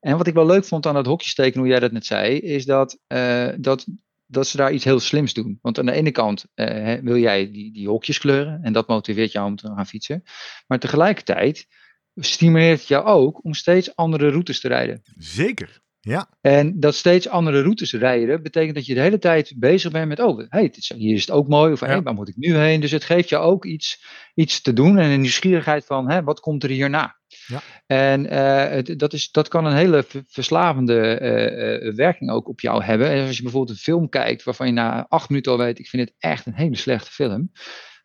[0.00, 2.64] En wat ik wel leuk vond aan dat hokjesteken, hoe jij dat net zei, is
[2.64, 3.86] dat, uh, dat,
[4.26, 5.58] dat ze daar iets heel slims doen.
[5.62, 9.32] Want aan de ene kant uh, wil jij die, die hokjes kleuren en dat motiveert
[9.32, 10.22] jou om te gaan fietsen.
[10.66, 11.66] Maar tegelijkertijd
[12.14, 15.02] stimuleert het jou ook om steeds andere routes te rijden.
[15.16, 15.80] Zeker.
[16.08, 16.28] Ja.
[16.40, 20.20] En dat steeds andere routes rijden, betekent dat je de hele tijd bezig bent met,
[20.20, 22.80] oh, hey, hier is het ook mooi, of hey, waar moet ik nu heen?
[22.80, 24.04] Dus het geeft je ook iets,
[24.34, 27.16] iets te doen en een nieuwsgierigheid van, hè, wat komt er hierna?
[27.46, 27.62] Ja.
[27.86, 32.60] En uh, het, dat, is, dat kan een hele verslavende uh, uh, werking ook op
[32.60, 33.10] jou hebben.
[33.10, 35.88] En als je bijvoorbeeld een film kijkt waarvan je na acht minuten al weet, ik
[35.88, 37.50] vind het echt een hele slechte film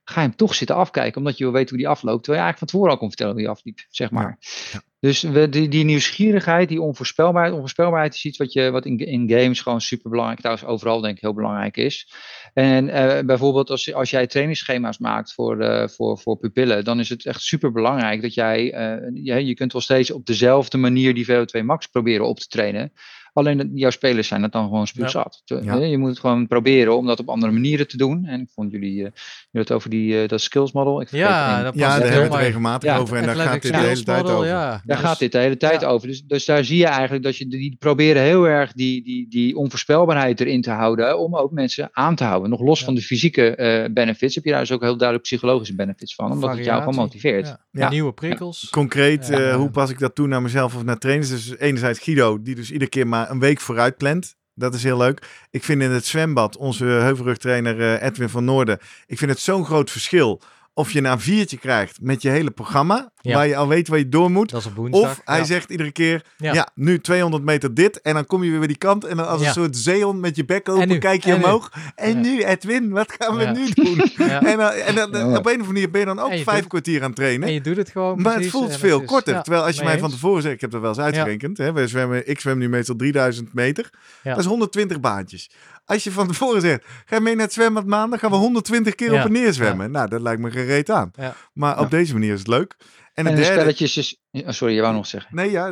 [0.03, 2.23] ga je hem toch zitten afkijken, omdat je wil weten hoe die afloopt.
[2.23, 4.37] Terwijl je eigenlijk van tevoren al kon vertellen hoe die afliep, zeg maar.
[4.71, 4.81] Ja.
[4.99, 7.53] Dus we, die, die, nieuwsgierigheid, die onvoorspelbaarheid.
[7.53, 11.15] Onvoorspelbaarheid is iets wat, je, wat in, in games gewoon super belangrijk, trouwens overal denk
[11.15, 12.13] ik heel belangrijk is.
[12.53, 17.09] En uh, bijvoorbeeld als, als jij trainingsschema's maakt voor, uh, voor, voor pupillen, dan is
[17.09, 21.13] het echt super belangrijk dat jij, uh, je, je kunt wel steeds op dezelfde manier
[21.13, 22.93] die VO2 max proberen op te trainen.
[23.33, 25.41] Alleen jouw spelers zijn het dan gewoon spuugzat.
[25.45, 25.75] Ja.
[25.75, 28.25] Je moet het gewoon proberen om dat op andere manieren te doen.
[28.25, 29.07] En ik vond jullie, uh,
[29.51, 31.01] het over die, uh, dat skills model.
[31.01, 33.17] Ik ja, dat ja, daar hebben we het regelmatig ja, over.
[33.17, 34.45] En daar gaat dit de hele tijd over.
[34.45, 34.81] Ja.
[34.85, 36.07] Daar gaat dit de hele tijd over.
[36.07, 39.55] Dus, dus daar zie je eigenlijk dat je die proberen heel erg die, die, die
[39.55, 41.19] onvoorspelbaarheid erin te houden.
[41.19, 42.49] Om ook mensen aan te houden.
[42.49, 45.75] Nog los van de fysieke uh, benefits heb je daar dus ook heel duidelijk psychologische
[45.75, 46.31] benefits van.
[46.31, 47.55] Omdat het jou gewoon motiveert.
[47.71, 47.89] Ja.
[47.89, 48.67] Nieuwe prikkels.
[48.69, 51.29] Concreet, hoe pas ik dat toe naar mezelf of naar trainers?
[51.29, 54.35] Dus enerzijds Guido, die dus iedere keer maar een week vooruit plant.
[54.55, 55.45] Dat is heel leuk.
[55.49, 59.65] Ik vind in het zwembad, onze heuvelrugtrainer uh, Edwin van Noorden, ik vind het zo'n
[59.65, 60.41] groot verschil
[60.73, 64.09] of je een viertje krijgt met je hele programma, waar je al weet waar je
[64.09, 64.49] door moet.
[64.49, 65.09] Dat is op woensdag.
[65.09, 66.67] Of hij zegt iedere keer, ja.
[66.75, 69.41] nu 200 meter dit, en dan kom je weer bij die kant, en dan als
[69.41, 71.71] een soort zeehond met je bek open, kijk je omhoog.
[71.95, 73.99] En nu, Edwin, wat gaan we nu doen?
[74.27, 77.01] en dan, en dan op een of andere manier ben je dan ook vijf kwartier
[77.01, 77.47] aan het trainen.
[77.47, 79.41] En je doet het gewoon Maar het voelt veel korter.
[79.43, 81.87] Terwijl als je mij van tevoren zegt, ik heb dat wel eens uitgerekend, hè, we
[81.87, 83.89] zwemmen, ik zwem nu meestal 3000 meter,
[84.23, 85.49] dat is 120 baantjes.
[85.85, 88.95] Als je van tevoren zegt, ga je mee naar het zwembad maandag, gaan we 120
[88.95, 89.91] keer op en neer zwemmen.
[89.91, 91.11] Nou, dat lijkt me gereed aan.
[91.53, 92.75] Maar op deze manier is het leuk.
[93.13, 93.59] En, en de derde...
[93.59, 94.21] spelletjes is...
[94.31, 95.35] Sorry, je wou nog zeggen.
[95.35, 95.67] Nee, ja,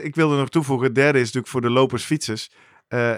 [0.00, 0.86] ik wilde nog toevoegen.
[0.86, 2.50] Het derde is natuurlijk voor de lopers, fietsers.
[2.88, 3.16] Uh,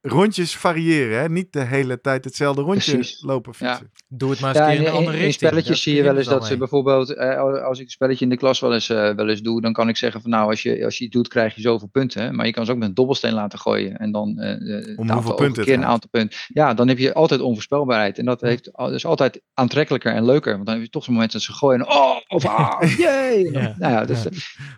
[0.00, 1.20] rondjes variëren.
[1.20, 1.28] Hè?
[1.28, 3.90] Niet de hele tijd hetzelfde rondje lopen fietsen.
[4.08, 5.24] Doe het maar eens ja, in een andere richting.
[5.24, 8.30] In spelletjes zie je wel eens dat ze bijvoorbeeld, eh, als ik een spelletje in
[8.30, 10.62] de klas wel eens, uh, wel eens doe, dan kan ik zeggen van nou, als
[10.62, 12.34] je, als je het doet, krijg je zoveel punten.
[12.34, 13.96] Maar je kan ze ook met een dobbelsteen laten gooien.
[13.96, 16.38] En dan uh, Om hoeveel punten keer een aantal punten.
[16.48, 18.18] Ja, dan heb je altijd onvoorspelbaarheid.
[18.18, 20.52] En dat, heeft, dat is altijd aantrekkelijker en leuker.
[20.52, 21.88] Want dan heb je toch zo'n moment dat ze gooien.
[21.88, 23.52] Oh, of ah, jee.
[23.52, 23.74] ja.
[23.78, 24.26] Nou ja, dus,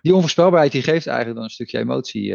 [0.01, 2.35] die onvoorspelbaarheid die geeft eigenlijk dan een stukje emotie.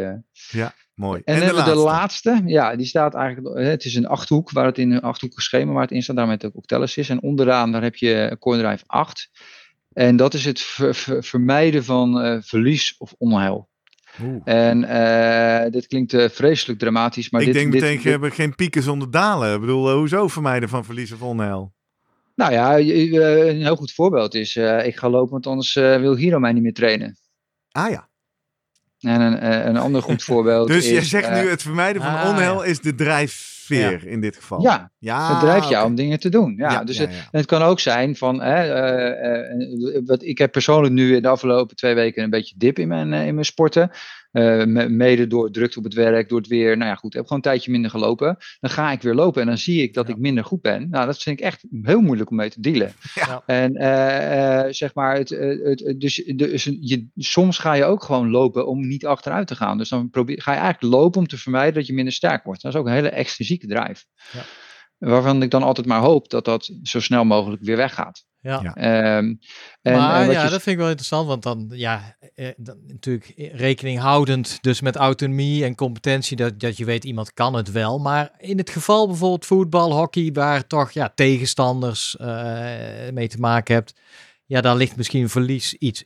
[0.49, 0.73] ja.
[0.99, 1.21] Mooi.
[1.25, 1.73] En, en de, laatste.
[1.73, 2.41] de, laatste.
[2.45, 5.81] ja, die staat eigenlijk, het is een achthoek, waar het in een achthoekig schema waar
[5.81, 7.09] het in staat, daarmee het ook tellers is.
[7.09, 9.29] En onderaan daar heb je Core Drive 8.
[9.93, 10.61] En dat is het
[11.19, 13.69] vermijden van uh, verlies of onheil.
[14.21, 14.41] Oeh.
[14.43, 18.55] En uh, dit klinkt uh, vreselijk dramatisch, maar ik dit, denk meteen, dit, hebben geen
[18.55, 19.53] pieken zonder dalen.
[19.53, 21.75] Ik bedoel, hoezo vermijden van verlies of onheil?
[22.37, 25.99] Nou ja, eh, een heel goed voorbeeld is, eh, ik ga lopen, want anders eh,
[25.99, 27.17] wil Hiro mij niet meer trainen.
[27.71, 28.06] Ah ja.
[28.99, 30.91] En een, eh, een ander goed voorbeeld Dus is...
[30.91, 34.61] je zegt eh, nu het vermijden van ah, onheil is de drijfveer in dit geval.
[34.61, 36.53] Ja, ja het drijft jou om dingen te doen.
[36.57, 40.37] Ja, Ja, dus ja, het, het kan ook zijn van, hè, eh, eh, wat, ik
[40.37, 43.33] heb persoonlijk nu in de afgelopen twee weken een beetje dip in mijn, eh, in
[43.33, 43.91] mijn sporten.
[44.37, 46.77] Eh, me- mede door drukte op het werk, door het weer.
[46.77, 48.37] Nou ja, goed, ik heb gewoon een tijdje minder gelopen.
[48.59, 50.13] Dan ga ik weer lopen en dan zie ik dat Ja.
[50.13, 50.89] ik minder goed ben.
[50.89, 52.91] Nou, dat vind ik echt heel moeilijk om mee te dealen.
[53.13, 53.43] Ja.
[53.45, 58.03] En eh, eh, zeg maar, het, het, het- dus, dus je, soms ga je ook
[58.03, 59.77] gewoon lopen om niet achteruit te gaan.
[59.77, 62.61] Dus dan probeer, ga je eigenlijk lopen om te vermijden dat je minder sterk wordt.
[62.61, 64.05] Dat is ook een hele extrinsieke drijf.
[64.31, 64.41] Ja.
[64.97, 68.25] Waarvan ik dan altijd maar hoop dat dat zo snel mogelijk weer weggaat.
[68.47, 68.73] Ja.
[68.75, 69.33] Ehm,
[69.81, 72.77] en, maar eh, ja, je- dat vind ik wel interessant, want dan, ja, eh, dan,
[72.87, 77.71] natuurlijk rekening houdend dus met autonomie en competentie, dat, dat je weet iemand kan het
[77.71, 77.99] wel.
[77.99, 82.29] Maar in het geval bijvoorbeeld voetbal, hockey, waar toch ja, tegenstanders eh,
[83.13, 83.93] mee te maken hebt,
[84.45, 86.03] ja, dan ligt misschien verlies iets,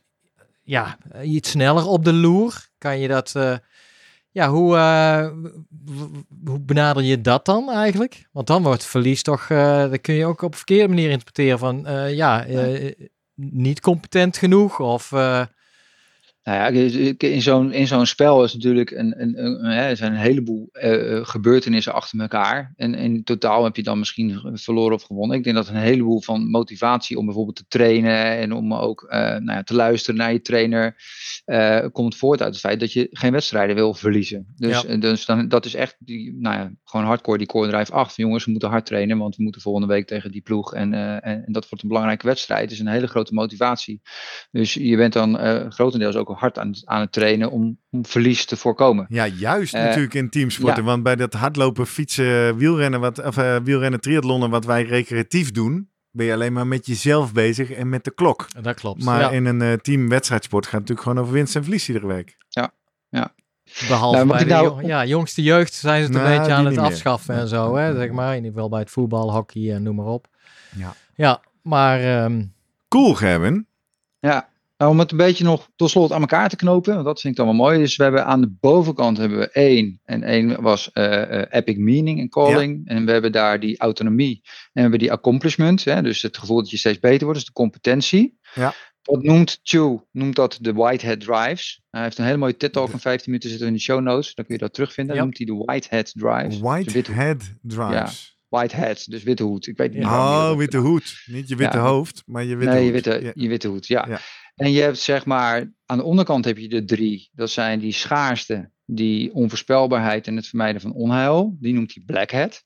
[0.62, 2.68] ja, iets sneller op de loer.
[2.78, 3.56] Kan je dat, eh,
[4.32, 5.28] ja, hoe, eh,
[6.44, 8.28] hoe benader je dat dan eigenlijk?
[8.32, 11.58] Want dan wordt verlies toch, eh dat kun je ook op een verkeerde manier interpreteren
[11.58, 12.46] van, eh, ja,
[13.34, 15.12] niet competent genoeg of...
[16.42, 19.64] eh, Nou ja, dus ik- in zo'n, in zo'n spel is natuurlijk een, een, een,
[19.64, 22.72] hè, zijn een heleboel eh, eh, gebeurtenissen achter elkaar.
[22.76, 25.36] En in totaal heb je dan misschien verloren of gewonnen.
[25.36, 29.18] Ik denk dat een heleboel van motivatie om bijvoorbeeld te trainen en om ook eh,
[29.20, 30.96] nou ja, te luisteren naar je trainer,
[31.44, 34.46] eh, komt voort uit het feit dat je geen wedstrijden wil verliezen.
[34.56, 34.88] Dus, Ja.
[34.88, 38.14] eh, dus dan, dat is echt die, nou ja, gewoon hardcore die core drive 8.
[38.14, 40.74] Van, jongens, we moeten hard trainen, want we moeten volgende week tegen die ploeg.
[40.74, 42.62] En, eh, en, en dat wordt een belangrijke wedstrijd.
[42.62, 44.00] Het is een hele grote motivatie.
[44.50, 48.06] Dus je bent dan eh, grotendeels ook hard aan, het- aan het trainen om, om
[48.06, 49.06] verlies te voorkomen.
[49.08, 50.82] Ja, juist Eh, natuurlijk in teamsporten.
[50.82, 50.88] ja.
[50.88, 55.90] Want bij dat hardlopen, fietsen, wielrennen, wat, of, eh, wielrennen, triathlonnen, wat wij recreatief doen,
[56.10, 58.46] ben je alleen maar met jezelf bezig en met de klok.
[58.62, 59.04] dat klopt.
[59.04, 62.06] Maar ja, in een eh teamwedstrijdsport gaat het natuurlijk gewoon over winst en verlies iedere
[62.06, 62.36] week.
[63.88, 66.52] behalve Nou, bij de nou- jong- ja, jongste jeugd zijn ze het een Nou, beetje
[66.52, 66.84] aan het meer.
[66.84, 68.30] afschaffen en zo, hè, zeg maar.
[68.30, 70.26] In ieder geval bij het voetbal, hockey en noem maar op.
[70.76, 70.94] Ja.
[71.14, 72.44] Ja, maar ehm,
[72.88, 73.66] Cool, Gerben.
[74.18, 74.48] Ja,
[74.82, 77.32] nou, om het een beetje nog tot slot aan elkaar te knopen, want dat vind
[77.32, 77.78] ik dan wel mooi.
[77.78, 80.00] Dus we hebben aan de bovenkant hebben we één.
[80.04, 82.88] En één was eh, eh, epic meaning en calling.
[82.88, 84.40] En we hebben daar die autonomie.
[84.44, 85.84] En we hebben die accomplishment.
[85.84, 88.38] Hè, dus het gevoel dat je steeds beter wordt, dus de competentie.
[88.54, 88.74] Ja.
[89.02, 91.82] Wat noemt Chu, noemt dat de Whitehead Drives.
[91.90, 94.34] Hij heeft een hele mooie TED-talk van 15 minuten zitten in de show notes.
[94.34, 95.14] Dan kun je dat terugvinden.
[95.14, 95.20] Ja.
[95.20, 96.60] Dan noemt hij de Whitehead Drives.
[96.60, 98.32] Dus witte, Whitehead Drives.
[98.52, 99.66] Whitehead, dus witte hoed.
[99.66, 101.22] Ik weet niet Oh, dat witte hoed.
[101.26, 103.04] Niet je witte hoofd, maar je witte nee, je hoed.
[103.04, 103.32] witte, Ja.
[103.34, 104.20] je witte hoed, ja.
[104.54, 107.30] En je hebt zeg maar, aan de onderkant heb je de drie.
[107.32, 111.56] Dat zijn die schaarste, die onvoorspelbaarheid en het vermijden van onheil.
[111.60, 112.64] Die noemt hij Black Hat.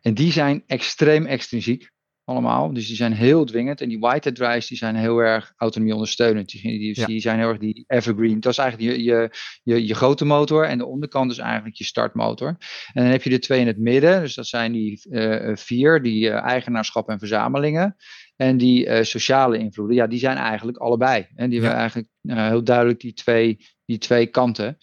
[0.00, 1.92] En die zijn extreem extrinsiek
[2.24, 2.72] allemaal.
[2.72, 3.80] Dus die zijn heel dwingend.
[3.80, 6.48] En die White Hat drives die zijn heel erg autonomie ondersteunend.
[6.48, 7.06] Die, die, Ja.
[7.06, 8.40] die zijn heel erg die evergreen.
[8.40, 9.30] Dat is eigenlijk je, je,
[9.62, 10.64] je, je grote motor.
[10.66, 12.48] En de onderkant is eigenlijk je startmotor.
[12.92, 14.20] En dan heb je de twee in het midden.
[14.20, 16.02] Dus dat zijn die eh, vier.
[16.02, 17.96] Die eh, eigenaarschap en verzamelingen.
[18.36, 21.26] En die eh, sociale invloeden, ja, die zijn eigenlijk allebei.
[21.34, 21.62] En die Ja.
[21.64, 24.76] hebben eigenlijk eh, heel duidelijk die twee, die twee kanten.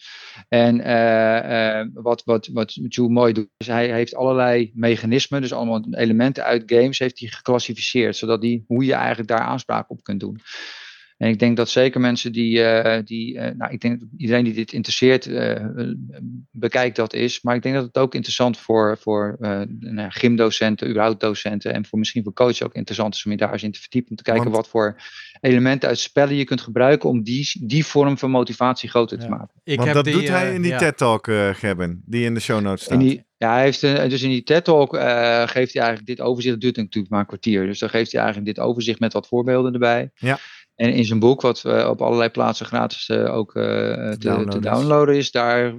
[0.48, 5.84] En eh, wat, wat, wat Joe mooi doet, is hij heeft allerlei mechanismen, dus allemaal
[5.90, 10.20] elementen uit games, heeft hij geclassificeerd, zodat die, hoe je eigenlijk daar aanspraak op kunt
[10.20, 10.40] doen.
[11.22, 14.44] En ik denk dat zeker mensen die, eh, die eh, nou, ik denk dat iedereen
[14.44, 15.66] die dit interesseert, eh,
[16.50, 17.42] bekijkt dat is.
[17.42, 21.74] Maar ik denk dat het ook interessant voor, voor eh, nou ja, gymdocenten, überhaupt docenten
[21.74, 24.10] en voor misschien voor coaches ook interessant is om je daar eens in te verdiepen.
[24.10, 24.96] Om te kijken Want- wat voor
[25.40, 29.30] elementen uit spellen je kunt gebruiken om die, die vorm van motivatie groter te Ja.
[29.30, 29.60] maken.
[29.64, 30.78] ik Want heb dat die, doet hij in die ja.
[30.78, 33.02] TED-talk, eh Gerben, die in de show notes staat.
[33.36, 35.02] Ja, hij heeft een, dus in die TED-talk eh,
[35.48, 36.52] geeft hij eigenlijk dit overzicht.
[36.54, 37.66] Dat duurt natuurlijk maar een kwartier.
[37.66, 40.10] Dus dan geeft hij eigenlijk dit overzicht met wat voorbeelden erbij.
[40.14, 40.38] Ja.
[40.74, 44.50] En in zijn boek, wat eh, op allerlei plaatsen gratis eh, ook eh, te, Downloaden
[44.50, 44.62] te is.
[44.64, 45.74] downloaden is, daar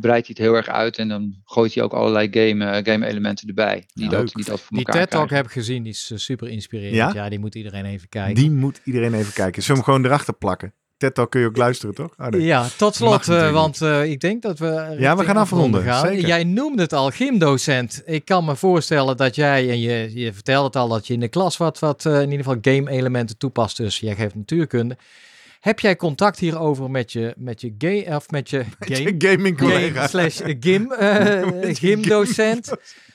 [0.00, 0.96] breidt hij het heel erg uit.
[0.98, 3.84] En dan gooit hij ook allerlei game, eh, game elementen erbij.
[3.94, 4.32] Die, Ja, dat, leuk.
[4.34, 5.36] die dat voor Die TED-talk krijgen.
[5.36, 6.94] heb ik gezien, die is super inspirerend.
[6.94, 7.10] Ja?
[7.14, 7.28] Ja?
[7.28, 8.34] die moet iedereen even kijken.
[8.34, 9.62] Die moet iedereen even kijken.
[9.62, 10.74] Zullen we hem gewoon erachter plakken?
[11.00, 12.10] TED-talk kun je ook luisteren, toch?
[12.18, 12.42] Oh, nee.
[12.42, 14.94] Ja, tot slot, eh, want eh, ik denk dat we.
[14.98, 16.06] Ja, we gaan afronden, gaan.
[16.06, 16.26] zeker.
[16.28, 18.02] Jij noemde het al, gymdocent.
[18.06, 21.20] Ik kan me voorstellen dat jij, en je, je vertelde het al, dat je in
[21.20, 23.76] de klas wat, wat eh, in ieder geval game-elementen toepast.
[23.76, 24.96] Dus jij geeft natuurkunde.
[25.60, 30.06] Heb jij contact hierover met je, met je gay, of met je game, Gaming collega.
[30.06, 32.68] game slash gym, eh, gymdocent?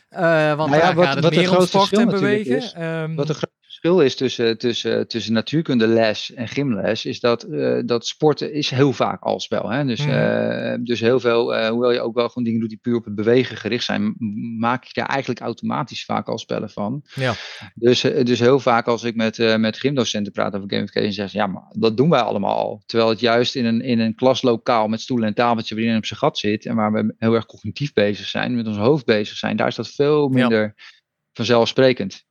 [0.10, 2.58] Want Nou ja, daar wat- gaat het wat meer om sport en bewegen.
[2.58, 3.36] is, Ehm, Wat een
[3.86, 8.94] verschil is tussen, tussen, tussen natuurkundeles en gymles, is dat, uh, dat sporten is heel
[8.94, 9.70] vaak al spel.
[9.70, 9.86] Hè?
[9.86, 12.96] Dus, uh, dus heel veel, uh, hoewel je ook wel gewoon dingen doet die puur
[12.96, 14.16] op het bewegen gericht zijn,
[14.60, 17.04] maak je daar eigenlijk automatisch vaak al spellen van.
[17.16, 17.34] Ja.
[17.76, 21.48] Dus, dus heel vaak als ik met, met gymdocenten praat over gamification, zeggen ze ja,
[21.48, 22.84] maar dat doen wij allemaal al.
[22.86, 26.06] Terwijl het juist in een, in een klaslokaal met stoelen en tafeltje waarin je op
[26.06, 29.38] zijn gat zit en waar we heel erg cognitief bezig zijn, met ons hoofd bezig
[29.38, 30.74] zijn, daar is dat veel minder ja.
[31.34, 32.25] vanzelfsprekend.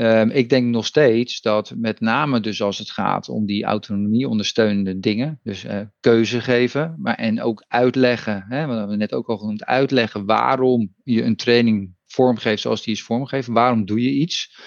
[0.00, 4.28] Um, ik denk nog steeds dat met name dus als het gaat om die autonomie
[4.28, 9.28] ondersteunende dingen, dus uh, keuze geven, maar en ook uitleggen, hè, wat we net ook
[9.28, 14.10] al genoemd, uitleggen waarom je een training vormgeeft zoals die is vormgegeven, waarom doe je
[14.10, 14.58] iets,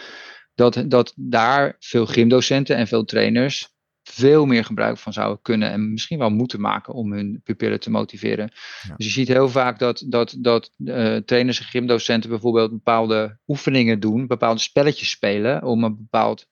[0.55, 3.72] dat, dat daar veel gymdocenten en veel trainers
[4.03, 7.89] veel meer gebruik van zouden kunnen en misschien wel moeten maken om hun pupillen te
[7.89, 8.51] motiveren.
[8.87, 8.95] Ja.
[8.95, 13.99] Dus je ziet heel vaak dat, dat, dat uh, trainers en gymdocenten bijvoorbeeld bepaalde oefeningen
[13.99, 16.47] doen, bepaalde spelletjes spelen om een bepaald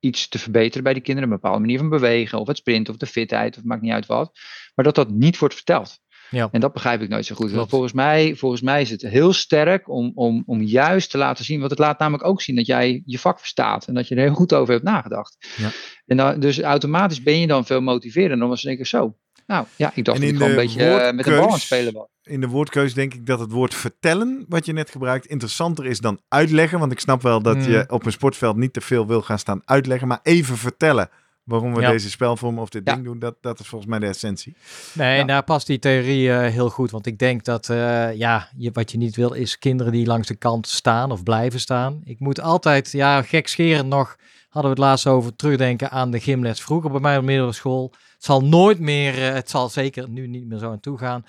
[0.00, 2.98] iets te verbeteren bij die kinderen, een bepaalde manier van bewegen of het sprinten of
[2.98, 4.38] de fitheid of maakt niet uit wat,
[4.74, 5.98] maar dat dat niet wordt verteld.
[6.30, 6.48] Ja.
[6.52, 7.50] En dat begrijp ik nooit zo goed.
[7.68, 11.58] Volgens mij, volgens mij is het heel sterk om, om, om juist te laten zien,
[11.58, 14.22] want het laat namelijk ook zien dat jij je vak verstaat en dat je er
[14.22, 15.36] heel goed over hebt nagedacht.
[15.56, 15.70] Ja.
[16.06, 19.16] En dan, dus automatisch ben je dan veel motiverender dan als ik zo.
[19.46, 21.60] Nou ja, ik dacht dat ik gewoon een beetje uh, met de bal aan het
[21.60, 22.06] spelen was.
[22.22, 25.98] In de woordkeus denk ik dat het woord vertellen, wat je net gebruikt, interessanter is
[25.98, 26.78] dan uitleggen.
[26.78, 27.62] Want ik snap wel dat mm.
[27.62, 31.10] je op een sportveld niet te veel wil gaan staan uitleggen, maar even vertellen
[31.50, 31.90] waarom we Ja.
[31.90, 32.92] deze spelvorm of dit Ja.
[32.92, 34.54] ding doen, dat, dat is volgens mij de essentie.
[34.92, 35.24] Nee, Ja.
[35.24, 36.90] daar past die theorie eh, heel goed.
[36.90, 40.28] Want ik denk dat, eh, ja, je, wat je niet wil is kinderen die langs
[40.28, 42.00] de kant staan of blijven staan.
[42.04, 44.16] Ik moet altijd, ja, gekscherend nog,
[44.48, 47.90] hadden we het laatst over, terugdenken aan de gymles vroeger bij mij op middelbare school.
[48.14, 51.24] Het zal nooit meer, eh, het zal zeker nu niet meer zo aan toe gaan.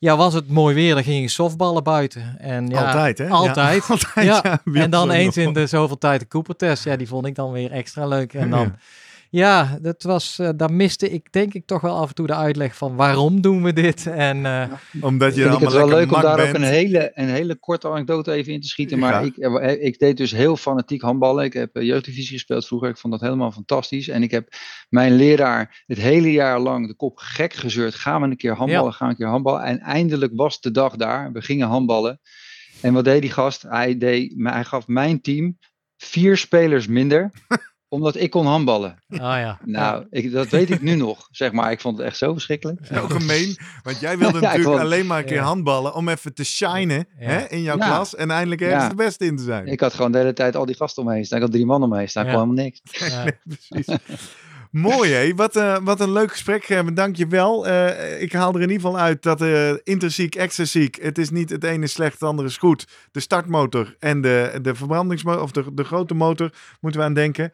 [0.00, 2.36] Ja, was het mooi weer, dan ging je softballen buiten.
[2.38, 3.28] En ja, altijd, hè?
[3.42, 3.86] Altijd.
[3.86, 4.60] Ja, altijd, Ja.
[4.82, 6.84] En dan eens in de zoveel tijd de Cooper-test.
[6.84, 8.34] Ja, die vond ik dan weer extra leuk.
[8.34, 8.74] En dan,
[9.30, 12.34] ja, dat was, eh, daar miste ik denk ik toch wel af en toe de
[12.34, 14.06] uitleg van waarom doen we dit.
[14.06, 17.56] En eh, Omdat je allemaal het wel leuk om daar ook een hele, een hele
[17.56, 18.98] korte anekdote even in te schieten.
[18.98, 19.20] Maar Ja.
[19.20, 21.44] ik, eh, ik deed dus heel fanatiek handballen.
[21.44, 22.88] Ik heb jeugddivisie gespeeld vroeger.
[22.88, 24.08] Ik vond dat helemaal fantastisch.
[24.08, 24.48] En ik heb
[24.88, 27.94] mijn leraar het hele jaar lang de kop gek gezeurd.
[27.94, 29.62] Gaan we een keer handballen, gaan we een keer handballen.
[29.62, 31.32] En eindelijk was de dag daar.
[31.32, 32.20] We gingen handballen.
[32.80, 33.62] En wat deed die gast?
[33.62, 35.58] Hij, deed, hij gaf mijn team
[35.96, 37.30] vier spelers minder.
[37.88, 39.02] omdat ik kon handballen.
[39.08, 39.58] ah ja.
[39.64, 41.28] Nou, ik, dat weet ik nu nog.
[41.30, 42.86] Zeg maar, ik vond het echt zo verschrikkelijk.
[42.86, 45.42] Zo gemeen, want jij wilde Ja, natuurlijk vond- alleen maar een keer Ja.
[45.42, 47.26] handballen om even te shinen Ja.
[47.28, 47.86] hè, in jouw Ja.
[47.86, 48.88] klas en eindelijk ergens Ja.
[48.88, 49.66] de beste in te zijn.
[49.66, 51.38] Ik had gewoon de hele tijd al die gasten omheen staan.
[51.38, 52.24] Ik had drie man omheen staan.
[52.26, 52.36] Ik Ja.
[52.38, 52.80] kon helemaal niks.
[53.12, 53.24] ja.
[53.68, 53.98] Precies.
[54.70, 57.66] Mooi hé, wat, eh, wat een leuk gesprek dank je wel.
[57.66, 61.50] Eh, ik haal er in ieder geval uit dat eh intrinsiek, extrinsiek, het is niet
[61.50, 62.86] het ene is slecht, het andere is goed.
[63.10, 67.52] De startmotor en de, de verbrandingsmotor, of de, de grote motor, moeten we aan denken.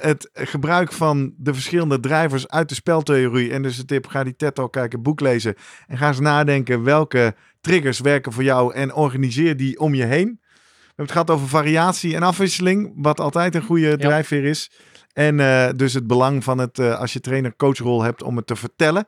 [0.00, 3.52] Het gebruik van de verschillende drijvers uit de speltheorie.
[3.52, 5.54] En dus de tip, ga die TED Talk kijken, boek lezen.
[5.86, 10.40] En ga eens nadenken welke triggers werken voor jou en organiseer die om je heen.
[10.40, 14.70] We hebben het gehad over variatie en afwisseling, wat altijd een goede drijfveer is.
[15.14, 18.56] En eh, dus het belang van het, eh, als je trainer-coachrol hebt, om het te
[18.56, 19.06] vertellen.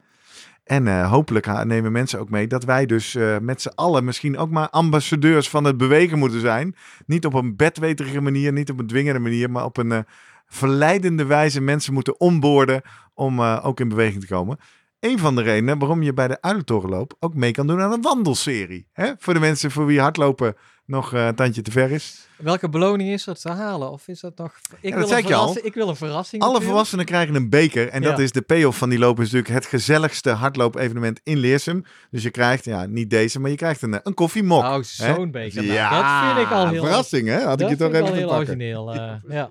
[0.65, 4.51] En eh, hopelijk nemen mensen ook mee dat wij dus met z'n allen misschien ook
[4.51, 6.77] maar ambassadeurs van het bewegen moeten zijn.
[7.07, 10.05] Niet op een bedweterige manier, niet op een dwingende manier, maar op een
[10.47, 12.83] verleidende wijze mensen moeten onboorden
[13.15, 14.59] om ook in beweging te komen.
[15.01, 18.03] Een van de redenen waarom je bij de Uilentorenloop ook mee kan doen aan een
[18.03, 18.87] wandelserie.
[18.93, 19.13] Hè?
[19.19, 20.55] Voor de mensen voor wie hardlopen
[20.87, 22.29] nog eh, een tandje te ver is.
[22.37, 23.91] Welke beloning is er te halen?
[23.91, 24.53] Of is dat nog...
[24.81, 25.31] Ik, dat wil, een al.
[25.31, 26.43] verrassing- ik wil een verrassing.
[26.43, 26.71] Alle natuurlijk.
[26.71, 27.89] volwassenen krijgen een beker.
[27.89, 29.21] En dat is de payoff van die loop.
[29.21, 31.85] Is natuurlijk het gezelligste hardloop-evenement in Leersum.
[32.11, 34.63] Dus je krijgt, ja, niet deze, maar je krijgt een, een koffiemok.
[34.63, 35.63] Oh, zo'n beker.
[35.63, 36.83] Nou, ja, dat vind ik al heel...
[36.85, 37.43] verrassing, hè?
[37.43, 38.93] Had ik dat je toch vind ik even al heel origineel.
[38.95, 39.49] eh, ja.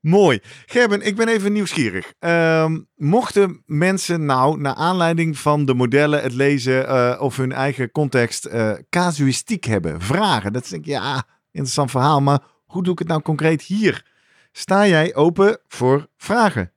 [0.00, 0.40] Mooi.
[0.66, 2.12] Gerben, ik ben even nieuwsgierig.
[2.18, 7.90] Ehm, mochten mensen nou, naar aanleiding van de modellen, het lezen eh, of hun eigen
[7.90, 10.52] context, eh, casuïstiek hebben, vragen.
[10.52, 14.06] Dat denk ik, ja, interessant verhaal, maar hoe doe ik het nou concreet hier?
[14.52, 16.72] Sta jij open voor vragen?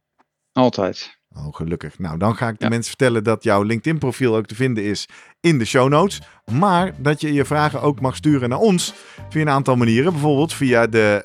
[0.51, 1.21] Altijd.
[1.37, 1.99] Oh, gelukkig.
[1.99, 2.69] Nou, dan ga ik de Ja.
[2.69, 5.07] mensen vertellen dat jouw LinkedIn-profiel ook te vinden is
[5.41, 6.21] in de show notes.
[6.51, 8.93] Maar dat je je vragen ook mag sturen naar ons
[9.29, 10.11] via een aantal manieren.
[10.11, 11.21] Bijvoorbeeld via de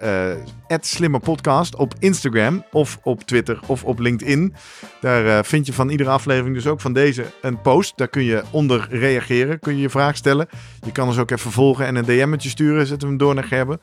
[0.69, 4.55] eh Slimmer Podcast op Instagram of op Twitter of op LinkedIn.
[5.01, 7.93] Daar eh, vind je van iedere aflevering, dus ook van deze, een post.
[7.97, 10.49] Daar kun je onder reageren, kun je je vraag stellen.
[10.85, 13.45] Je kan ons ook even volgen en een DM'tje sturen, zetten we hem door naar
[13.45, 13.79] Gerben.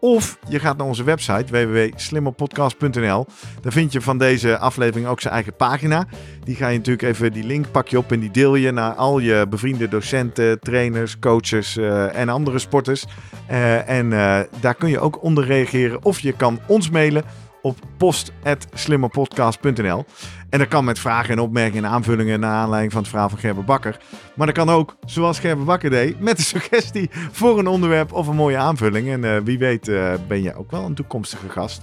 [0.00, 3.26] Of je gaat naar onze website www.slimmerpodcast.nl.
[3.62, 6.06] Daar vind je van deze aflevering ook zijn eigen pagina.
[6.44, 8.92] Die ga je natuurlijk even, die link pak je op en die deel je naar
[8.92, 13.06] al je bevriende docenten, trainers, coaches uh, en andere sporters.
[13.50, 16.04] Uh, en uh, daar kun je ook onder reageren.
[16.04, 17.24] Of je kan ons mailen
[17.62, 20.04] op post.slimmerpodcast.nl.
[20.50, 23.38] En dat kan met vragen en opmerkingen en aanvullingen naar aanleiding van het verhaal van
[23.38, 23.96] Gerber Bakker.
[24.34, 28.26] Maar dat kan ook, zoals Gerber Bakker deed, met een suggestie voor een onderwerp of
[28.26, 29.08] een mooie aanvulling.
[29.08, 31.82] En uh, wie weet uh, ben je ook wel een toekomstige gast.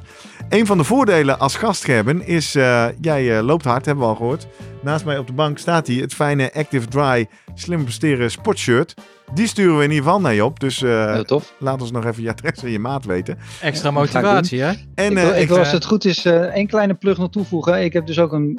[0.50, 4.16] Een van de voordelen als gast, Gerben, is uh, jij loopt hard, hebben we al
[4.16, 4.48] gehoord.
[4.86, 8.94] Naast mij op de bank staat hij, het fijne Active Dry slim presteren sportshirt.
[9.34, 10.60] Die sturen we in ieder geval naar je op.
[10.60, 11.54] Dus uh, tof.
[11.60, 13.38] laat ons nog even je adres en je maat weten.
[13.62, 14.72] Extra motivatie, hè?
[14.96, 17.30] En, ik wil, uh, ik wil als het goed is, uh, één kleine plug nog
[17.30, 17.84] toevoegen.
[17.84, 18.58] Ik heb dus ook een,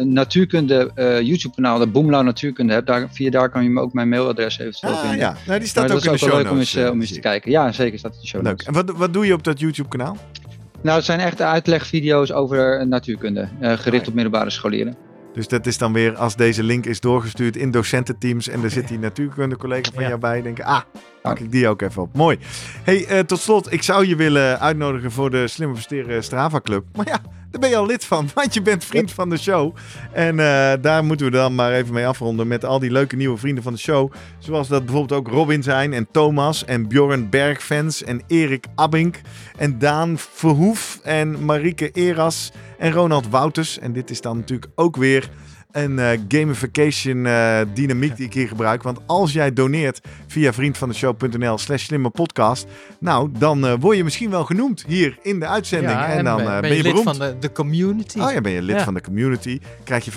[0.00, 0.90] een natuurkunde
[1.22, 2.72] YouTube-kanaal, de Boomlau Natuurkunde.
[2.72, 2.86] Heb.
[2.86, 5.18] Daar, via daar kan je me ook mijn mailadres eventueel ah, vinden.
[5.18, 7.20] ja, nou, die staat maar ook in de show leuk om eens, om eens te
[7.20, 7.50] kijken.
[7.50, 8.62] Ja, zeker staat in de show Leuk.
[8.62, 10.16] En wat, wat doe je op dat YouTube-kanaal?
[10.82, 14.96] Nou, het zijn echt uitlegvideo's over natuurkunde, gericht op middelbare scholieren.
[15.32, 18.88] Dus dat is dan weer als deze link is doorgestuurd in docententeams en er zit
[18.88, 20.08] die natuurkunde collega van ja.
[20.08, 20.42] jou bij.
[20.42, 20.80] Denken, ah,
[21.22, 22.14] pak ik die ook even op.
[22.14, 22.38] Mooi.
[22.82, 26.84] Hey, uh, tot slot, ik zou je willen uitnodigen voor de Slimme Versteren Strava Club.
[26.96, 27.20] Maar ja,
[27.52, 29.76] daar ben je al lid van, want je bent vriend van de show.
[30.12, 33.38] En uh, daar moeten we dan maar even mee afronden met al die leuke nieuwe
[33.38, 34.12] vrienden van de show.
[34.38, 39.20] Zoals dat bijvoorbeeld ook Robin zijn en Thomas en Bjorn Bergfans en Erik Abink
[39.56, 43.78] en Daan Verhoef en Marieke Eras en Ronald Wouters.
[43.78, 45.30] En dit is dan natuurlijk ook weer
[45.72, 48.82] een uh, gamification uh, dynamiek die ik hier gebruik.
[48.82, 52.66] Want als jij doneert via vriendvandeshow.nl slash slimme podcast,
[53.00, 55.92] nou, dan uh, word je misschien wel genoemd hier in de uitzending.
[55.92, 57.16] Ja, en, en, dan ben, ben, ben je, je lid beroemd.
[57.16, 58.18] van de, de community.
[58.20, 58.84] Oh ja, ben je lid Ja.
[58.84, 59.60] van de community.
[59.84, 60.14] Krijg je 25%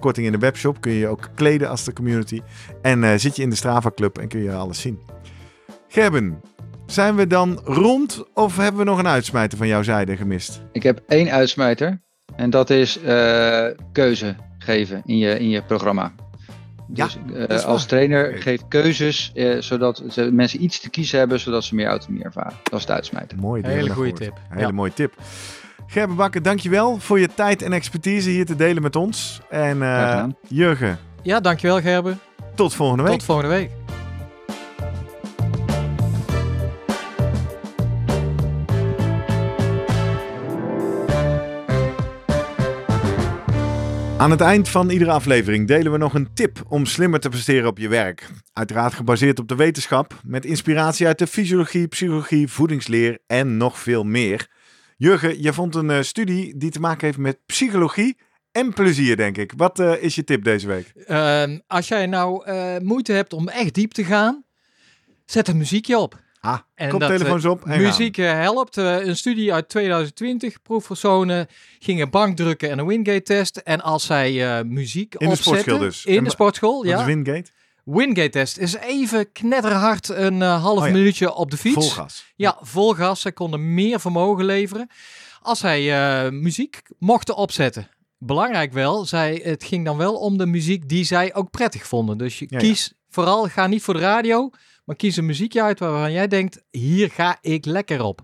[0.00, 0.80] korting in de webshop.
[0.80, 2.40] Kun je je ook kleden als de community.
[2.82, 4.98] En zit je in de Strava Club en kun je alles zien.
[5.88, 6.40] Gerben,
[6.86, 10.62] zijn we dan rond of hebben we nog een uitsmijter van jouw zijde gemist?
[10.72, 12.04] Ik heb één uitsmijter.
[12.36, 14.36] En dat is uh, keuze
[14.66, 16.12] geven in je, in je programma.
[16.88, 21.40] Dus ja, uh, als trainer geef keuzes, uh, zodat ze, mensen iets te kiezen hebben,
[21.40, 22.54] zodat ze meer autonomie ervaren.
[22.62, 23.38] Dat is het uitsmijten.
[23.38, 24.32] Mooi, hele goede tip.
[24.32, 24.72] Een hele ja.
[24.72, 25.14] mooie tip.
[25.86, 29.40] Gerben Bakker, dankjewel voor je tijd en expertise hier te delen met ons.
[29.50, 30.98] En uh, Jurgen.
[31.22, 32.18] Ja, dankjewel Gerben.
[32.54, 33.12] Tot volgende week.
[33.12, 33.70] Tot volgende week.
[44.18, 47.68] Aan het eind van iedere aflevering delen we nog een tip om slimmer te presteren
[47.68, 48.28] op je werk.
[48.52, 54.04] Uiteraard gebaseerd op de wetenschap, met inspiratie uit de fysiologie, psychologie, voedingsleer en nog veel
[54.04, 54.48] meer.
[54.96, 58.18] Jurgen, je vond een uh, studie die te maken heeft met psychologie
[58.52, 59.52] en plezier, denk ik.
[59.56, 60.92] Wat uh, is je tip deze week?
[61.06, 64.44] Uh, als jij nou uh, moeite hebt om echt diep te gaan,
[65.24, 66.24] zet een muziekje op.
[66.46, 67.66] Ah, en koptelefoons dat, op.
[67.66, 68.36] En muziek gaan.
[68.36, 68.76] helpt.
[68.76, 70.62] Uh, een studie uit 2020.
[70.62, 71.46] Proefpersonen
[71.78, 73.56] gingen bankdrukken en een Wingate-test.
[73.56, 75.54] En als zij uh, muziek in opzetten...
[75.54, 76.04] de sportschool dus.
[76.04, 76.98] In de sportschool, ja.
[76.98, 77.50] Is Wingate?
[77.84, 80.92] Wingate-test is even knetterhard een uh, half oh ja.
[80.92, 81.74] minuutje op de fiets.
[81.74, 82.32] Vol gas.
[82.36, 83.20] Ja, vol gas.
[83.20, 84.90] Zij konden meer vermogen leveren.
[85.42, 87.88] Als zij muziek mochten opzetten.
[88.18, 92.18] Belangrijk wel, zij, het ging dan wel om de muziek die zij ook prettig vonden.
[92.18, 94.50] Dus je Ja, kies vooral, ga niet voor de radio...
[94.86, 98.20] Maar kies een muziekje uit waarvan jij denkt, hier ga ik lekker op.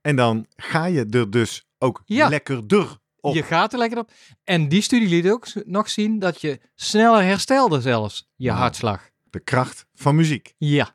[0.00, 2.28] En dan ga je er dus ook Ja.
[2.28, 3.34] lekkerder op.
[3.34, 4.10] Je gaat er lekker op.
[4.44, 9.08] En die studie liet ook nog zien dat je sneller herstelde zelfs, je hartslag.
[9.30, 10.54] De kracht van muziek.
[10.58, 10.90] Ja.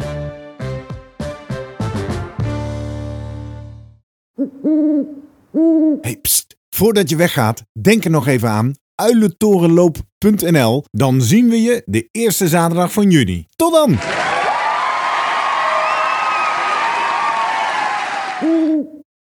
[6.02, 6.58] Hey, pst.
[6.70, 10.84] Voordat je weggaat, denk er nog even aan uilentorenloop.nl.
[10.92, 13.48] Dan zien we je de eerste zaterdag van juni.
[13.56, 13.98] Tot dan!